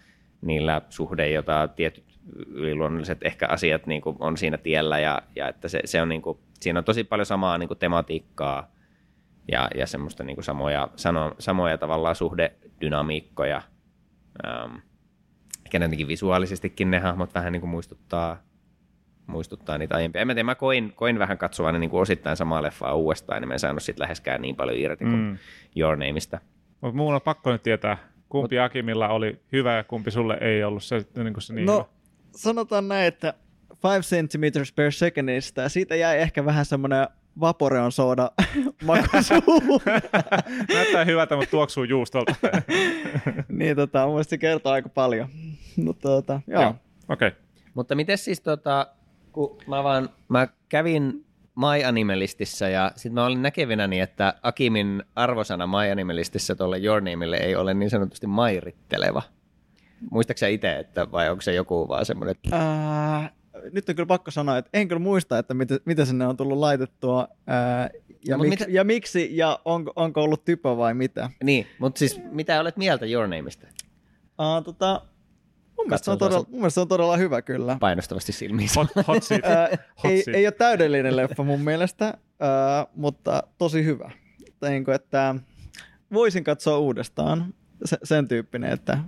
niillä 0.42 0.82
suhde, 0.88 1.30
jota 1.30 1.68
tietyt 1.68 2.04
yliluonnolliset 2.48 3.18
ehkä 3.22 3.46
asiat 3.48 3.86
niin 3.86 4.02
kuin 4.02 4.16
on 4.20 4.36
siinä 4.36 4.58
tiellä. 4.58 4.98
Ja, 4.98 5.22
ja 5.36 5.48
että 5.48 5.68
se, 5.68 5.80
se 5.84 6.02
on 6.02 6.08
niin 6.08 6.22
kuin, 6.22 6.38
siinä 6.60 6.78
on 6.78 6.84
tosi 6.84 7.04
paljon 7.04 7.26
samaa 7.26 7.58
niin 7.58 7.68
kuin 7.68 7.78
tematiikkaa 7.78 8.74
ja, 9.52 9.70
ja 9.74 9.86
semmoista 9.86 10.24
niin 10.24 10.36
kuin 10.36 10.44
samoja, 10.44 10.88
sano, 10.96 11.34
samoja 11.38 11.78
tavallaan 11.78 12.16
suhdedynamiikkoja. 12.16 13.62
Ähm, 14.46 14.74
ehkä 15.64 15.78
jotenkin 15.78 16.08
visuaalisestikin 16.08 16.90
ne 16.90 16.98
hahmot 16.98 17.34
vähän 17.34 17.52
niin 17.52 17.60
kuin 17.60 17.70
muistuttaa, 17.70 18.42
muistuttaa 19.26 19.78
niitä 19.78 19.94
aiempia. 19.94 20.20
En 20.20 20.26
mä 20.26 20.34
tiedä, 20.34 20.44
mä 20.44 20.54
koin, 20.54 20.92
koin 20.96 21.18
vähän 21.18 21.38
katsovani 21.38 21.78
niin 21.78 21.90
kuin 21.90 22.00
osittain 22.00 22.36
samaa 22.36 22.62
leffaa 22.62 22.94
uudestaan, 22.94 23.42
niin 23.42 23.48
mä 23.48 23.54
en 23.54 23.60
saanut 23.60 23.82
siitä 23.82 24.02
läheskään 24.02 24.42
niin 24.42 24.56
paljon 24.56 24.78
irti 24.78 25.04
kuin 25.04 25.16
Mm. 25.16 25.38
Your 25.76 25.96
Nameista. 25.96 26.40
Mutta 26.84 26.96
muun 26.96 27.14
on 27.14 27.20
pakko 27.20 27.52
nyt 27.52 27.62
tietää, 27.62 27.96
kumpi 28.28 28.58
Akimilla 28.58 29.08
oli 29.08 29.40
hyvä 29.52 29.76
ja 29.76 29.84
kumpi 29.84 30.10
sulle 30.10 30.38
ei 30.40 30.64
ollut 30.64 30.84
se, 30.84 31.06
niin 31.16 31.32
kuin 31.32 31.42
se 31.42 31.54
niin 31.54 31.66
no, 31.66 31.74
hyvä. 31.74 31.84
sanotaan 32.30 32.88
näin, 32.88 33.06
että 33.06 33.34
5 33.96 34.16
centimeters 34.16 34.72
per 34.72 34.92
secondista, 34.92 35.60
ja 35.60 35.68
siitä 35.68 35.96
jäi 35.96 36.18
ehkä 36.18 36.44
vähän 36.44 36.64
semmoinen 36.64 37.08
Vaporeon 37.40 37.92
sooda 37.92 38.30
makusuuhun. 38.86 39.80
Näyttää 40.74 41.04
hyvältä, 41.04 41.36
mutta 41.36 41.50
tuoksuu 41.50 41.84
juustolta. 41.84 42.34
niin 43.48 43.76
tota, 43.76 44.04
mun 44.04 44.14
mielestä 44.14 44.30
se 44.30 44.38
kertoo 44.38 44.72
aika 44.72 44.88
paljon. 44.88 45.28
Mutta 45.76 46.08
tota, 46.08 46.40
joo. 46.46 46.62
joo. 46.62 46.74
Okei. 47.08 47.28
Okay. 47.28 47.40
Mutta 47.74 47.94
miten 47.94 48.18
siis 48.18 48.40
tota, 48.40 48.86
kun 49.32 49.58
mä 49.66 49.84
vaan, 49.84 50.08
mä 50.28 50.48
kävin 50.68 51.23
My 51.56 51.84
Animalistissa 51.84 52.68
ja 52.68 52.92
sitten 52.96 53.14
mä 53.14 53.26
olin 53.26 53.42
näkevinäni, 53.42 54.00
että 54.00 54.34
Akimin 54.42 55.02
arvosana 55.14 55.66
My 55.66 55.90
Animalistissa 55.92 56.56
tuolle 56.56 56.78
Your 56.78 57.00
Nameille 57.00 57.36
ei 57.36 57.56
ole 57.56 57.74
niin 57.74 57.90
sanotusti 57.90 58.26
mairitteleva. 58.26 59.22
Muistaaksä 60.10 60.48
itse, 60.48 60.78
että 60.78 61.10
vai 61.12 61.30
onko 61.30 61.40
se 61.40 61.54
joku 61.54 61.88
vaan 61.88 62.06
semmoinen? 62.06 62.34
Äh, 62.52 63.32
nyt 63.72 63.88
on 63.88 63.94
kyllä 63.94 64.06
pakko 64.06 64.30
sanoa, 64.30 64.58
että 64.58 64.70
en 64.74 64.88
kyllä 64.88 65.00
muista, 65.00 65.38
että 65.38 65.54
miten, 65.54 65.80
miten 65.84 66.06
sinne 66.06 66.26
on 66.26 66.36
tullut 66.36 66.58
laitettua 66.58 67.28
äh, 67.50 67.90
ja, 68.26 68.36
no, 68.36 68.42
mik, 68.42 68.50
mitä... 68.50 68.66
ja 68.68 68.84
miksi 68.84 69.36
ja 69.36 69.60
onko, 69.64 69.92
onko 69.96 70.22
ollut 70.22 70.44
typö 70.44 70.76
vai 70.76 70.94
mitä. 70.94 71.30
Niin, 71.44 71.66
mutta 71.78 71.98
siis 71.98 72.20
mitä 72.30 72.60
olet 72.60 72.76
mieltä 72.76 73.06
Your 73.06 73.26
Nameista? 73.26 73.66
Uh, 74.38 74.64
tota, 74.64 75.02
Mun 75.76 75.86
mielestä, 75.86 76.12
on 76.12 76.18
todella, 76.18 76.44
mun 76.48 76.60
mielestä 76.60 76.80
on 76.80 76.88
todella 76.88 77.16
hyvä 77.16 77.42
kyllä. 77.42 77.76
Painostavasti 77.80 78.32
silmiin. 78.32 78.68
Hot, 78.76 78.88
hot 79.08 79.22
seat. 79.22 79.42
Hot 80.04 80.12
ei, 80.12 80.22
seat. 80.22 80.36
ei 80.36 80.46
ole 80.46 80.52
täydellinen 80.52 81.16
leffa 81.16 81.42
mun 81.42 81.60
mielestä, 81.60 82.14
mutta 82.94 83.42
tosi 83.58 83.84
hyvä. 83.84 84.10
Niin 84.68 84.84
kuin, 84.84 84.94
että 84.94 85.34
voisin 86.12 86.44
katsoa 86.44 86.78
uudestaan 86.78 87.54
se, 87.84 87.98
sen 88.02 88.28
tyyppinen, 88.28 88.72
että 88.72 88.98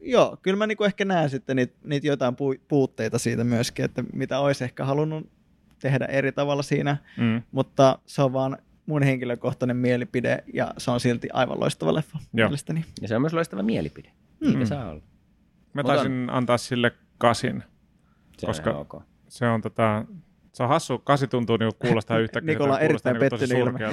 joo, 0.00 0.36
kyllä 0.42 0.56
mä 0.56 0.66
niin 0.66 0.76
kuin 0.76 0.86
ehkä 0.86 1.04
näen 1.04 1.30
sitten 1.30 1.56
niitä, 1.56 1.74
niitä 1.84 2.06
jotain 2.06 2.36
puutteita 2.68 3.18
siitä 3.18 3.44
myöskin, 3.44 3.84
että 3.84 4.04
mitä 4.12 4.38
olisi 4.38 4.64
ehkä 4.64 4.84
halunnut 4.84 5.30
tehdä 5.78 6.04
eri 6.04 6.32
tavalla 6.32 6.62
siinä, 6.62 6.96
mm. 7.16 7.42
mutta 7.52 7.98
se 8.06 8.22
on 8.22 8.32
vaan 8.32 8.58
mun 8.86 9.02
henkilökohtainen 9.02 9.76
mielipide 9.76 10.44
ja 10.54 10.74
se 10.78 10.90
on 10.90 11.00
silti 11.00 11.28
aivan 11.32 11.60
loistava 11.60 11.94
leffa 11.94 12.18
Joo. 12.18 12.48
mielestäni. 12.48 12.84
Ja 13.00 13.08
se 13.08 13.16
on 13.16 13.22
myös 13.22 13.32
loistava 13.32 13.62
mielipide. 13.62 14.10
Mm. 14.40 14.48
Niitä 14.48 14.64
saa 14.64 14.90
olla. 14.90 15.02
Mä 15.76 15.84
taisin 15.84 16.24
Otan... 16.24 16.36
antaa 16.36 16.58
sille 16.58 16.92
kasin, 17.18 17.62
se 18.38 18.46
koska 18.46 18.70
on 18.70 18.76
okay. 18.76 19.00
se 19.28 19.48
on 19.48 19.60
tota, 19.60 20.04
se 20.52 20.62
on 20.62 20.68
hassu, 20.68 20.98
kasi 20.98 21.28
tuntuu 21.28 21.56
niinku 21.56 21.76
kuulostaa 21.78 22.18
yhtäkkiä. 22.24 22.52
Nikola 22.52 22.74
on 22.74 22.80
erittäin 22.80 23.16
niinku 23.18 23.36
pettynyt 23.36 23.58
ilme. 23.58 23.78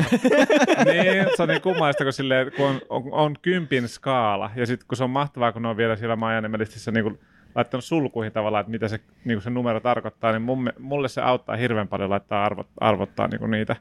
niin, 0.94 1.26
se 1.38 1.44
on 1.44 1.50
niin 1.50 1.62
kummallista, 1.62 2.04
kun, 2.04 2.14
silleen, 2.14 2.52
kun 2.58 2.66
on, 2.66 2.82
on, 2.90 3.04
on, 3.12 3.36
kympin 3.42 3.88
skaala, 3.88 4.52
ja 4.56 4.66
sitten 4.66 4.88
kun 4.88 4.98
se 4.98 5.04
on 5.04 5.10
mahtavaa, 5.10 5.52
kun 5.52 5.62
ne 5.62 5.68
on 5.68 5.78
vielä 5.78 5.96
siellä 5.96 6.16
Majanemelistissä 6.16 6.92
niin 6.92 7.20
laittanut 7.56 7.86
sulkuihin 7.86 8.34
tavallaan, 8.34 8.62
että 8.62 8.72
mitä 8.72 8.88
se, 8.88 9.00
niin 9.26 9.42
se 9.42 9.50
numero 9.50 9.80
tarkoittaa, 9.80 10.32
niin 10.32 10.42
mun, 10.42 10.74
mulle 10.80 11.08
se 11.08 11.22
auttaa 11.22 11.56
hirveän 11.56 11.88
paljon 11.88 12.10
laittaa 12.10 12.46
arvot, 12.46 12.68
arvottaa 12.80 13.28
niin 13.28 13.52
niitä. 13.52 13.76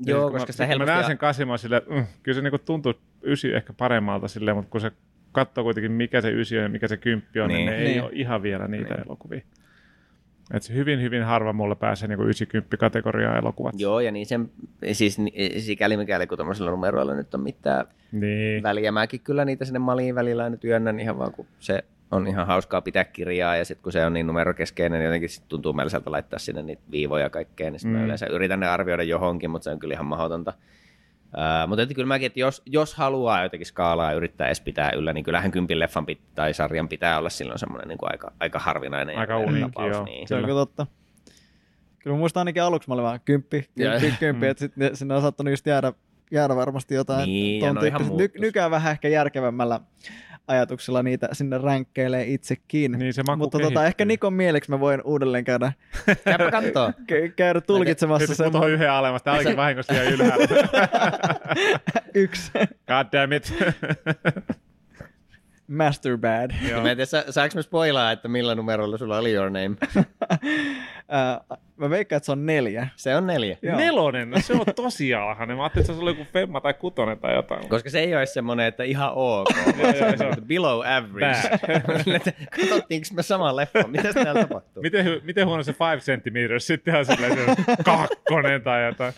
Joo, 0.00 0.30
koska 0.30 0.52
sitä 0.52 0.66
helposti... 0.66 0.90
Mä 0.90 0.94
näen 0.94 1.06
sen 1.06 1.18
kasin, 1.18 1.58
silleen, 1.58 1.82
mm, 1.90 2.04
kyllä 2.22 2.36
se 2.36 2.42
niin 2.42 2.60
tuntuu 2.64 2.94
ysi 3.22 3.54
ehkä 3.54 3.72
paremmalta 3.72 4.28
silleen, 4.28 4.56
mutta 4.56 4.70
kun 4.70 4.80
se 4.80 4.92
katsoo 5.34 5.64
kuitenkin, 5.64 5.92
mikä 5.92 6.20
se 6.20 6.30
ysi 6.30 6.56
on 6.56 6.62
ja 6.62 6.68
mikä 6.68 6.88
se 6.88 6.96
kymppi 6.96 7.40
on, 7.40 7.48
niin, 7.48 7.56
niin 7.56 7.66
ne 7.66 7.76
niin. 7.76 7.86
ei 7.86 8.00
ole 8.00 8.10
ihan 8.12 8.42
vielä 8.42 8.68
niitä 8.68 8.94
niin. 8.94 9.06
elokuvia. 9.06 9.40
Et 10.54 10.70
hyvin, 10.70 11.02
hyvin 11.02 11.22
harva 11.22 11.52
mulle 11.52 11.74
pääsee 11.74 12.08
niin 12.08 12.20
90 12.20 12.76
kategoriaa 12.76 13.38
elokuvat. 13.38 13.74
Joo, 13.78 14.00
ja 14.00 14.12
niin 14.12 14.26
sen, 14.26 14.50
siis 14.92 15.18
sikäli 15.58 15.96
mikäli 15.96 16.26
kun 16.26 16.38
tuollaisilla 16.38 16.70
numeroilla 16.70 17.14
nyt 17.14 17.34
on 17.34 17.40
mitään 17.40 17.86
niin. 18.12 18.62
väliä. 18.62 18.92
Mäkin 18.92 19.20
kyllä 19.20 19.44
niitä 19.44 19.64
sinne 19.64 19.78
maliin 19.78 20.14
välillä 20.14 20.50
nyt 20.50 20.60
työnnän 20.60 21.00
ihan 21.00 21.18
vaan, 21.18 21.32
kun 21.32 21.46
se 21.58 21.84
on 22.10 22.26
ihan 22.26 22.46
hauskaa 22.46 22.80
pitää 22.80 23.04
kirjaa, 23.04 23.56
ja 23.56 23.64
sitten 23.64 23.82
kun 23.82 23.92
se 23.92 24.06
on 24.06 24.12
niin 24.12 24.26
numerokeskeinen, 24.26 24.98
niin 24.98 25.04
jotenkin 25.04 25.28
sit 25.28 25.48
tuntuu 25.48 25.72
mieliseltä 25.72 26.10
laittaa 26.10 26.38
sinne 26.38 26.62
niitä 26.62 26.82
viivoja 26.90 27.24
ja 27.24 27.30
kaikkea, 27.30 27.70
niin 27.70 27.80
sitten 27.80 27.92
mm. 27.92 27.98
mä 27.98 28.04
yleensä 28.04 28.26
yritän 28.26 28.60
ne 28.60 28.68
arvioida 28.68 29.02
johonkin, 29.02 29.50
mutta 29.50 29.64
se 29.64 29.70
on 29.70 29.78
kyllä 29.78 29.94
ihan 29.94 30.06
mahdotonta. 30.06 30.52
Uh, 31.34 31.68
mutta 31.68 31.82
että 31.82 31.94
kyllä 31.94 32.06
mäkin, 32.06 32.26
että 32.26 32.40
jos, 32.40 32.62
jos 32.66 32.94
haluaa 32.94 33.42
jotenkin 33.42 33.66
skaalaa 33.66 34.10
ja 34.10 34.16
yrittää 34.16 34.46
edes 34.46 34.60
pitää 34.60 34.90
yllä, 34.96 35.12
niin 35.12 35.24
kyllähän 35.24 35.50
kympin 35.50 35.78
leffan 35.78 36.06
pit, 36.06 36.20
tai 36.34 36.54
sarjan 36.54 36.88
pitää 36.88 37.18
olla 37.18 37.30
silloin 37.30 37.58
semmoinen 37.58 37.88
niin 37.88 37.98
kuin 37.98 38.12
aika, 38.12 38.32
aika 38.40 38.58
harvinainen 38.58 39.18
aika 39.18 39.38
uniikki, 39.38 39.60
tapaus. 39.60 39.92
Joo. 39.92 40.04
Niin. 40.04 40.28
Se 40.28 40.34
on 40.34 40.40
kyllä 40.40 40.54
totta. 40.54 40.86
Kyllä 41.98 42.16
muistan 42.16 42.40
ainakin 42.40 42.62
aluksi 42.62 42.88
mä 42.88 42.94
olin 42.94 43.04
vaan 43.04 43.20
kymppi, 43.24 43.68
kymppi, 43.76 44.14
kymppi 44.20 44.46
että 44.46 44.60
sitten 44.60 44.96
sinne 44.96 45.14
on 45.14 45.22
saattanut 45.22 45.52
just 45.52 45.66
jäädä, 45.66 45.92
jäädä 46.30 46.56
varmasti 46.56 46.94
jotain 46.94 47.26
niin, 47.26 47.60
ton 47.60 48.16
Ny, 48.16 48.30
nykään 48.38 48.70
vähän 48.70 48.92
ehkä 48.92 49.08
järkevämmällä 49.08 49.80
ajatuksella 50.48 51.02
niitä 51.02 51.28
sinne 51.32 51.58
ränkkeilee 51.58 52.24
itsekin. 52.24 52.92
Niin 52.92 53.14
se 53.14 53.22
maku 53.26 53.38
Mutta 53.38 53.58
tota, 53.58 53.86
ehkä 53.86 54.04
Nikon 54.04 54.32
mieleksi 54.32 54.70
mä 54.70 54.80
voin 54.80 55.02
uudelleen 55.04 55.44
käydä, 55.44 55.72
Käypä 56.24 56.50
kattoo. 56.50 56.92
käydä 57.36 57.60
tulkitsemassa 57.60 58.34
sen. 58.34 58.52
Nyt 58.52 58.64
yhden 58.68 58.90
alemmas. 58.90 59.22
Tämä 59.22 59.36
olikin 59.36 59.56
vahingossa 59.56 59.94
ihan 59.94 60.06
ylhäällä. 60.06 60.46
Yksi. 62.14 62.50
God 62.86 63.06
damn 63.12 63.32
it. 63.32 63.54
Master 65.68 66.18
bad. 66.18 66.50
Joo. 66.68 66.82
Mä 66.82 66.90
en 66.90 66.96
tiedä, 66.96 67.06
sa- 67.06 67.32
saanko 67.32 67.56
mä 67.56 67.62
spoilaa, 67.62 68.12
että 68.12 68.28
millä 68.28 68.54
numerolla 68.54 68.98
sulla 68.98 69.18
oli 69.18 69.32
your 69.32 69.50
name? 69.50 69.76
uh, 69.98 71.58
mä 71.76 71.90
veikkaan, 71.90 72.16
että 72.16 72.26
se 72.26 72.32
on 72.32 72.46
neljä. 72.46 72.88
Se 72.96 73.16
on 73.16 73.26
neljä. 73.26 73.56
Joo. 73.62 73.76
Nelonen, 73.76 74.30
no 74.30 74.40
se 74.40 74.52
on 74.52 74.64
tosi 74.76 75.14
alhainen. 75.14 75.56
Mä 75.56 75.62
ajattelin, 75.62 75.84
että 75.84 75.94
se 75.94 76.02
oli 76.02 76.10
joku 76.10 76.24
femma 76.32 76.60
tai 76.60 76.74
kutonen 76.74 77.18
tai 77.18 77.34
jotain. 77.34 77.68
Koska 77.68 77.90
se 77.90 78.00
ei 78.00 78.14
ole 78.16 78.26
semmoinen, 78.26 78.66
että 78.66 78.84
ihan 78.84 79.12
ok. 79.14 79.48
se 80.18 80.26
on 80.26 80.46
below 80.46 80.80
average. 80.86 81.48
Katsottiinko 82.60 83.06
me 83.14 83.22
sama 83.22 83.56
leffa? 83.56 83.88
Mitä 83.88 84.12
täällä 84.12 84.40
tapahtuu? 84.40 84.82
Miten, 84.82 85.20
miten 85.22 85.46
huono 85.46 85.62
se 85.62 85.74
5 85.94 86.12
cm? 86.12 86.58
Sitten 86.58 86.94
ihan 86.94 87.06
silleen 87.06 87.32
se 87.32 87.62
kakkonen 87.84 88.62
tai 88.62 88.84
jotain. 88.84 89.12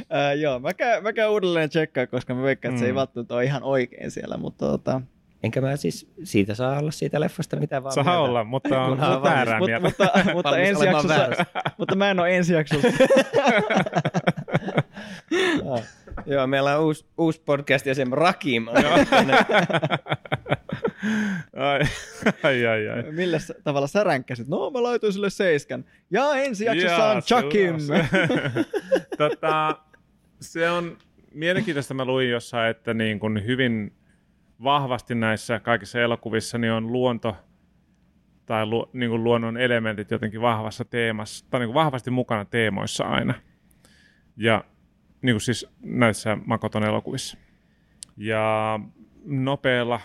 Uh, 0.00 0.40
joo, 0.40 0.58
mä 0.58 0.74
käyn, 0.74 1.02
mä 1.02 1.12
käyn 1.12 1.30
uudelleen 1.30 1.68
tsekkaa, 1.68 2.06
koska 2.06 2.34
mä 2.34 2.42
veikkaan, 2.42 2.74
että 2.74 2.78
mm. 2.78 2.80
se 2.80 2.86
ei 2.86 2.92
mm. 2.92 2.96
välttämättä 2.96 3.34
ole 3.34 3.44
ihan 3.44 3.62
oikein 3.62 4.10
siellä, 4.10 4.36
mutta 4.36 4.66
tota, 4.66 5.00
Enkä 5.42 5.60
mä 5.60 5.76
siis 5.76 6.12
siitä 6.24 6.54
saa 6.54 6.78
olla 6.78 6.90
siitä 6.90 7.20
leffasta 7.20 7.56
mitä 7.56 7.82
vaan. 7.82 7.94
Saa 7.94 8.04
mieltä. 8.04 8.20
olla, 8.20 8.44
mutta 8.44 8.82
on, 8.82 9.00
on 9.00 9.22
väärää 9.22 9.58
Mut, 9.58 9.70
mutta, 9.82 10.10
mutta, 10.34 10.58
ensi 10.58 10.84
jaksossa, 10.84 11.46
mutta 11.78 11.96
mä 11.96 12.10
en 12.10 12.20
ole 12.20 12.36
ensi 12.36 12.52
jaksossa. 12.54 12.88
ah. 15.72 15.82
Joo, 16.26 16.46
meillä 16.46 16.78
on 16.78 16.84
uusi, 16.84 17.06
uusi 17.18 17.42
podcast 17.44 17.86
ja 17.86 17.94
sen 17.94 18.12
Rakim. 18.12 18.66
ai, 21.56 21.80
ai, 22.42 22.66
ai, 22.66 22.88
ai. 22.88 23.12
Millä 23.12 23.38
tavalla 23.64 23.86
sä 23.86 24.04
ränkkäsit? 24.04 24.48
No, 24.48 24.70
mä 24.70 24.82
laitoin 24.82 25.12
sille 25.12 25.30
seiskan. 25.30 25.84
Ja 26.10 26.34
ensi 26.34 26.64
jaksossa 26.64 27.04
on 27.04 27.22
Chuckim. 27.22 27.76
tota, 29.18 29.76
se 30.40 30.70
on 30.70 30.98
mielenkiintoista. 31.34 31.94
Mä 31.94 32.04
luin 32.04 32.30
jossain, 32.30 32.70
että 32.70 32.94
niin 32.94 33.20
kun 33.20 33.46
hyvin 33.46 33.92
vahvasti 34.62 35.14
näissä 35.14 35.60
kaikissa 35.60 36.00
elokuvissa 36.00 36.58
niin 36.58 36.72
on 36.72 36.92
luonto 36.92 37.36
tai 38.46 38.66
lu, 38.66 38.90
niin 38.92 39.10
kuin 39.10 39.24
luonnon 39.24 39.56
elementit 39.56 40.10
jotenkin 40.10 40.40
vahvassa 40.40 40.84
teemassa, 40.84 41.46
tai 41.50 41.60
niin 41.60 41.68
kuin 41.68 41.74
vahvasti 41.74 42.10
mukana 42.10 42.44
teemoissa 42.44 43.04
aina. 43.04 43.34
Ja 44.36 44.64
niin 45.22 45.34
kuin 45.34 45.40
siis 45.40 45.66
näissä 45.82 46.38
Makoton 46.46 46.84
elokuvissa. 46.84 47.38
Ja 48.16 48.80
nopealla 49.24 50.00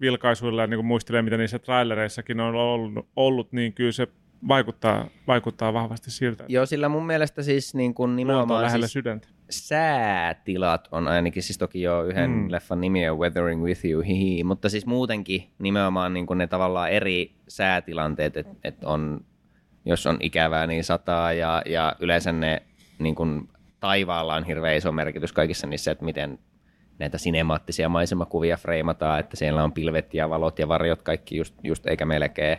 vilkaisuilla, 0.00 0.66
niin 0.66 0.78
kuin 0.78 0.86
muistelee, 0.86 1.22
mitä 1.22 1.36
niissä 1.36 1.58
trailereissakin 1.58 2.40
on 2.40 2.54
ollut, 2.54 3.08
ollut 3.16 3.52
niin 3.52 3.72
kyllä 3.72 3.92
se 3.92 4.08
vaikuttaa, 4.48 5.06
vaikuttaa 5.26 5.72
vahvasti 5.72 6.10
siltä. 6.10 6.44
Joo, 6.48 6.66
sillä 6.66 6.88
mun 6.88 7.06
mielestä 7.06 7.42
siis 7.42 7.74
niin 7.74 7.94
kuin 7.94 8.16
nimenomaan 8.16 8.62
lähellä 8.62 8.86
siis 8.86 8.92
sydäntä. 8.92 9.28
Säätilat 9.52 10.88
on 10.92 11.08
ainakin, 11.08 11.42
siis 11.42 11.58
toki 11.58 11.82
jo 11.82 12.02
yhden 12.02 12.30
mm. 12.30 12.50
leffan 12.50 12.80
nimi 12.80 13.08
on 13.08 13.18
Weathering 13.18 13.62
With 13.62 13.84
You, 13.84 14.02
hihi, 14.02 14.44
mutta 14.44 14.68
siis 14.68 14.86
muutenkin 14.86 15.50
nimenomaan 15.58 16.14
niin 16.14 16.26
kuin 16.26 16.38
ne 16.38 16.46
tavallaan 16.46 16.90
eri 16.90 17.34
säätilanteet, 17.48 18.36
että 18.36 18.54
et 18.64 18.84
on, 18.84 19.24
jos 19.84 20.06
on 20.06 20.16
ikävää, 20.20 20.66
niin 20.66 20.84
sataa 20.84 21.32
ja, 21.32 21.62
ja 21.66 21.96
yleensä 22.00 22.32
ne 22.32 22.62
niin 22.98 23.14
kuin 23.14 23.48
taivaalla 23.80 24.34
on 24.34 24.44
hirveän 24.44 24.76
iso 24.76 24.92
merkitys 24.92 25.32
kaikissa 25.32 25.66
niissä, 25.66 25.90
että 25.90 26.04
miten 26.04 26.38
näitä 26.98 27.18
sinemaattisia 27.18 27.88
maisemakuvia 27.88 28.56
freimataan, 28.56 29.20
että 29.20 29.36
siellä 29.36 29.64
on 29.64 29.72
pilvet 29.72 30.14
ja 30.14 30.30
valot 30.30 30.58
ja 30.58 30.68
varjot 30.68 31.02
kaikki 31.02 31.36
just, 31.36 31.54
just 31.62 31.86
eikä 31.86 32.04
melkein 32.04 32.58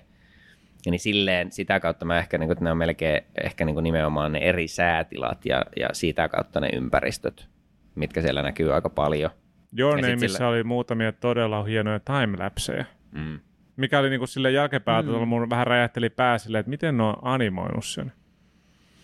niin 0.91 0.99
silleen 0.99 1.51
sitä 1.51 1.79
kautta 1.79 2.05
mä 2.05 2.17
ehkä, 2.17 2.37
niin 2.37 2.47
kuin, 2.47 2.51
että 2.53 2.63
ne 2.63 2.71
on 2.71 2.77
melkein 2.77 3.23
ehkä 3.43 3.65
niin 3.65 3.73
kuin 3.73 3.83
nimenomaan 3.83 4.31
ne 4.31 4.39
eri 4.39 4.67
säätilat 4.67 5.45
ja, 5.45 5.65
ja 5.75 5.89
sitä 5.93 6.29
kautta 6.29 6.59
ne 6.59 6.69
ympäristöt, 6.73 7.47
mitkä 7.95 8.21
siellä 8.21 8.41
näkyy 8.41 8.73
aika 8.73 8.89
paljon. 8.89 9.31
Your 9.77 10.01
Nameissa 10.01 10.37
sille... 10.37 10.49
oli 10.49 10.63
muutamia 10.63 11.11
todella 11.11 11.63
hienoja 11.63 11.99
timelapseja. 11.99 12.85
Mm. 13.11 13.39
Mikä 13.75 13.99
oli 13.99 14.09
niin 14.09 14.19
kuin 14.19 14.27
sille 14.27 14.51
jälkeenpäältä, 14.51 15.11
mm. 15.11 15.27
mun 15.27 15.49
vähän 15.49 15.67
räjähteli 15.67 16.09
pää 16.09 16.37
silleen, 16.37 16.59
että 16.59 16.69
miten 16.69 16.97
ne 16.97 17.03
on 17.03 17.15
animoinut 17.21 17.85
sen. 17.85 18.11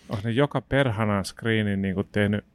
Onko 0.10 0.22
ne 0.24 0.32
joka 0.32 0.62
perhanan 0.62 1.26
screenin 1.26 1.82
niin 1.82 1.96
kuin 1.96 2.08
tehnyt 2.12 2.46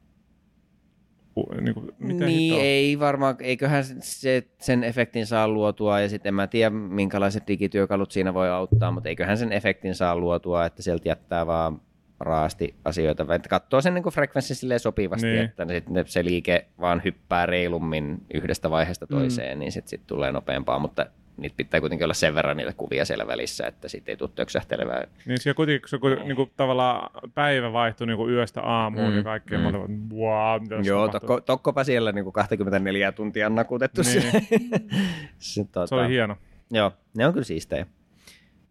niin, 1.61 1.73
kuin, 1.73 1.91
mitä 1.99 2.25
niin 2.25 2.61
ei 2.61 2.99
varmaan, 2.99 3.35
eiköhän 3.39 3.83
se, 3.99 4.43
sen 4.57 4.83
efektin 4.83 5.25
saa 5.25 5.47
luotua 5.47 5.99
ja 5.99 6.09
sitten 6.09 6.29
en 6.29 6.33
mä 6.33 6.47
tiedä 6.47 6.69
minkälaiset 6.69 7.47
digityökalut 7.47 8.11
siinä 8.11 8.33
voi 8.33 8.49
auttaa, 8.49 8.91
mutta 8.91 9.09
eiköhän 9.09 9.37
sen 9.37 9.53
efektin 9.53 9.95
saa 9.95 10.17
luotua, 10.17 10.65
että 10.65 10.81
sieltä 10.81 11.09
jättää 11.09 11.47
vaan 11.47 11.81
raasti 12.19 12.75
asioita, 12.85 13.35
että 13.35 13.49
katsoo 13.49 13.81
sen 13.81 13.93
niin 13.93 14.03
frekvenssi 14.13 14.79
sopivasti, 14.79 15.27
Niin. 15.27 15.41
että 15.45 15.65
sit 15.67 15.89
ne- 15.89 16.03
se 16.07 16.25
liike 16.25 16.65
vaan 16.79 17.01
hyppää 17.05 17.45
reilummin 17.45 18.17
yhdestä 18.33 18.69
vaiheesta 18.69 19.07
toiseen, 19.07 19.57
mm. 19.57 19.59
niin 19.59 19.71
sitten 19.71 19.89
sit 19.89 20.07
tulee 20.07 20.31
nopeampaa, 20.31 20.79
mutta 20.79 21.05
niitä 21.37 21.55
pitää 21.57 21.79
kuitenkin 21.79 22.05
olla 22.05 22.13
sen 22.13 22.35
verran 22.35 22.57
niitä 22.57 22.73
kuvia 22.73 23.05
siellä 23.05 23.27
välissä, 23.27 23.67
että 23.67 23.87
siitä 23.87 24.11
ei 24.11 24.17
tule 24.17 24.29
töksähtelevää. 24.35 25.03
Niin 25.25 25.41
siellä 25.41 25.55
kuitenkin, 25.55 25.81
kun 25.81 25.89
se 25.89 25.97
kuitenkin, 25.97 26.27
niin 26.27 26.35
kuin, 26.35 26.51
tavallaan 26.57 27.09
päivä 27.33 27.73
vaihtui 27.73 28.07
niin 28.07 28.17
kuin 28.17 28.33
yöstä 28.33 28.61
aamuun 28.61 29.09
Mm, 29.11 29.17
ja 29.17 29.23
kaikkea. 29.23 29.59
mm. 29.59 29.65
Olin, 29.65 30.09
wow, 30.09 30.61
mitä 30.61 30.75
Joo, 30.83 31.07
tokko, 31.07 31.41
tokkopa 31.41 31.83
siellä 31.83 32.11
niin 32.11 32.31
24 32.33 33.11
tuntia 33.11 33.49
nakutettu 33.49 34.01
Niin. 34.01 34.21
se. 34.21 34.31
se, 35.39 35.63
tota, 35.63 35.87
Se 35.87 35.95
oli 35.95 36.07
hieno. 36.09 36.37
Joo, 36.71 36.91
ne 37.17 37.27
on 37.27 37.33
kyllä 37.33 37.45
siistejä. 37.45 37.85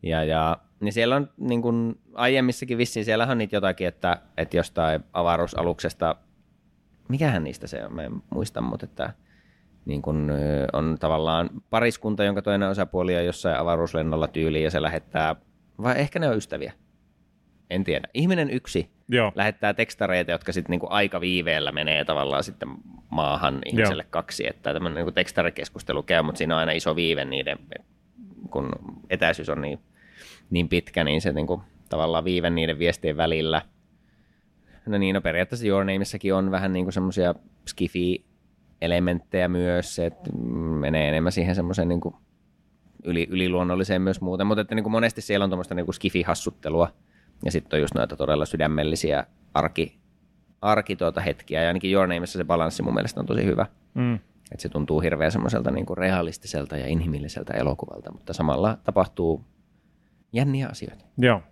Ja, 0.02 0.24
ja 0.24 0.58
niin 0.80 0.92
siellä 0.92 1.16
on 1.16 1.30
niin 1.38 1.62
kuin 1.62 1.98
aiemmissakin 2.14 2.78
vissiin, 2.78 3.04
siellä 3.04 3.26
on 3.26 3.38
niitä 3.38 3.56
jotakin, 3.56 3.86
että, 3.88 4.18
että 4.36 4.56
jostain 4.56 5.04
avaruusaluksesta, 5.12 6.16
mikähän 7.08 7.44
niistä 7.44 7.66
se 7.66 7.84
on, 7.84 7.94
mä 7.94 8.02
en 8.02 8.12
muista, 8.30 8.60
mutta 8.60 8.86
että 8.86 9.12
niin 9.84 10.02
kuin, 10.02 10.30
ö, 10.30 10.66
on 10.72 10.96
tavallaan 11.00 11.50
pariskunta, 11.70 12.24
jonka 12.24 12.42
toinen 12.42 12.68
osapuoli 12.68 13.16
on 13.16 13.24
jossain 13.24 13.56
avaruuslennolla 13.56 14.28
tyyliin 14.28 14.64
ja 14.64 14.70
se 14.70 14.82
lähettää, 14.82 15.36
vai 15.82 16.00
ehkä 16.00 16.18
ne 16.18 16.28
on 16.28 16.36
ystäviä, 16.36 16.72
en 17.70 17.84
tiedä. 17.84 18.08
Ihminen 18.14 18.50
yksi 18.50 18.90
Joo, 19.08 19.32
lähettää 19.34 19.74
tekstareita, 19.74 20.30
jotka 20.30 20.52
sitten 20.52 20.70
niinku 20.70 20.86
aika 20.90 21.20
viiveellä 21.20 21.72
menee 21.72 22.04
tavallaan 22.04 22.44
sitten 22.44 22.68
maahan 23.10 23.58
ihmiselle 23.66 24.02
Joo. 24.02 24.10
kaksi, 24.10 24.46
että 24.46 24.72
tämmöinen 24.72 24.96
niinku 24.96 25.12
tekstarikeskustelu 25.12 26.02
käy, 26.02 26.22
mutta 26.22 26.38
siinä 26.38 26.54
on 26.54 26.60
aina 26.60 26.72
iso 26.72 26.96
viive 26.96 27.24
niiden, 27.24 27.58
kun 28.50 28.70
etäisyys 29.10 29.48
on 29.48 29.60
niin, 29.60 29.78
niin 30.50 30.68
pitkä, 30.68 31.04
niin 31.04 31.20
se 31.20 31.32
niinku, 31.32 31.62
tavallaan 31.88 32.24
viive 32.24 32.50
niiden 32.50 32.78
viestien 32.78 33.16
välillä. 33.16 33.62
No 34.86 34.98
niin, 34.98 35.14
no 35.14 35.20
periaatteessa 35.20 35.66
Your 35.66 35.84
Namessakin 35.84 36.34
on 36.34 36.50
vähän 36.50 36.72
niinku 36.72 36.90
semmoisia 36.90 37.34
skifi-elementtejä 38.84 39.48
myös, 39.48 39.98
että 39.98 40.30
menee 40.80 41.08
enemmän 41.08 41.32
siihen 41.32 41.54
semmoiseen 41.54 41.88
niinku 41.88 42.16
yli, 43.04 43.26
yliluonnolliseen 43.30 44.02
myös 44.02 44.20
muuten, 44.20 44.46
mutta 44.46 44.60
että 44.60 44.74
niinku 44.74 44.90
monesti 44.90 45.20
siellä 45.20 45.44
on 45.44 45.50
tuommoista 45.50 45.74
niinku 45.74 45.92
skifi-hassuttelua, 45.92 46.88
ja 47.44 47.52
sitten 47.52 47.76
on 47.76 47.80
just 47.80 47.94
noita 47.94 48.16
todella 48.16 48.46
sydämellisiä 48.46 49.26
arki, 49.54 49.98
arki 50.60 50.96
tuota 50.96 51.20
hetkiä, 51.20 51.62
ja 51.62 51.68
ainakin 51.68 51.92
Your 51.92 52.06
Nameissa 52.06 52.38
se 52.38 52.44
balanssi 52.44 52.82
mun 52.82 52.94
mielestä 52.94 53.20
on 53.20 53.26
tosi 53.26 53.44
hyvä. 53.44 53.66
mm. 53.94 54.14
Että 54.52 54.62
se 54.62 54.68
tuntuu 54.68 55.00
hirveän 55.00 55.32
semmoiselta 55.32 55.70
niin 55.70 55.86
kuin 55.86 55.98
realistiselta 55.98 56.76
ja 56.76 56.86
inhimilliseltä 56.86 57.52
elokuvalta, 57.54 58.12
mutta 58.12 58.32
samalla 58.32 58.78
tapahtuu 58.84 59.44
jänniä 60.32 60.68
asioita. 60.68 61.04
joo. 61.18 61.42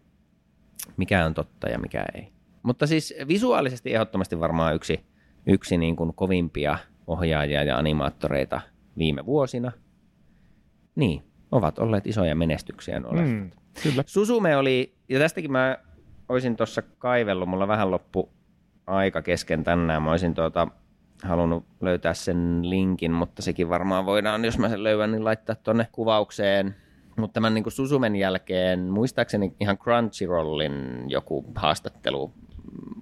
Mikä 0.96 1.26
on 1.26 1.34
totta 1.34 1.68
ja 1.68 1.78
mikä 1.78 2.04
ei. 2.14 2.32
Mutta 2.62 2.86
siis 2.86 3.14
visuaalisesti 3.28 3.94
ehdottomasti 3.94 4.40
varmaan 4.40 4.74
yksi, 4.74 5.00
yksi 5.46 5.78
niin 5.78 5.96
kuin 5.96 6.14
kovimpia 6.14 6.78
ohjaajia 7.12 7.62
ja 7.62 7.78
animaattoreita 7.78 8.60
viime 8.98 9.26
vuosina. 9.26 9.72
Niin, 10.94 11.22
ovat 11.52 11.78
olleet 11.78 12.06
isoja 12.06 12.34
menestyksiä 12.34 13.00
nuo. 13.00 13.12
Mm. 13.12 13.50
Kyllä. 13.82 14.02
Susume 14.06 14.56
oli, 14.56 14.94
ja 15.08 15.18
tästäkin 15.18 15.52
mä 15.52 15.78
olisin 16.28 16.56
tuossa 16.56 16.82
kaivellut, 16.82 17.48
mulla 17.48 17.68
vähän 17.68 17.90
loppu 17.90 18.32
aika 18.86 19.22
kesken 19.22 19.64
tänään, 19.64 20.02
mä 20.02 20.10
olisin 20.10 20.34
tuota, 20.34 20.68
halunnut 21.22 21.64
löytää 21.80 22.14
sen 22.14 22.70
linkin, 22.70 23.12
mutta 23.12 23.42
sekin 23.42 23.68
varmaan 23.68 24.06
voidaan, 24.06 24.44
jos 24.44 24.58
mä 24.58 24.68
sen 24.68 24.84
löydän, 24.84 25.12
niin 25.12 25.24
laittaa 25.24 25.56
tonne 25.56 25.88
kuvaukseen. 25.92 26.74
Mutta 27.16 27.34
tämän 27.34 27.54
niin 27.54 27.64
Susumen 27.68 28.16
jälkeen, 28.16 28.80
muistaakseni 28.80 29.54
ihan 29.60 29.78
Crunchyrollin 29.78 31.04
joku 31.06 31.44
haastattelu 31.54 32.32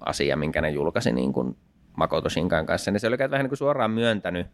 asia, 0.05 0.37
minkä 0.37 0.61
ne 0.61 0.69
julkaisi 0.69 1.11
niin 1.11 1.33
kuin 1.33 1.57
Makoto 1.97 2.29
Shinkan 2.29 2.65
kanssa, 2.65 2.91
niin 2.91 2.99
se 2.99 3.07
oli 3.07 3.17
vähän 3.17 3.39
niin 3.39 3.49
kuin 3.49 3.57
suoraan 3.57 3.91
myöntänyt, 3.91 4.47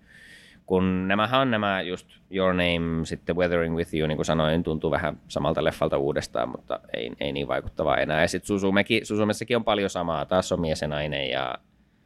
kun 0.65 1.07
nämähän 1.07 1.41
on 1.41 1.51
nämä 1.51 1.81
just 1.81 2.07
Your 2.31 2.53
Name, 2.53 3.05
sitten 3.05 3.35
Weathering 3.35 3.75
With 3.75 3.95
You, 3.95 4.07
niin 4.07 4.17
kuin 4.17 4.25
sanoin, 4.25 4.63
tuntuu 4.63 4.91
vähän 4.91 5.17
samalta 5.27 5.63
leffalta 5.63 5.97
uudestaan, 5.97 6.49
mutta 6.49 6.79
ei, 6.93 7.11
ei 7.19 7.31
niin 7.31 7.47
vaikuttavaa 7.47 7.97
enää. 7.97 8.21
Ja 8.21 8.27
sitten 8.27 8.47
Susumekin, 8.47 9.05
Susumessakin 9.05 9.57
on 9.57 9.63
paljon 9.63 9.89
samaa, 9.89 10.25
taas 10.25 10.51
on 10.51 10.61
mies 10.61 10.81
ja 10.81 10.87
nainen 10.87 11.29
ja 11.29 11.55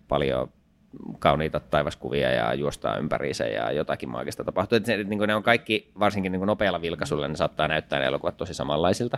paljon 0.08 0.50
kauniita 1.20 1.60
taivaskuvia 1.60 2.32
ja 2.32 2.54
juostaa 2.54 2.98
ympäriinsä 2.98 3.46
ja 3.46 3.72
jotakin 3.72 4.10
maagista 4.10 4.44
tapahtuu. 4.44 4.76
Et 4.76 4.86
se, 4.86 5.04
niin 5.04 5.18
kuin 5.18 5.28
ne 5.28 5.36
on 5.36 5.44
kaikki, 5.44 5.92
varsinkin 6.00 6.32
niin 6.32 6.40
kuin 6.40 6.48
nopealla 6.48 6.82
vilkaisulla, 6.82 7.28
ne 7.28 7.36
saattaa 7.36 7.68
näyttää 7.68 8.00
ne 8.00 8.06
elokuvat 8.06 8.38
tosi 8.38 8.54
samanlaisilta. 8.54 9.18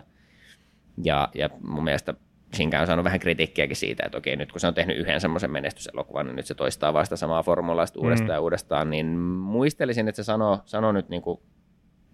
Ja, 1.04 1.30
ja 1.34 1.50
mun 1.68 1.84
mielestä 1.84 2.14
Shinka 2.56 2.80
on 2.80 2.88
saanut 2.88 3.04
vähän 3.04 3.20
kritiikkiäkin 3.20 3.76
siitä, 3.76 4.04
että 4.06 4.18
okei, 4.18 4.36
nyt 4.36 4.52
kun 4.52 4.62
se 4.62 4.68
on 4.68 4.74
tehnyt 4.74 4.98
yhden 4.98 5.22
semmoisen 5.22 5.52
menestyselokuvan, 5.52 6.26
niin 6.26 6.36
nyt 6.36 6.46
se 6.46 6.56
toistaa 6.56 6.94
vasta 6.94 7.18
samaa 7.18 7.44
formulaa 7.44 7.86
sitten 7.86 8.04
uudestaan 8.04 8.30
mm. 8.30 8.34
ja 8.34 8.40
uudestaan, 8.42 8.90
niin 8.90 9.08
muistelisin, 9.08 10.08
että 10.08 10.24
se 10.24 10.26
sanoo, 10.26 10.60
sanoo 10.66 10.92
nyt 10.92 11.10
niin 11.10 11.22
kuin 11.22 11.40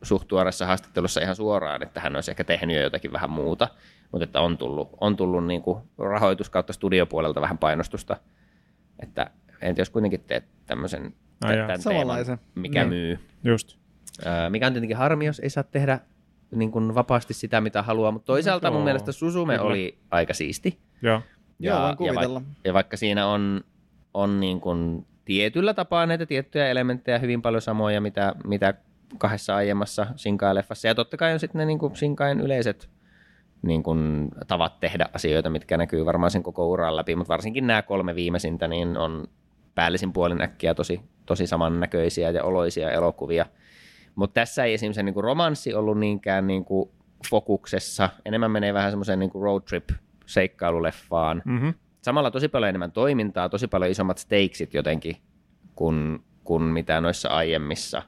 suht 0.03 0.27
tuoreessa 0.27 0.65
haastattelussa 0.65 1.21
ihan 1.21 1.35
suoraan, 1.35 1.83
että 1.83 1.99
hän 1.99 2.15
olisi 2.15 2.31
ehkä 2.31 2.43
tehnyt 2.43 2.75
jo 2.75 2.81
jotakin 2.81 3.11
vähän 3.11 3.29
muuta, 3.29 3.67
mutta 4.11 4.23
että 4.23 4.41
on 4.41 4.57
tullut, 4.57 4.89
on 5.01 5.15
tullut 5.15 5.47
niin 5.47 5.61
kuin 5.61 5.79
rahoitus 5.97 6.49
kautta 6.49 6.73
studiopuolelta 6.73 7.41
vähän 7.41 7.57
painostusta, 7.57 8.17
että 8.99 9.31
entä 9.61 9.81
jos 9.81 9.89
kuitenkin 9.89 10.23
teet 10.27 10.45
tämmöisen 10.65 11.13
jaa. 11.43 11.67
tämän 11.67 11.83
teeman, 11.83 12.39
mikä 12.55 12.83
Niin. 12.83 12.89
myy. 12.89 13.19
Just. 13.43 13.77
Ää, 14.25 14.49
mikä 14.49 14.67
on 14.67 14.73
tietenkin 14.73 14.97
harmi, 14.97 15.25
jos 15.25 15.39
ei 15.39 15.49
saa 15.49 15.63
tehdä 15.63 15.99
niin 16.52 16.72
kuin 16.72 16.95
vapaasti 16.95 17.34
sitä, 17.34 17.62
mitä 17.62 17.82
haluaa, 17.82 18.12
mutta 18.12 18.26
toisaalta 18.26 18.68
Joo, 18.68 18.74
mun 18.74 18.84
mielestä 18.84 19.12
Susume 19.12 19.54
kyllä. 19.58 19.68
oli 19.68 19.97
aika 20.12 20.34
siisti. 20.34 20.80
Joo. 21.02 21.22
Joo, 21.60 21.80
voin 21.80 21.89
ja, 21.89 21.95
kuvitella. 21.95 22.39
vaikka, 22.39 22.62
ja 22.66 22.74
vaikka 22.74 22.97
siinä 22.97 23.28
on, 23.28 23.62
on 24.14 24.39
niin 24.39 24.62
kuin 24.62 25.06
tietyllä 25.26 25.74
tapaa 25.74 26.06
näitä 26.06 26.26
tiettyjä 26.26 26.68
elementtejä 26.68 27.20
hyvin 27.20 27.41
paljon 27.41 27.62
samoja, 27.62 28.02
mitä, 28.02 28.36
mitä 28.43 28.74
kahdessa 29.18 29.56
aiemmassa 29.56 30.08
Shinkai-leffassa. 30.16 30.88
Ja 30.88 30.95
totta 30.95 31.18
kai 31.18 31.34
on 31.34 31.39
sitten 31.39 31.60
ne 31.60 31.66
niin 31.66 31.80
kuin 31.80 31.95
Shinkain 31.95 32.39
yleiset 32.39 32.89
niin 33.62 33.84
kuin, 33.84 34.30
tavat 34.47 34.80
tehdä 34.80 35.10
asioita, 35.14 35.50
mitkä 35.50 35.78
näkyy 35.78 36.06
varmaan 36.06 36.32
sen 36.32 36.43
koko 36.43 36.68
uran 36.68 36.95
läpi, 36.95 37.16
mutta 37.16 37.32
varsinkin 37.32 37.68
nämä 37.68 37.82
kolme 37.82 38.16
viimeisintä 38.16 38.68
niin 38.68 38.97
on 38.97 39.28
päällisin 39.76 40.14
puolin 40.14 40.41
äkkiä 40.41 40.74
tosi, 40.74 41.02
tosi 41.26 41.47
samannäköisiä 41.47 42.30
ja 42.30 42.43
oloisia 42.43 42.91
elokuvia. 42.91 43.45
Mutta 44.20 44.34
tässä 44.34 44.63
ei 44.63 44.74
esimerkiksi 44.74 45.03
niin 45.03 45.13
kuin 45.13 45.24
romanssi 45.24 45.74
ollut 45.74 45.99
niinkään 45.99 46.47
niin 46.47 46.65
kuin 46.65 46.89
fokuksessa. 47.30 48.09
Enemmän 48.26 48.51
menee 48.51 48.74
vähän 48.74 48.91
semmoiseen 48.91 49.20
niin 49.20 49.30
kuin 49.30 49.41
road 49.41 49.61
trip 49.61 49.89
seikkailuleffaan. 50.26 51.41
Mm-hmm. 51.45 51.74
Samalla 52.01 52.32
tosi 52.32 52.47
paljon 52.47 52.70
enemmän 52.70 52.91
toimintaa, 52.91 53.49
tosi 53.49 53.67
paljon 53.67 53.91
isommat 53.91 54.17
stakesit 54.17 54.74
jotenkin 54.74 55.15
kuin, 55.76 56.20
kuin 56.43 56.63
mitä 56.63 57.01
noissa 57.01 57.30
aiemmissa. 57.30 58.01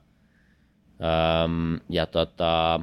Öm, 1.44 1.80
ja 1.90 2.06
tota, 2.06 2.80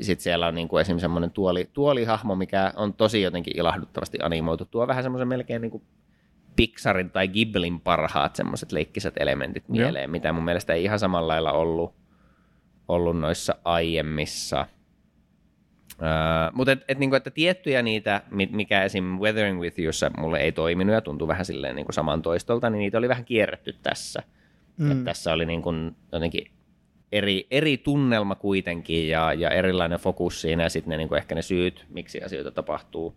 sitten 0.00 0.22
siellä 0.22 0.46
on 0.46 0.54
niinku 0.54 0.78
esimerkiksi 0.78 1.02
semmoinen 1.02 1.30
tuoli, 1.30 1.70
tuolihahmo, 1.72 2.34
mikä 2.34 2.72
on 2.76 2.94
tosi 2.94 3.22
jotenkin 3.22 3.58
ilahduttavasti 3.58 4.18
animoitu. 4.22 4.64
Tuo 4.64 4.86
vähän 4.86 5.02
semmoisen 5.02 5.28
melkein 5.28 5.62
niinku 5.62 5.82
Pixarin 6.58 7.10
tai 7.10 7.28
Ghiblin 7.28 7.80
parhaat 7.80 8.36
semmoiset 8.36 8.72
leikkiset 8.72 9.14
elementit 9.16 9.64
Joo. 9.68 9.74
mieleen, 9.74 10.10
mitä 10.10 10.32
mun 10.32 10.44
mielestä 10.44 10.72
ei 10.72 10.84
ihan 10.84 10.98
samalla 10.98 11.32
lailla 11.32 11.52
ollut, 11.52 11.94
ollut 12.88 13.20
noissa 13.20 13.54
aiemmissa. 13.64 14.66
Uh, 15.92 16.54
mutta 16.54 16.72
et, 16.72 16.84
et, 16.88 16.98
niinku, 16.98 17.16
että 17.16 17.30
tiettyjä 17.30 17.82
niitä, 17.82 18.22
mi- 18.30 18.48
mikä 18.52 18.82
esim. 18.82 19.04
Weathering 19.04 19.60
With 19.60 19.80
Youssa 19.80 20.10
mulle 20.18 20.38
ei 20.38 20.52
toiminut 20.52 20.94
ja 20.94 21.00
tuntui 21.00 21.28
vähän 21.28 21.44
silleen 21.44 21.76
niinku 21.76 21.92
saman 21.92 22.22
toistolta, 22.22 22.70
niin 22.70 22.78
niitä 22.78 22.98
oli 22.98 23.08
vähän 23.08 23.24
kierretty 23.24 23.72
tässä. 23.82 24.22
Mm. 24.76 24.90
Et 24.92 25.04
tässä 25.04 25.32
oli 25.32 25.46
niinku 25.46 25.70
jotenkin 26.12 26.50
eri, 27.12 27.46
eri 27.50 27.76
tunnelma 27.76 28.34
kuitenkin 28.34 29.08
ja, 29.08 29.32
ja 29.32 29.50
erilainen 29.50 29.98
fokus 29.98 30.40
siinä 30.40 30.62
ja 30.62 30.68
sitten 30.70 30.90
ne, 30.90 30.96
niinku 30.96 31.14
ehkä 31.14 31.34
ne 31.34 31.42
syyt, 31.42 31.86
miksi 31.88 32.22
asioita 32.22 32.50
tapahtuu. 32.50 33.16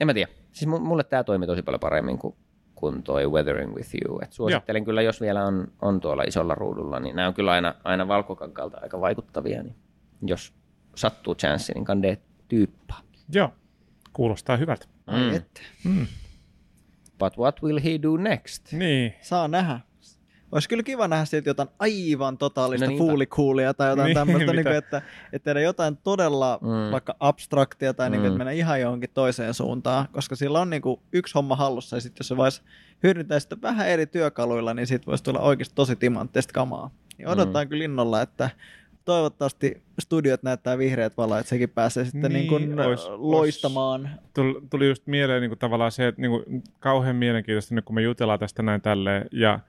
En 0.00 0.06
mä 0.06 0.14
tiedä. 0.14 0.43
Siis 0.54 0.70
mu- 0.70 0.80
mulle 0.80 1.04
tämä 1.04 1.24
toimi 1.24 1.46
tosi 1.46 1.62
paljon 1.62 1.80
paremmin 1.80 2.18
kuin, 2.18 2.34
kuin 2.74 3.02
toi 3.02 3.26
Weathering 3.30 3.74
With 3.74 3.90
You. 4.04 4.20
Et 4.22 4.32
suosittelen 4.32 4.80
Joo. 4.80 4.84
kyllä, 4.84 5.02
jos 5.02 5.20
vielä 5.20 5.44
on, 5.44 5.68
on 5.82 6.00
tuolla 6.00 6.22
isolla 6.22 6.54
ruudulla, 6.54 7.00
niin 7.00 7.16
nämä 7.16 7.28
on 7.28 7.34
kyllä 7.34 7.52
aina, 7.52 7.74
aina 7.84 8.08
valkokankalta 8.08 8.78
aika 8.82 9.00
vaikuttavia, 9.00 9.62
niin 9.62 9.76
jos 10.22 10.54
sattuu 10.94 11.34
chanssi, 11.34 11.72
niin 11.74 11.84
kandee 11.84 12.18
tyyppaa. 12.48 13.00
Joo. 13.32 13.50
Kuulostaa 14.12 14.56
hyvältä. 14.56 14.86
Ai 15.06 15.40
Mm. 15.84 15.90
Mm. 15.92 16.06
But 17.18 17.38
what 17.38 17.62
will 17.62 17.80
he 17.84 17.98
do 18.02 18.16
next? 18.16 18.72
Niin. 18.72 19.14
Saa 19.20 19.48
nähdä. 19.48 19.80
Olisi 20.54 20.68
kyllä 20.68 20.82
kiva 20.82 21.08
nähdä 21.08 21.24
siltä 21.24 21.50
jotain 21.50 21.68
aivan 21.78 22.38
totaalista 22.38 22.90
No 22.90 22.96
fuulikoolia 22.98 23.74
tai 23.74 23.90
jotain 23.90 24.06
Niin, 24.06 24.14
niin, 24.16 24.26
tämmöistä, 24.26 24.52
niin 24.52 24.64
kuin, 24.64 24.76
että, 24.76 25.02
että 25.32 25.44
tehdään 25.44 25.64
jotain 25.64 25.96
todella 25.96 26.58
Mm. 26.62 26.68
mm. 26.68 26.90
vaikka 26.92 27.16
abstraktia 27.20 27.94
tai 27.94 28.08
mm. 28.08 28.12
niin 28.12 28.20
kuin, 28.20 28.30
Mm. 28.30 28.34
että 28.34 28.38
mennään 28.38 28.56
ihan 28.56 28.80
johonkin 28.80 29.10
toiseen 29.14 29.54
suuntaan, 29.54 30.08
koska 30.12 30.36
sillä 30.36 30.60
on 30.60 30.70
niin 30.70 30.82
kuin, 30.82 31.00
yksi 31.12 31.34
homma 31.34 31.56
hallussa 31.56 31.96
ja 31.96 32.00
sitten 32.00 32.20
jos 32.20 32.28
se 32.28 32.36
voisi 32.36 32.62
hyödyntää 33.02 33.40
sitä 33.40 33.56
vähän 33.62 33.88
eri 33.88 34.06
työkaluilla, 34.06 34.74
niin 34.74 34.86
siitä 34.86 35.06
voisi 35.06 35.24
tulla 35.24 35.40
oikeasti 35.40 35.74
tosi 35.74 35.96
timanttista 35.96 36.52
kamaa. 36.52 36.90
Niin 37.18 37.28
odotetaan 37.28 37.66
mm. 37.66 37.68
kyllä 37.68 37.84
innolla, 37.84 38.22
että 38.22 38.50
toivottavasti 39.04 39.82
studiot 40.00 40.42
näyttää 40.42 40.78
vihreät 40.78 41.16
valoa, 41.16 41.38
että 41.38 41.50
sekin 41.50 41.68
pääsee 41.70 42.04
sitten 42.04 42.20
niin, 42.32 42.50
Niin, 42.50 42.60
niin 42.62 42.76
kuin 42.76 42.86
ois- 42.86 43.08
loistamaan. 43.16 44.10
Tuli, 44.34 44.60
tuli 44.70 44.88
just 44.88 45.06
mieleen 45.06 45.40
niin 45.40 45.50
kuin 45.50 45.58
tavallaan 45.58 45.92
se, 45.92 46.06
että 46.08 46.20
niin 46.20 46.30
kuin, 46.30 46.62
kauhean 46.80 47.16
mielenkiintoista 47.16 47.74
nyt 47.74 47.84
kun 47.84 47.94
me 47.94 48.02
jutellaan 48.02 48.38
tästä 48.38 48.62
näin 48.62 48.80
tälleen 48.80 49.26
ja 49.32 49.60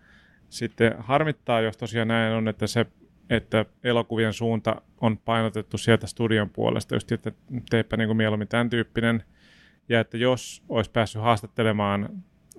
sitten 0.57 0.95
harmittaa, 0.99 1.61
jos 1.61 1.77
tosiaan 1.77 2.07
näin 2.07 2.33
on, 2.33 2.47
että 2.47 2.67
se 2.67 2.85
että 3.29 3.65
elokuvien 3.83 4.33
suunta 4.33 4.81
on 5.01 5.17
painotettu 5.17 5.77
sieltä 5.77 6.07
studion 6.07 6.49
puolesta, 6.49 6.95
just 6.95 7.11
että 7.11 7.31
teepä 7.69 7.97
niin 7.97 8.07
kuin 8.07 8.17
mieluummin 8.17 8.47
tämän 8.47 8.69
tyyppinen, 8.69 9.23
ja 9.89 9.99
että 9.99 10.17
jos 10.17 10.63
olisi 10.69 10.91
päässyt 10.91 11.21
haastattelemaan 11.21 12.09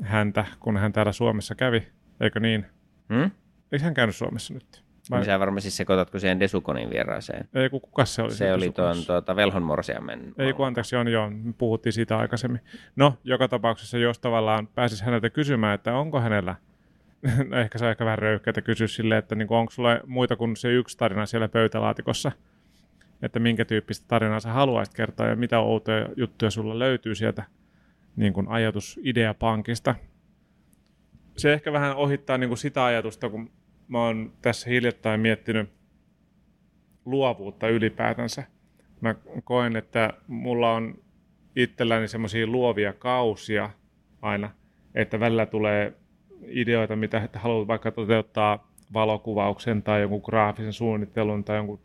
häntä, 0.03 0.45
kun 0.61 0.77
hän 0.77 0.93
täällä 0.93 1.13
Suomessa 1.13 1.55
kävi, 1.55 1.89
eikö 2.21 2.41
niin? 2.41 2.67
Hmm? 3.15 3.31
Eikö 3.73 3.85
hän 3.85 3.95
käynyt 3.95 4.17
Suomessa 4.17 4.55
nyt? 4.55 4.85
Vai- 5.11 5.19
Vai... 5.19 5.27
Sä 5.27 5.41
varmaan 5.41 5.63
siis 5.63 5.77
sekoitatko 5.77 6.19
siihen 6.19 6.41
Desukonin 6.41 6.91
vieraaseen. 6.91 7.49
Ei, 7.55 7.71
kun 7.71 7.81
kuka 7.81 8.05
se 8.05 8.23
oli? 8.23 8.31
Se 8.35 8.53
oli 8.53 8.71
tuon 8.71 8.97
tuota, 9.07 9.37
Velhon 9.37 9.63
Morsiamen. 9.63 10.35
Ei 10.39 10.53
kun 10.53 10.67
anteeksi, 10.67 10.97
on 10.97 11.09
joo, 11.09 11.31
me 11.31 11.53
puhuttiin 11.59 11.93
siitä 11.93 12.19
aikaisemmin. 12.19 12.61
No, 12.97 13.19
joka 13.25 13.49
tapauksessa, 13.49 13.99
jos 13.99 14.19
tavallaan 14.19 14.67
pääsis 14.67 15.03
häneltä 15.03 15.31
kysymään, 15.31 15.75
että 15.75 15.95
onko 15.95 16.21
hänellä, 16.21 16.55
ehkä 17.63 17.79
se 17.79 17.85
on 17.85 17.91
ehkä 17.91 18.05
vähän 18.05 18.19
röyhkeätä 18.19 18.63
kysyä 18.63 18.87
silleen, 18.87 19.19
että 19.19 19.35
niin 19.35 19.53
onko 19.53 19.71
sulla 19.71 20.01
muita 20.07 20.37
kuin 20.37 20.57
se 20.57 20.73
yksi 20.73 20.99
tarina 20.99 21.27
siellä 21.27 21.49
pöytälaatikossa, 21.49 22.33
että 23.23 23.39
minkä 23.39 23.65
tyyppistä 23.65 24.05
tarinaa 24.09 24.41
sä 24.41 24.53
haluaisit 24.53 24.95
kertoa 24.95 25.27
ja 25.27 25.37
mitä 25.37 25.61
outoja 25.61 26.09
juttuja 26.17 26.51
sulla 26.51 26.79
löytyy 26.79 27.15
sieltä 27.15 27.45
niin 28.17 28.33
kuin 28.33 28.49
ajatusideapankista. 28.49 29.95
Se 31.37 31.53
ehkä 31.53 31.73
vähän 31.73 31.97
ohittaa 31.97 32.39
niin 32.39 32.49
kuin 32.49 32.59
sitä 32.59 32.85
ajatusta, 32.85 33.31
kun 33.31 33.51
mä 33.89 33.99
oon 33.99 34.33
tässä 34.43 34.71
hiljattain 34.71 35.21
miettinyt 35.21 35.71
luovuutta 37.05 37.69
ylipäätänsä 37.69 38.45
mä 39.01 39.15
koen, 39.45 39.77
että 39.77 40.13
mulla 40.27 40.73
on 40.73 40.99
itselläni 41.57 42.09
semmoisia 42.09 42.47
luovia 42.47 42.93
kausia 42.93 43.71
aina, 44.23 44.51
että 44.95 45.21
välillä 45.21 45.47
tulee 45.47 45.93
ideoita, 46.47 46.97
mitä 46.97 47.29
haluat 47.35 47.69
vaikka 47.69 47.91
toteuttaa 47.91 48.73
valokuvauksen 48.95 49.83
tai 49.83 50.01
jonkun 50.01 50.23
graafisen 50.25 50.73
suunnittelun 50.73 51.45
tai 51.45 51.57
jonkun 51.57 51.81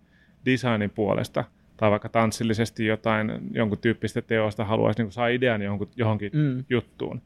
designin 0.46 0.90
puolesta, 0.90 1.44
tai 1.78 1.92
vaikka 1.92 2.10
tanssillisesti 2.10 2.86
jotain, 2.86 3.32
jonkun 3.52 3.78
tyyppistä 3.78 4.22
teosta 4.22 4.66
haluaisi 4.66 5.04
niin 5.04 5.12
saa 5.12 5.28
idean 5.28 5.62
johonkin, 5.62 5.88
johonkin 5.96 6.32
Mm. 6.34 6.64
juttuun. 6.70 7.22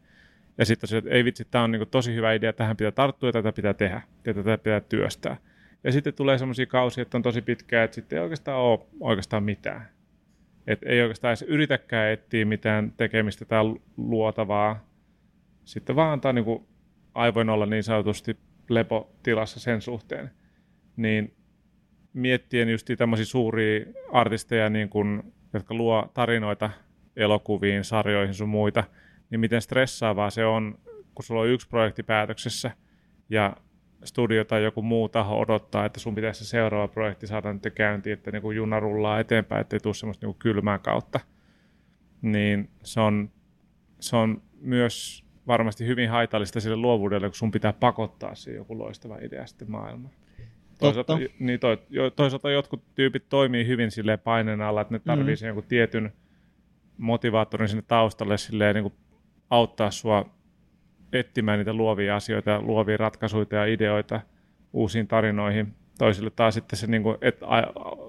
Ja 0.58 0.66
sitten 0.66 0.88
se, 0.88 0.98
että 0.98 1.10
ei 1.10 1.26
vitsi, 1.26 1.48
tämä 1.52 1.64
on 1.64 1.72
niin 1.72 1.88
tosi 1.92 2.16
hyvä 2.16 2.34
idea, 2.34 2.54
tähän 2.54 2.78
pitää 2.78 2.92
tarttua 2.92 3.30
ja 3.30 3.34
tätä 3.34 3.52
pitää 3.52 3.74
tehdä 3.74 4.02
ja 4.26 4.34
tätä 4.34 4.58
pitää 4.58 4.80
työstää. 4.80 5.38
Ja 5.84 5.92
sitten 5.92 6.14
tulee 6.14 6.38
semmoisia 6.38 6.66
kausia, 6.66 7.02
että 7.02 7.18
on 7.18 7.22
tosi 7.22 7.42
pitkää, 7.42 7.84
että 7.84 7.96
sitten 7.96 8.18
ei 8.18 8.24
oikeastaan 8.24 8.62
ole 8.62 8.80
oikeastaan 9.00 9.44
mitään. 9.44 9.90
Et 10.68 10.80
ei 10.86 11.02
oikeastaan 11.02 11.30
edes 11.30 11.42
yritäkään 11.42 12.12
etsiä 12.12 12.46
mitään 12.46 12.94
tekemistä 12.98 13.46
tai 13.46 13.64
luotavaa. 13.98 14.86
Sitten 15.66 15.96
vaan 15.96 16.14
antaa 16.14 16.34
niin 16.34 16.46
kuin 16.46 16.66
aivoin 17.16 17.50
olla 17.50 17.66
niin 17.66 17.84
sanotusti 17.84 18.38
lepotilassa 18.70 19.60
sen 19.60 19.82
suhteen. 19.82 20.32
Niin 20.98 21.36
miettien 22.14 22.70
just 22.70 22.90
tämmöisiä 22.98 23.26
suuria 23.26 23.86
artisteja, 24.12 24.70
niin 24.70 24.90
kuin, 24.90 25.34
jotka 25.54 25.74
luo 25.74 26.12
tarinoita 26.14 26.70
elokuviin, 27.16 27.84
sarjoihin 27.84 28.34
sun 28.34 28.50
muita, 28.50 28.84
niin 29.30 29.40
miten 29.40 29.62
stressaavaa 29.62 30.30
se 30.30 30.46
on, 30.46 30.80
kun 31.16 31.26
sulla 31.26 31.42
on 31.42 31.48
yksi 31.48 31.68
projekti 31.68 32.04
päätöksessä 32.04 32.72
ja 33.30 33.58
studio 34.04 34.46
tai 34.46 34.64
joku 34.64 34.82
muu 34.82 35.10
taho 35.10 35.40
odottaa, 35.40 35.86
että 35.86 36.00
sun 36.00 36.16
pitäisi 36.16 36.46
se 36.46 36.50
seuraava 36.50 36.88
projekti 36.88 37.28
saada 37.28 37.54
nyt 37.54 37.74
käyntiin, 37.76 38.14
että 38.14 38.32
niin 38.32 38.42
kuin 38.42 38.58
juna 38.58 38.80
rullaa 38.80 39.20
eteenpäin, 39.20 39.62
ettei 39.62 39.80
tule 39.80 39.94
semmoista 39.94 40.28
niin 40.28 40.36
kylmää 40.40 40.80
kautta. 40.80 41.20
Niin 42.22 42.70
se 42.84 43.00
on, 43.00 43.32
se 44.00 44.16
on 44.16 44.42
myös 44.62 45.25
varmasti 45.48 45.86
hyvin 45.86 46.10
haitallista 46.10 46.60
sille 46.60 46.76
luovuudelle, 46.76 47.28
kun 47.28 47.36
sun 47.36 47.52
pitää 47.52 47.74
pakottaa 47.74 48.36
siihen 48.36 48.58
joku 48.58 48.80
loistava 48.80 49.18
idea 49.18 49.46
sitten 49.46 49.72
maailmaan. 49.72 50.14
Toisaalta, 50.80 51.14
Totta. 51.14 51.34
niin 51.40 51.60
toi, 51.60 51.78
jo, 51.90 52.10
toisaalta 52.10 52.52
jotkut 52.52 52.84
tyypit 52.96 53.30
toimii 53.30 53.68
hyvin 53.68 53.92
silleen 53.92 54.20
paineen 54.20 54.62
alla, 54.62 54.82
että 54.82 54.94
ne 54.94 55.00
tarvii 55.00 55.36
sen 55.36 55.48
jonkun 55.48 55.64
tietyn 55.68 56.14
motivaattorin 56.98 57.68
sinne 57.68 57.84
taustalle 57.88 58.38
silleen 58.38 58.76
niin 58.76 58.84
kuin 58.84 58.94
auttaa 59.50 59.92
sua 59.92 60.30
etsimään 61.14 61.60
niitä 61.60 61.74
luovia 61.74 62.16
asioita, 62.16 62.62
luovia 62.62 62.98
ratkaisuja 62.98 63.46
ja 63.52 63.66
ideoita 63.66 64.22
uusiin 64.74 65.08
tarinoihin. 65.08 65.74
Toisille 65.98 66.30
taas 66.30 66.54
sitten 66.54 66.80
se, 66.80 66.88
niin 66.88 67.04
kuin, 67.04 67.18
että 67.22 67.48
a, 67.48 67.62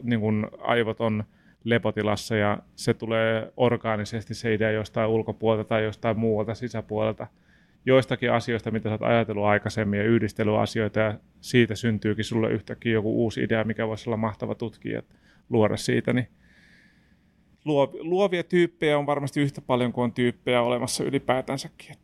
niin 0.03 0.21
kuin 0.21 0.47
aivot 0.61 1.01
on 1.01 1.25
lepotilassa 1.67 2.37
ja 2.37 2.59
se 2.77 2.95
tulee 2.95 3.53
orgaanisesti 3.57 4.35
se 4.35 4.55
idea 4.55 4.71
jostain 4.71 5.09
ulkopuolelta 5.09 5.69
tai 5.69 5.85
jostain 5.85 6.19
muualta 6.19 6.55
sisäpuolelta. 6.55 7.27
Joistakin 7.87 8.33
asioista, 8.33 8.71
mitä 8.71 8.89
sä 8.89 8.93
oot 8.93 9.03
ajatellut 9.03 9.45
aikaisemmin 9.45 9.99
ja 9.99 10.05
yhdistelyasioita 10.05 11.01
ja 11.01 11.19
siitä 11.41 11.75
syntyykin 11.75 12.25
sulle 12.25 12.51
yhtäkkiä 12.51 12.93
joku 12.93 13.23
uusi 13.23 13.43
idea, 13.43 13.65
mikä 13.65 13.89
voisi 13.89 14.11
olla 14.11 14.17
mahtava 14.17 14.55
tutkia 14.55 14.95
ja 14.95 15.03
luoda 15.51 15.77
siitä, 15.77 16.13
niin 16.13 16.29
luo- 17.65 17.99
luovia 18.01 18.45
tyyppejä 18.45 18.99
on 18.99 19.07
varmasti 19.07 19.41
yhtä 19.41 19.61
paljon 19.61 19.93
kuin 19.93 20.05
on 20.05 20.13
tyyppejä 20.13 20.63
olemassa 20.63 21.05
ylipäätänsäkin. 21.05 21.97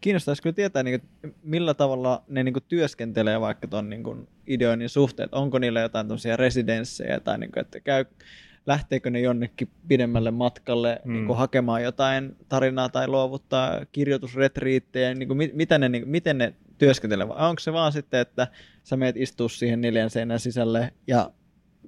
Kiinnostaisi 0.00 0.42
kyllä 0.42 0.54
tietää, 0.54 0.82
niin 0.82 1.00
kuin, 1.00 1.34
millä 1.42 1.74
tavalla 1.74 2.22
ne 2.28 2.42
niin 2.44 2.52
kuin, 2.52 2.64
työskentelee 2.68 3.40
vaikka 3.40 3.68
tuon 3.68 3.90
niin 3.90 4.28
ideoinnin 4.46 4.88
suhteen. 4.88 5.28
Onko 5.32 5.58
niillä 5.58 5.80
jotain 5.80 6.06
residenssejä 6.36 7.20
tai 7.20 7.38
niin 7.38 7.52
kuin, 7.52 7.60
että 7.60 7.80
käy, 7.80 8.04
lähteekö 8.68 9.10
ne 9.10 9.20
jonnekin 9.20 9.68
pidemmälle 9.88 10.30
matkalle 10.30 11.00
Mm. 11.04 11.12
niin 11.12 11.26
kuin, 11.26 11.38
hakemaan 11.38 11.82
jotain 11.82 12.36
tarinaa 12.48 12.88
tai 12.88 13.08
luovuttaa 13.08 13.80
kirjoitusretriittejä. 13.92 15.14
Niin 15.14 15.28
kuin, 15.28 15.38
mit, 15.38 15.54
mitä 15.54 15.78
ne, 15.78 15.88
niin 15.88 16.02
kuin, 16.02 16.10
miten 16.10 16.38
ne 16.38 16.54
työskentelee? 16.78 17.28
Vai 17.28 17.48
onko 17.48 17.60
se 17.60 17.72
vaan 17.72 17.92
sitten, 17.92 18.20
että 18.20 18.46
sä 18.82 18.96
meet 18.96 19.16
istua 19.16 19.48
siihen 19.48 19.80
neljän 19.80 20.10
seinän 20.10 20.40
sisälle 20.40 20.92
ja 21.06 21.30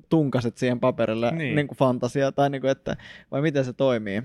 tunkaset 0.08 0.58
siihen 0.58 0.80
paperille 0.80 1.30
Niin. 1.30 1.38
niin. 1.38 1.54
Niin 1.56 1.68
kuin 1.68 1.78
fantasia, 1.78 2.32
tai 2.32 2.50
niin 2.50 2.60
kuin, 2.60 2.70
että, 2.70 2.96
vai 3.30 3.42
miten 3.42 3.64
se 3.64 3.72
toimii? 3.72 4.22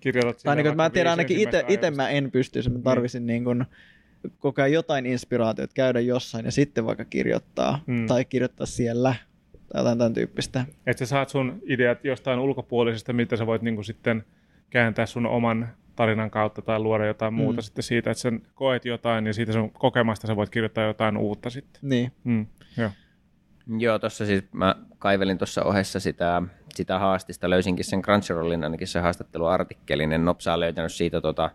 Kirjoitat 0.00 0.42
Tai 0.44 0.56
niin 0.56 0.66
kuin, 0.66 0.76
mä 0.76 0.90
tiedän 0.90 1.10
ainakin 1.10 1.40
itse, 1.68 1.90
mä 1.90 2.08
en 2.08 2.30
pystyisi, 2.30 2.70
mä 2.70 2.78
tarvisin 2.78 3.26
niin 3.26 3.44
kuin 3.44 3.64
koko 4.38 4.62
ajan 4.62 4.72
jotain 4.72 5.06
inspiraatiota, 5.06 5.74
käydä 5.74 6.00
jossain 6.00 6.44
ja 6.44 6.52
sitten 6.52 6.86
vaikka 6.86 7.04
kirjoittaa 7.04 7.82
mm. 7.86 8.06
tai 8.06 8.24
kirjoittaa 8.24 8.66
siellä 8.66 9.14
tai 9.72 9.80
jotain 9.80 9.98
tämän 9.98 10.14
tyyppistä. 10.14 10.64
Että 10.86 11.06
sä 11.06 11.10
saat 11.10 11.28
sun 11.28 11.58
ideat 11.66 12.04
jostain 12.04 12.38
ulkopuolisesta, 12.38 13.12
mitä 13.12 13.36
sä 13.36 13.46
voit 13.46 13.62
niinku 13.62 13.82
sitten 13.82 14.24
kääntää 14.70 15.06
sun 15.06 15.26
oman 15.26 15.68
tarinan 15.96 16.30
kautta 16.30 16.62
tai 16.62 16.78
luoda 16.78 17.06
jotain 17.06 17.34
muuta 17.34 17.60
Mm. 17.60 17.62
sitten 17.62 17.82
siitä, 17.82 18.10
että 18.10 18.20
sen 18.20 18.42
koet 18.54 18.84
jotain 18.84 19.26
ja 19.26 19.32
siitä 19.34 19.52
sun 19.52 19.70
kokemasta 19.70 20.26
sä 20.26 20.36
voit 20.36 20.50
kirjoittaa 20.50 20.84
jotain 20.84 21.16
uutta 21.16 21.50
sitten. 21.50 21.80
Niin. 21.82 22.12
Mm. 22.24 22.46
Joo. 22.76 22.90
Joo, 23.78 23.98
tuossa 23.98 24.26
siis 24.26 24.44
mä 24.52 24.74
kaivelin 24.98 25.38
tuossa 25.38 25.64
ohessa 25.64 26.00
sitä, 26.00 26.42
sitä 26.74 26.98
haastista, 26.98 27.50
löysinkin 27.50 27.84
sen 27.84 28.02
Crunchyrollin 28.02 28.64
ainakin 28.64 28.86
se 28.86 29.00
haastatteluartikkelin, 29.00 30.12
en 30.12 30.24
nopsaa 30.24 30.60
löytänyt 30.60 30.92
siitä 30.92 31.20
tota, 31.20 31.50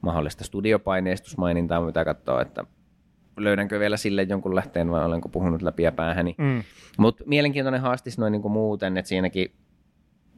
mahdollista 0.00 0.44
studiopaineistusmainintaa, 0.44 1.86
mitä 1.86 2.04
katsoa, 2.04 2.42
että 2.42 2.64
löydänkö 3.36 3.78
vielä 3.78 3.96
sille 3.96 4.22
jonkun 4.22 4.54
lähteen 4.54 4.90
vai 4.90 5.04
olenko 5.04 5.28
puhunut 5.28 5.62
läpi 5.62 5.82
ja 5.82 5.92
päähäni. 5.92 6.34
Mm. 6.38 6.62
Mutta 6.98 7.24
mielenkiintoinen 7.26 7.80
haastis 7.80 8.18
noin 8.18 8.32
niinku 8.32 8.48
muuten, 8.48 8.96
että 8.96 9.08
siinäkin 9.08 9.54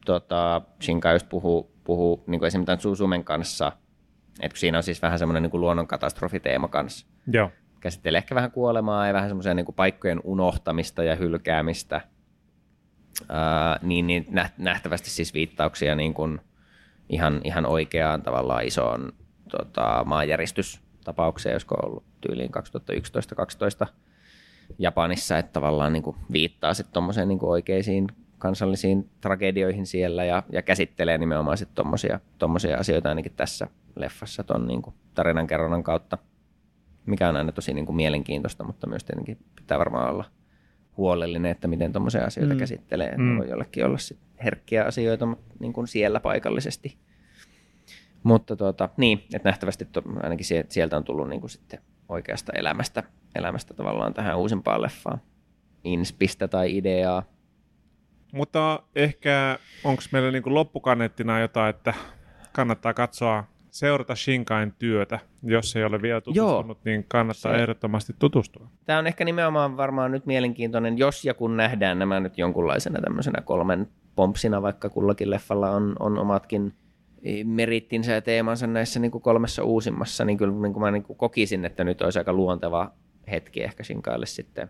tota, 0.05 0.62
Shinka 0.82 1.12
just 1.12 1.28
puhuu, 1.28 1.70
puhuu 1.84 2.24
niinku 2.26 2.46
esimerkiksi 2.46 2.66
tämän 2.66 2.80
Susumen 2.80 3.24
kanssa, 3.24 3.72
että 4.40 4.59
siinä 4.59 4.78
on 4.78 4.82
siis 4.82 5.03
vähän 5.03 5.18
semmoinen 5.18 5.42
niinku 5.42 5.61
luonnonkatastrofiteema 5.61 6.68
kanssa. 6.68 7.07
Joo. 7.32 7.51
Käsittelee 7.80 8.18
ehkä 8.18 8.34
vähän 8.34 8.51
kuolemaa 8.51 9.07
ja 9.07 9.14
vähän 9.14 9.28
semmoisia 9.28 9.55
niinku 9.55 9.72
paikkojen 9.72 10.20
unohtamista 10.24 11.03
ja 11.03 11.16
hylkäämistä. 11.16 12.01
Ää, 13.28 13.78
niin, 13.82 14.07
niin 14.07 14.26
nä- 14.30 14.51
nähtävästi 14.59 15.11
siis 15.11 15.34
viittauksia 15.34 15.94
niin 15.94 16.14
kuin 16.14 16.40
ihan, 17.09 17.40
ihan 17.44 17.66
oikeaan 17.66 18.22
tavallaan 18.22 18.64
isoon 18.64 19.12
tota, 19.51 20.05
maanjäristystapaukseen, 21.09 21.52
josko 21.52 21.74
on 21.74 21.88
ollut 21.88 22.04
tyyliin 22.20 22.50
2011-2012 23.84 23.86
Japanissa, 24.78 25.38
että 25.38 25.52
tavallaan 25.52 25.92
niin 25.92 26.02
kuin 26.02 26.16
viittaa 26.32 26.74
sitten 26.74 26.92
tuommoiseen 26.92 27.28
niin 27.28 27.38
kuin 27.38 27.50
oikeisiin 27.50 28.06
kansallisiin 28.38 29.11
tragedioihin 29.20 29.86
siellä 29.86 30.24
ja, 30.24 30.42
ja 30.52 30.62
käsittelee 30.62 31.18
nimenomaan 31.18 31.59
sitten 31.59 31.74
tommosia, 31.74 32.20
tommosia 32.38 32.78
asioita 32.78 33.09
ainakin 33.09 33.32
tässä 33.36 33.68
leffassa 33.96 34.44
ton 34.44 34.66
niin 34.66 34.82
kuin 34.82 34.94
tarinankerronnan 35.14 35.82
kautta, 35.82 36.18
mikä 37.06 37.28
on 37.28 37.36
aina 37.36 37.52
tosi 37.52 37.74
niin 37.74 37.86
kuin 37.86 37.96
mielenkiintoista, 37.96 38.64
mutta 38.64 38.86
myös 38.86 39.04
tietenkin 39.04 39.38
pitää 39.56 39.78
varmaan 39.78 40.11
olla 40.11 40.24
huolellinen, 40.96 41.50
että 41.50 41.68
miten 41.68 41.92
tuommoisia 41.92 42.24
asioita 42.24 42.54
mm. 42.54 42.61
Käsittelee. 42.61 43.16
Mm. 43.16 43.38
voi 43.38 43.48
jollekin 43.48 43.84
olla 43.84 43.98
sit 43.98 44.18
herkkiä 44.44 44.84
asioita 44.84 45.26
mutta 45.26 45.54
niin 45.61 45.72
kuin 45.72 45.88
siellä 45.88 46.20
paikallisesti. 46.20 46.98
Mutta 48.22 48.56
tuota, 48.56 48.88
niin, 48.96 49.24
että 49.34 49.48
nähtävästi 49.48 49.84
to, 49.84 50.02
ainakin 50.22 50.46
sie- 50.46 50.66
sieltä 50.68 50.96
on 50.96 51.04
tullut 51.04 51.28
niin 51.28 51.40
kuin 51.40 51.50
sitten 51.50 51.80
oikeasta 52.08 52.52
elämästä, 52.52 53.02
elämästä 53.34 53.74
tavallaan 53.74 54.14
tähän 54.14 54.38
uusimpaan 54.38 54.82
leffaan 54.82 55.20
inspistä 55.84 56.48
tai 56.48 56.76
ideaa. 56.76 57.22
Mutta 58.32 58.82
ehkä 58.94 59.58
onko 59.84 60.02
meillä 60.12 60.30
niinku 60.30 60.54
loppukaneettina 60.54 61.40
jotain, 61.40 61.70
että 61.70 61.94
kannattaa 62.52 62.94
katsoa, 62.94 63.44
seurata 63.70 64.14
Shinkain 64.14 64.74
työtä. 64.78 65.18
Jos 65.42 65.76
ei 65.76 65.84
ole 65.84 66.02
vielä 66.02 66.20
tutustunut, 66.20 66.78
niin 66.84 67.04
kannattaa 67.08 67.52
Se- 67.52 67.62
ehdottomasti 67.62 68.14
tutustua. 68.18 68.68
Tämä 68.84 68.98
on 68.98 69.06
ehkä 69.06 69.24
nimenomaan 69.24 69.76
varmaan 69.76 70.12
nyt 70.12 70.26
mielenkiintoinen, 70.26 70.98
jos 70.98 71.24
ja 71.24 71.34
kun 71.34 71.56
nähdään 71.56 71.98
nämä 71.98 72.20
nyt 72.20 72.38
jonkunlaisena 72.38 73.00
tämmöisenä 73.00 73.42
kolmen 73.42 73.88
pompsina, 74.16 74.62
vaikka 74.62 74.88
kullakin 74.88 75.30
leffalla 75.30 75.70
on, 75.70 75.96
on 76.00 76.18
omatkin 76.18 76.74
merittinsä 77.44 78.12
ja 78.12 78.22
teemansa 78.22 78.66
näissä 78.66 79.00
niin 79.00 79.10
kuin 79.10 79.22
kolmessa 79.22 79.64
uusimmassa, 79.64 80.24
niin 80.24 80.38
kyllä 80.38 80.52
niin 80.52 80.72
kuin 80.72 80.82
mä 80.82 80.90
niin 80.90 81.02
kuin 81.02 81.16
kokisin, 81.16 81.64
että 81.64 81.84
nyt 81.84 82.02
olisi 82.02 82.18
aika 82.18 82.32
luonteva 82.32 82.92
hetki 83.30 83.62
ehkä 83.62 83.84
Shinkaille 83.84 84.26
sitten 84.26 84.68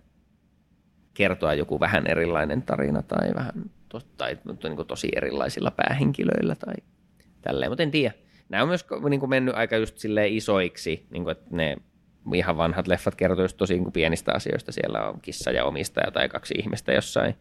kertoa 1.14 1.55
joku 1.55 1.80
vähän 1.80 2.07
erilainen 2.07 2.62
tarina 2.62 3.03
tai 3.03 3.30
vähän 3.34 3.53
to, 3.88 4.01
tai 4.16 4.38
niin 4.62 4.76
kuin 4.76 4.88
tosi 4.88 5.09
erilaisilla 5.16 5.70
päähenkilöillä 5.70 6.55
tai 6.55 6.74
tälleen, 7.42 7.70
mutta 7.70 7.82
en 7.82 7.90
tiedä. 7.90 8.14
Nämä 8.49 8.62
on 8.62 8.68
myös 8.68 8.86
niin 9.09 9.20
kuin 9.20 9.30
mennyt 9.30 9.55
aika 9.55 9.76
just 9.76 9.96
isoiksi, 10.28 11.07
niin 11.11 11.24
kuin, 11.24 11.32
että 11.32 11.46
ne 11.51 11.76
ihan 12.34 12.57
vanhat 12.57 12.86
leffat 12.86 13.14
kertoo 13.14 13.44
just 13.44 13.57
tosi 13.57 13.74
niin 13.74 13.82
kuin 13.82 13.92
pienistä 13.92 14.32
asioista. 14.34 14.72
Siellä 14.72 15.09
on 15.09 15.20
kissa 15.20 15.51
ja 15.51 15.64
omistaja 15.64 16.11
tai 16.11 16.28
kaksi 16.28 16.55
ihmistä 16.59 16.92
jossain 16.92 17.34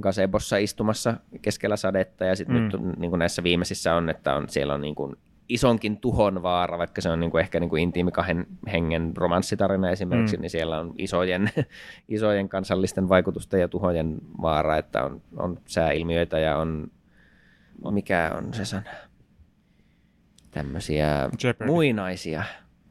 gazebossa 0.00 0.56
istumassa 0.56 1.14
keskellä 1.42 1.76
sadetta 1.76 2.24
ja 2.24 2.36
sitten 2.36 2.56
Mm. 2.56 2.62
nyt 2.62 2.98
niin 2.98 3.10
kuin 3.10 3.18
näissä 3.18 3.42
viimeisissä 3.42 3.94
on, 3.94 4.10
että 4.10 4.34
on, 4.34 4.48
siellä 4.48 4.74
on 4.74 4.80
niin 4.80 4.94
kuin 4.94 5.16
isonkin 5.48 5.96
tuhon 5.96 6.42
vaara, 6.42 6.78
vaikka 6.78 7.00
se 7.00 7.10
on 7.10 7.20
niin 7.20 7.30
kuin 7.30 7.40
ehkä 7.40 7.60
niin 7.60 7.70
kuin 7.70 7.82
intiimi 7.82 8.10
kahden 8.10 8.46
hengen 8.72 9.16
romanssitarina 9.16 9.90
esimerkiksi, 9.90 10.36
mm. 10.36 10.40
niin 10.40 10.50
siellä 10.50 10.78
on 10.80 10.94
isojen, 10.98 11.50
isojen 12.08 12.48
kansallisten 12.48 13.08
vaikutusten 13.08 13.60
ja 13.60 13.68
tuhojen 13.68 14.18
vaara, 14.42 14.78
että 14.78 15.04
on, 15.04 15.22
on 15.36 15.58
sääilmiöitä 15.66 16.38
ja 16.38 16.56
on, 16.58 16.90
mikä 17.90 18.32
on 18.38 18.54
se 18.54 18.64
sana, 18.64 18.82
tämmöisiä 20.50 21.28
Jeopardy. 21.44 21.72
muinaisia, 21.72 22.42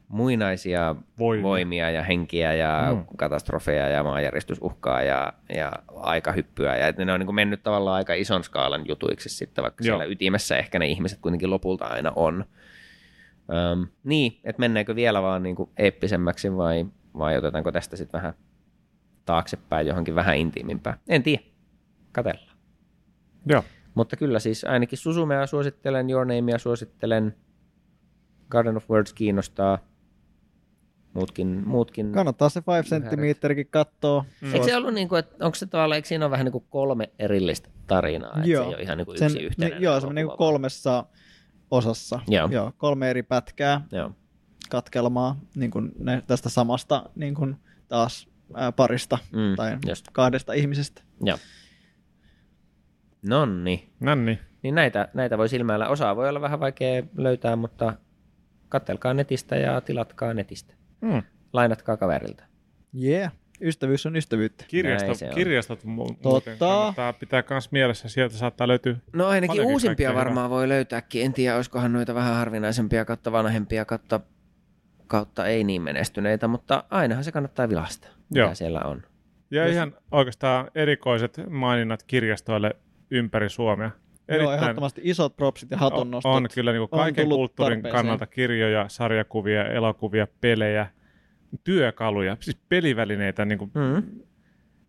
muinaisia 0.09 0.95
Voimia. 1.19 1.43
voimia 1.43 1.89
ja 1.89 2.03
henkiä 2.03 2.53
ja 2.53 2.87
Mm. 2.95 3.05
katastrofeja 3.17 3.87
ja 3.89 4.03
maanjäristysuhkaa 4.03 5.01
ja, 5.03 5.33
ja 5.55 5.71
aikahyppyä. 5.95 6.77
Ja 6.77 6.93
ne 7.05 7.13
on 7.13 7.19
niin 7.19 7.27
kuin 7.27 7.35
mennyt 7.35 7.63
tavallaan 7.63 7.95
aika 7.95 8.13
ison 8.13 8.43
skaalan 8.43 8.87
jutuiksi 8.87 9.29
sitten, 9.29 9.61
vaikka 9.63 9.83
Joo. 9.83 9.97
siellä 9.97 10.11
ytimessä 10.11 10.57
ehkä 10.57 10.79
ne 10.79 10.87
ihmiset 10.87 11.19
kuitenkin 11.21 11.49
lopulta 11.49 11.85
aina 11.85 12.11
on. 12.15 12.45
Öm, 13.73 13.87
niin, 14.03 14.39
että 14.43 14.59
mennäänkö 14.59 14.95
vielä 14.95 15.21
vaan 15.21 15.43
niin 15.43 15.55
kuin 15.55 15.69
eeppisemmäksi 15.77 16.57
vai, 16.57 16.85
vai 17.17 17.37
otetaanko 17.37 17.71
tästä 17.71 17.95
sitten 17.95 18.17
vähän 18.21 18.33
taaksepäin 19.25 19.87
johonkin 19.87 20.15
vähän 20.15 20.37
intiimimpään? 20.37 20.97
En 21.09 21.23
tiedä. 21.23 21.43
Katellaan. 22.11 22.57
Joo. 23.45 23.63
Mutta 23.95 24.15
kyllä 24.15 24.39
siis 24.39 24.63
ainakin 24.63 24.97
Susumea 24.97 25.45
suosittelen, 25.47 26.09
Your 26.09 26.25
Namea 26.25 26.57
suosittelen, 26.57 27.35
Garden 28.49 28.77
of 28.77 28.89
Words 28.89 29.13
kiinnostaa, 29.13 29.77
muutkin, 31.13 31.63
muutkin. 31.67 32.11
Kannattaa 32.11 32.49
se 32.49 32.61
5 32.77 32.89
senttimetrikin 32.89 33.67
katsoa. 33.67 34.25
Mm. 34.41 34.53
Eikö 34.53 34.65
se 34.65 34.75
ollut 34.77 34.93
niin 34.93 35.09
kuin, 35.09 35.19
että 35.19 35.45
onko 35.45 35.55
se 35.55 35.65
tavallaan, 35.65 35.95
eikö 35.95 36.07
siinä 36.07 36.25
ole 36.25 36.31
vähän 36.31 36.45
niin 36.45 36.51
kuin 36.51 36.65
kolme 36.69 37.09
erillistä 37.19 37.69
tarinaa, 37.87 38.33
että 38.37 38.49
Joo. 38.49 38.63
se 38.63 38.69
ei 38.69 38.75
ole 38.75 38.83
ihan 38.83 38.97
niin 38.97 39.05
kuin 39.05 39.17
Sen, 39.17 39.25
yksi 39.25 39.39
yhtenäinen 39.39 39.77
niin, 39.77 39.83
joo, 39.85 39.99
se 39.99 40.07
on 40.07 40.15
niin 40.15 40.27
vaan- 40.27 40.37
kolmessa 40.37 41.05
osassa. 41.71 42.19
Joo. 42.27 42.49
joo. 42.51 42.71
kolme 42.77 43.09
eri 43.09 43.23
pätkää 43.23 43.81
Joo. 43.91 44.11
katkelmaa 44.69 45.39
niin 45.55 45.71
kuin 45.71 45.91
ne, 45.99 46.23
tästä 46.27 46.49
samasta 46.49 47.09
niin 47.15 47.35
kuin 47.35 47.55
taas 47.87 48.27
ää, 48.53 48.71
parista 48.71 49.17
Mm, 49.31 49.55
tai 49.55 49.77
just. 49.87 50.05
kahdesta 50.13 50.53
ihmisestä. 50.53 51.01
Joo. 51.23 51.37
Nonni. 53.27 53.89
Nänni. 53.99 54.39
Niin 54.63 54.75
näitä, 54.75 55.07
näitä 55.13 55.37
voi 55.37 55.49
silmäillä. 55.49 55.87
Osaa 55.87 56.15
voi 56.15 56.29
olla 56.29 56.41
vähän 56.41 56.59
vaikea 56.59 57.03
löytää, 57.17 57.55
mutta 57.55 57.93
kattelkaa 58.69 59.13
netistä 59.13 59.55
ja 59.55 59.81
tilatkaa 59.81 60.33
netistä. 60.33 60.73
Mm. 61.01 61.23
Lainatkaa 61.53 61.97
kaverilta. 61.97 62.43
Yeah, 63.03 63.31
ystävyys 63.61 64.05
on 64.05 64.15
ystävyyttä. 64.15 64.65
Kirjasto, 64.67 65.13
se 65.13 65.27
on. 65.27 65.35
kirjastot 65.35 65.83
mu- 65.83 65.87
muuten 65.87 66.17
Totta. 66.21 66.55
kannattaa 66.59 67.13
pitää 67.13 67.43
myös 67.49 67.71
mielessä. 67.71 68.09
Sieltä 68.09 68.35
saattaa 68.35 68.67
löytyä 68.67 68.95
No 69.13 69.27
ainakin 69.27 69.61
uusimpia 69.61 70.07
kaikkea 70.09 70.25
varmaan 70.25 70.49
voi 70.49 70.67
löytääkin. 70.69 71.25
En 71.25 71.33
tiedä, 71.33 71.55
olisikohan 71.55 71.93
noita 71.93 72.15
vähän 72.15 72.35
harvinaisempia 72.35 73.05
kautta 73.05 73.31
vanhempia 73.31 73.85
kautta, 73.85 74.19
kautta 75.07 75.47
ei 75.47 75.63
niin 75.63 75.81
menestyneitä, 75.81 76.47
mutta 76.47 76.83
ainahan 76.89 77.23
se 77.23 77.31
kannattaa 77.31 77.69
vilastaa, 77.69 78.11
mitä 78.29 78.39
Joo. 78.39 78.55
siellä 78.55 78.81
on. 78.81 79.03
Ja 79.51 79.65
Jos- 79.65 79.73
ihan 79.75 79.93
oikeastaan 80.11 80.71
erikoiset 80.75 81.41
maininnat 81.49 82.03
kirjastoille 82.03 82.75
ympäri 83.11 83.49
Suomea. 83.49 83.91
Joo, 84.29 84.53
ehdottomasti 84.53 85.01
isot 85.03 85.35
propsit 85.35 85.71
ja 85.71 85.77
hatunnostot. 85.77 86.35
on 86.35 86.47
kyllä 86.55 86.71
niin 86.71 86.79
kuin 86.79 86.89
on 86.91 86.99
kaiken 86.99 87.23
tullut 87.23 87.37
kulttuurin 87.39 87.77
tarpeeseen. 87.81 87.99
kannalta 88.05 88.25
kirjoja, 88.27 88.85
sarjakuvia, 88.89 89.65
elokuvia, 89.65 90.27
pelejä, 90.41 90.87
työkaluja, 91.63 92.37
siis 92.39 92.57
pelivälineitä. 92.69 93.45
Niin 93.45 93.57
kuin, 93.57 93.71
Mm. 93.73 94.03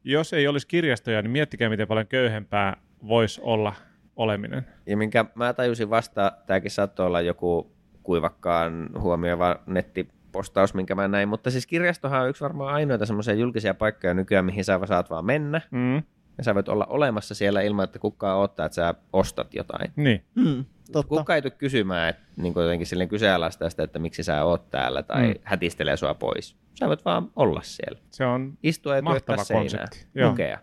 jos 0.04 0.32
ei 0.32 0.48
olisi 0.48 0.66
kirjastoja, 0.66 1.22
niin 1.22 1.30
miettikää, 1.30 1.68
miten 1.68 1.88
paljon 1.88 2.06
köyhempää 2.06 2.76
voisi 3.08 3.40
olla 3.44 3.74
oleminen. 4.16 4.66
Ja 4.86 4.96
minkä 4.96 5.24
mä 5.34 5.52
tajusin 5.52 5.90
vasta, 5.90 6.32
tämäkin 6.46 6.70
saattoi 6.70 7.06
olla 7.06 7.20
joku 7.20 7.72
kuivakkaan 8.02 8.88
huomioiva 8.98 9.56
nettipostaus, 9.66 10.74
minkä 10.74 10.94
mä 10.94 11.08
näin, 11.08 11.28
mutta 11.28 11.50
siis 11.50 11.66
kirjastohan 11.66 12.22
on 12.22 12.28
yksi 12.28 12.44
varmaan 12.44 12.74
ainoita 12.74 13.06
semmoisia 13.06 13.34
julkisia 13.34 13.74
paikkoja 13.74 14.14
nykyään, 14.14 14.44
mihin 14.44 14.64
sä 14.64 14.80
saat 14.84 15.10
vaan 15.10 15.24
mennä, 15.26 15.60
Mm. 15.70 16.02
Ja 16.40 16.44
sä 16.44 16.54
voit 16.54 16.68
olla 16.68 16.86
olemassa 16.86 17.34
siellä 17.34 17.60
ilman, 17.60 17.84
että 17.84 17.98
kukaan 17.98 18.38
odottaa, 18.38 18.66
että 18.66 18.74
sä 18.76 18.94
ostat 19.12 19.54
jotain. 19.54 19.92
Niin, 19.96 20.24
Mm, 20.34 20.64
totta. 20.92 21.08
Kuka 21.16 21.34
ei 21.34 21.42
tule 21.42 21.50
kysymään, 21.58 22.08
että 22.08 22.22
niin 22.36 22.54
jotenkin 22.56 22.86
silleen 22.86 23.08
kyseenalaistaa 23.08 23.70
sitä, 23.70 23.82
että 23.82 23.98
miksi 23.98 24.22
sä 24.22 24.44
oot 24.44 24.70
täällä 24.70 25.02
tai 25.02 25.28
Mm. 25.28 25.34
hätistelee 25.44 25.96
sua 25.96 26.14
pois. 26.14 26.56
Sä 26.78 26.88
voit 26.88 27.04
vaan 27.04 27.30
olla 27.36 27.60
siellä. 27.62 28.00
se 28.10 28.24
on 28.26 28.58
Istua 28.62 28.96
ja 28.96 29.02
Mahtava 29.02 29.44
konsepti. 29.52 30.06
Lukea. 30.28 30.58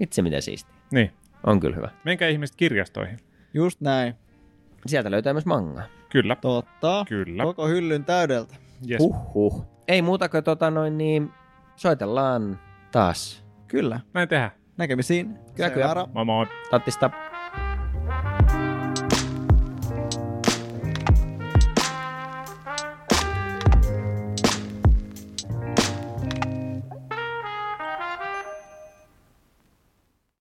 Itse 0.00 0.22
mitä 0.22 0.40
siistiä. 0.40 0.74
niin. 0.90 1.12
On 1.46 1.60
kyllä 1.60 1.76
hyvä. 1.76 1.88
Menkää 2.04 2.28
ihmiset 2.28 2.56
kirjastoihin. 2.56 3.18
Just 3.54 3.80
näin. 3.80 4.14
Sieltä 4.86 5.10
löytää 5.10 5.32
myös 5.32 5.46
mangaa. 5.46 5.84
Kyllä, 6.10 6.36
Totta. 6.36 7.04
kyllä. 7.08 7.42
Koko 7.44 7.68
hyllyn 7.68 8.04
täydeltä. 8.04 8.54
Yes. 8.90 8.98
Huhhuh. 8.98 9.64
Ei 9.88 10.02
muuta 10.02 10.28
kuin 10.28 10.44
tota 10.44 10.70
noin 10.70 10.98
niin, 10.98 11.30
soitellaan 11.76 12.60
taas. 12.92 13.44
Kyllä. 13.66 14.00
Näin 14.14 14.28
tehdään. 14.28 14.50
Näkemisiin. 14.78 15.38
Kyllä, 15.56 15.70
kyllä. 15.70 16.06
Moi 16.14 16.24
moi. 16.24 16.46
Tattista. 16.70 17.10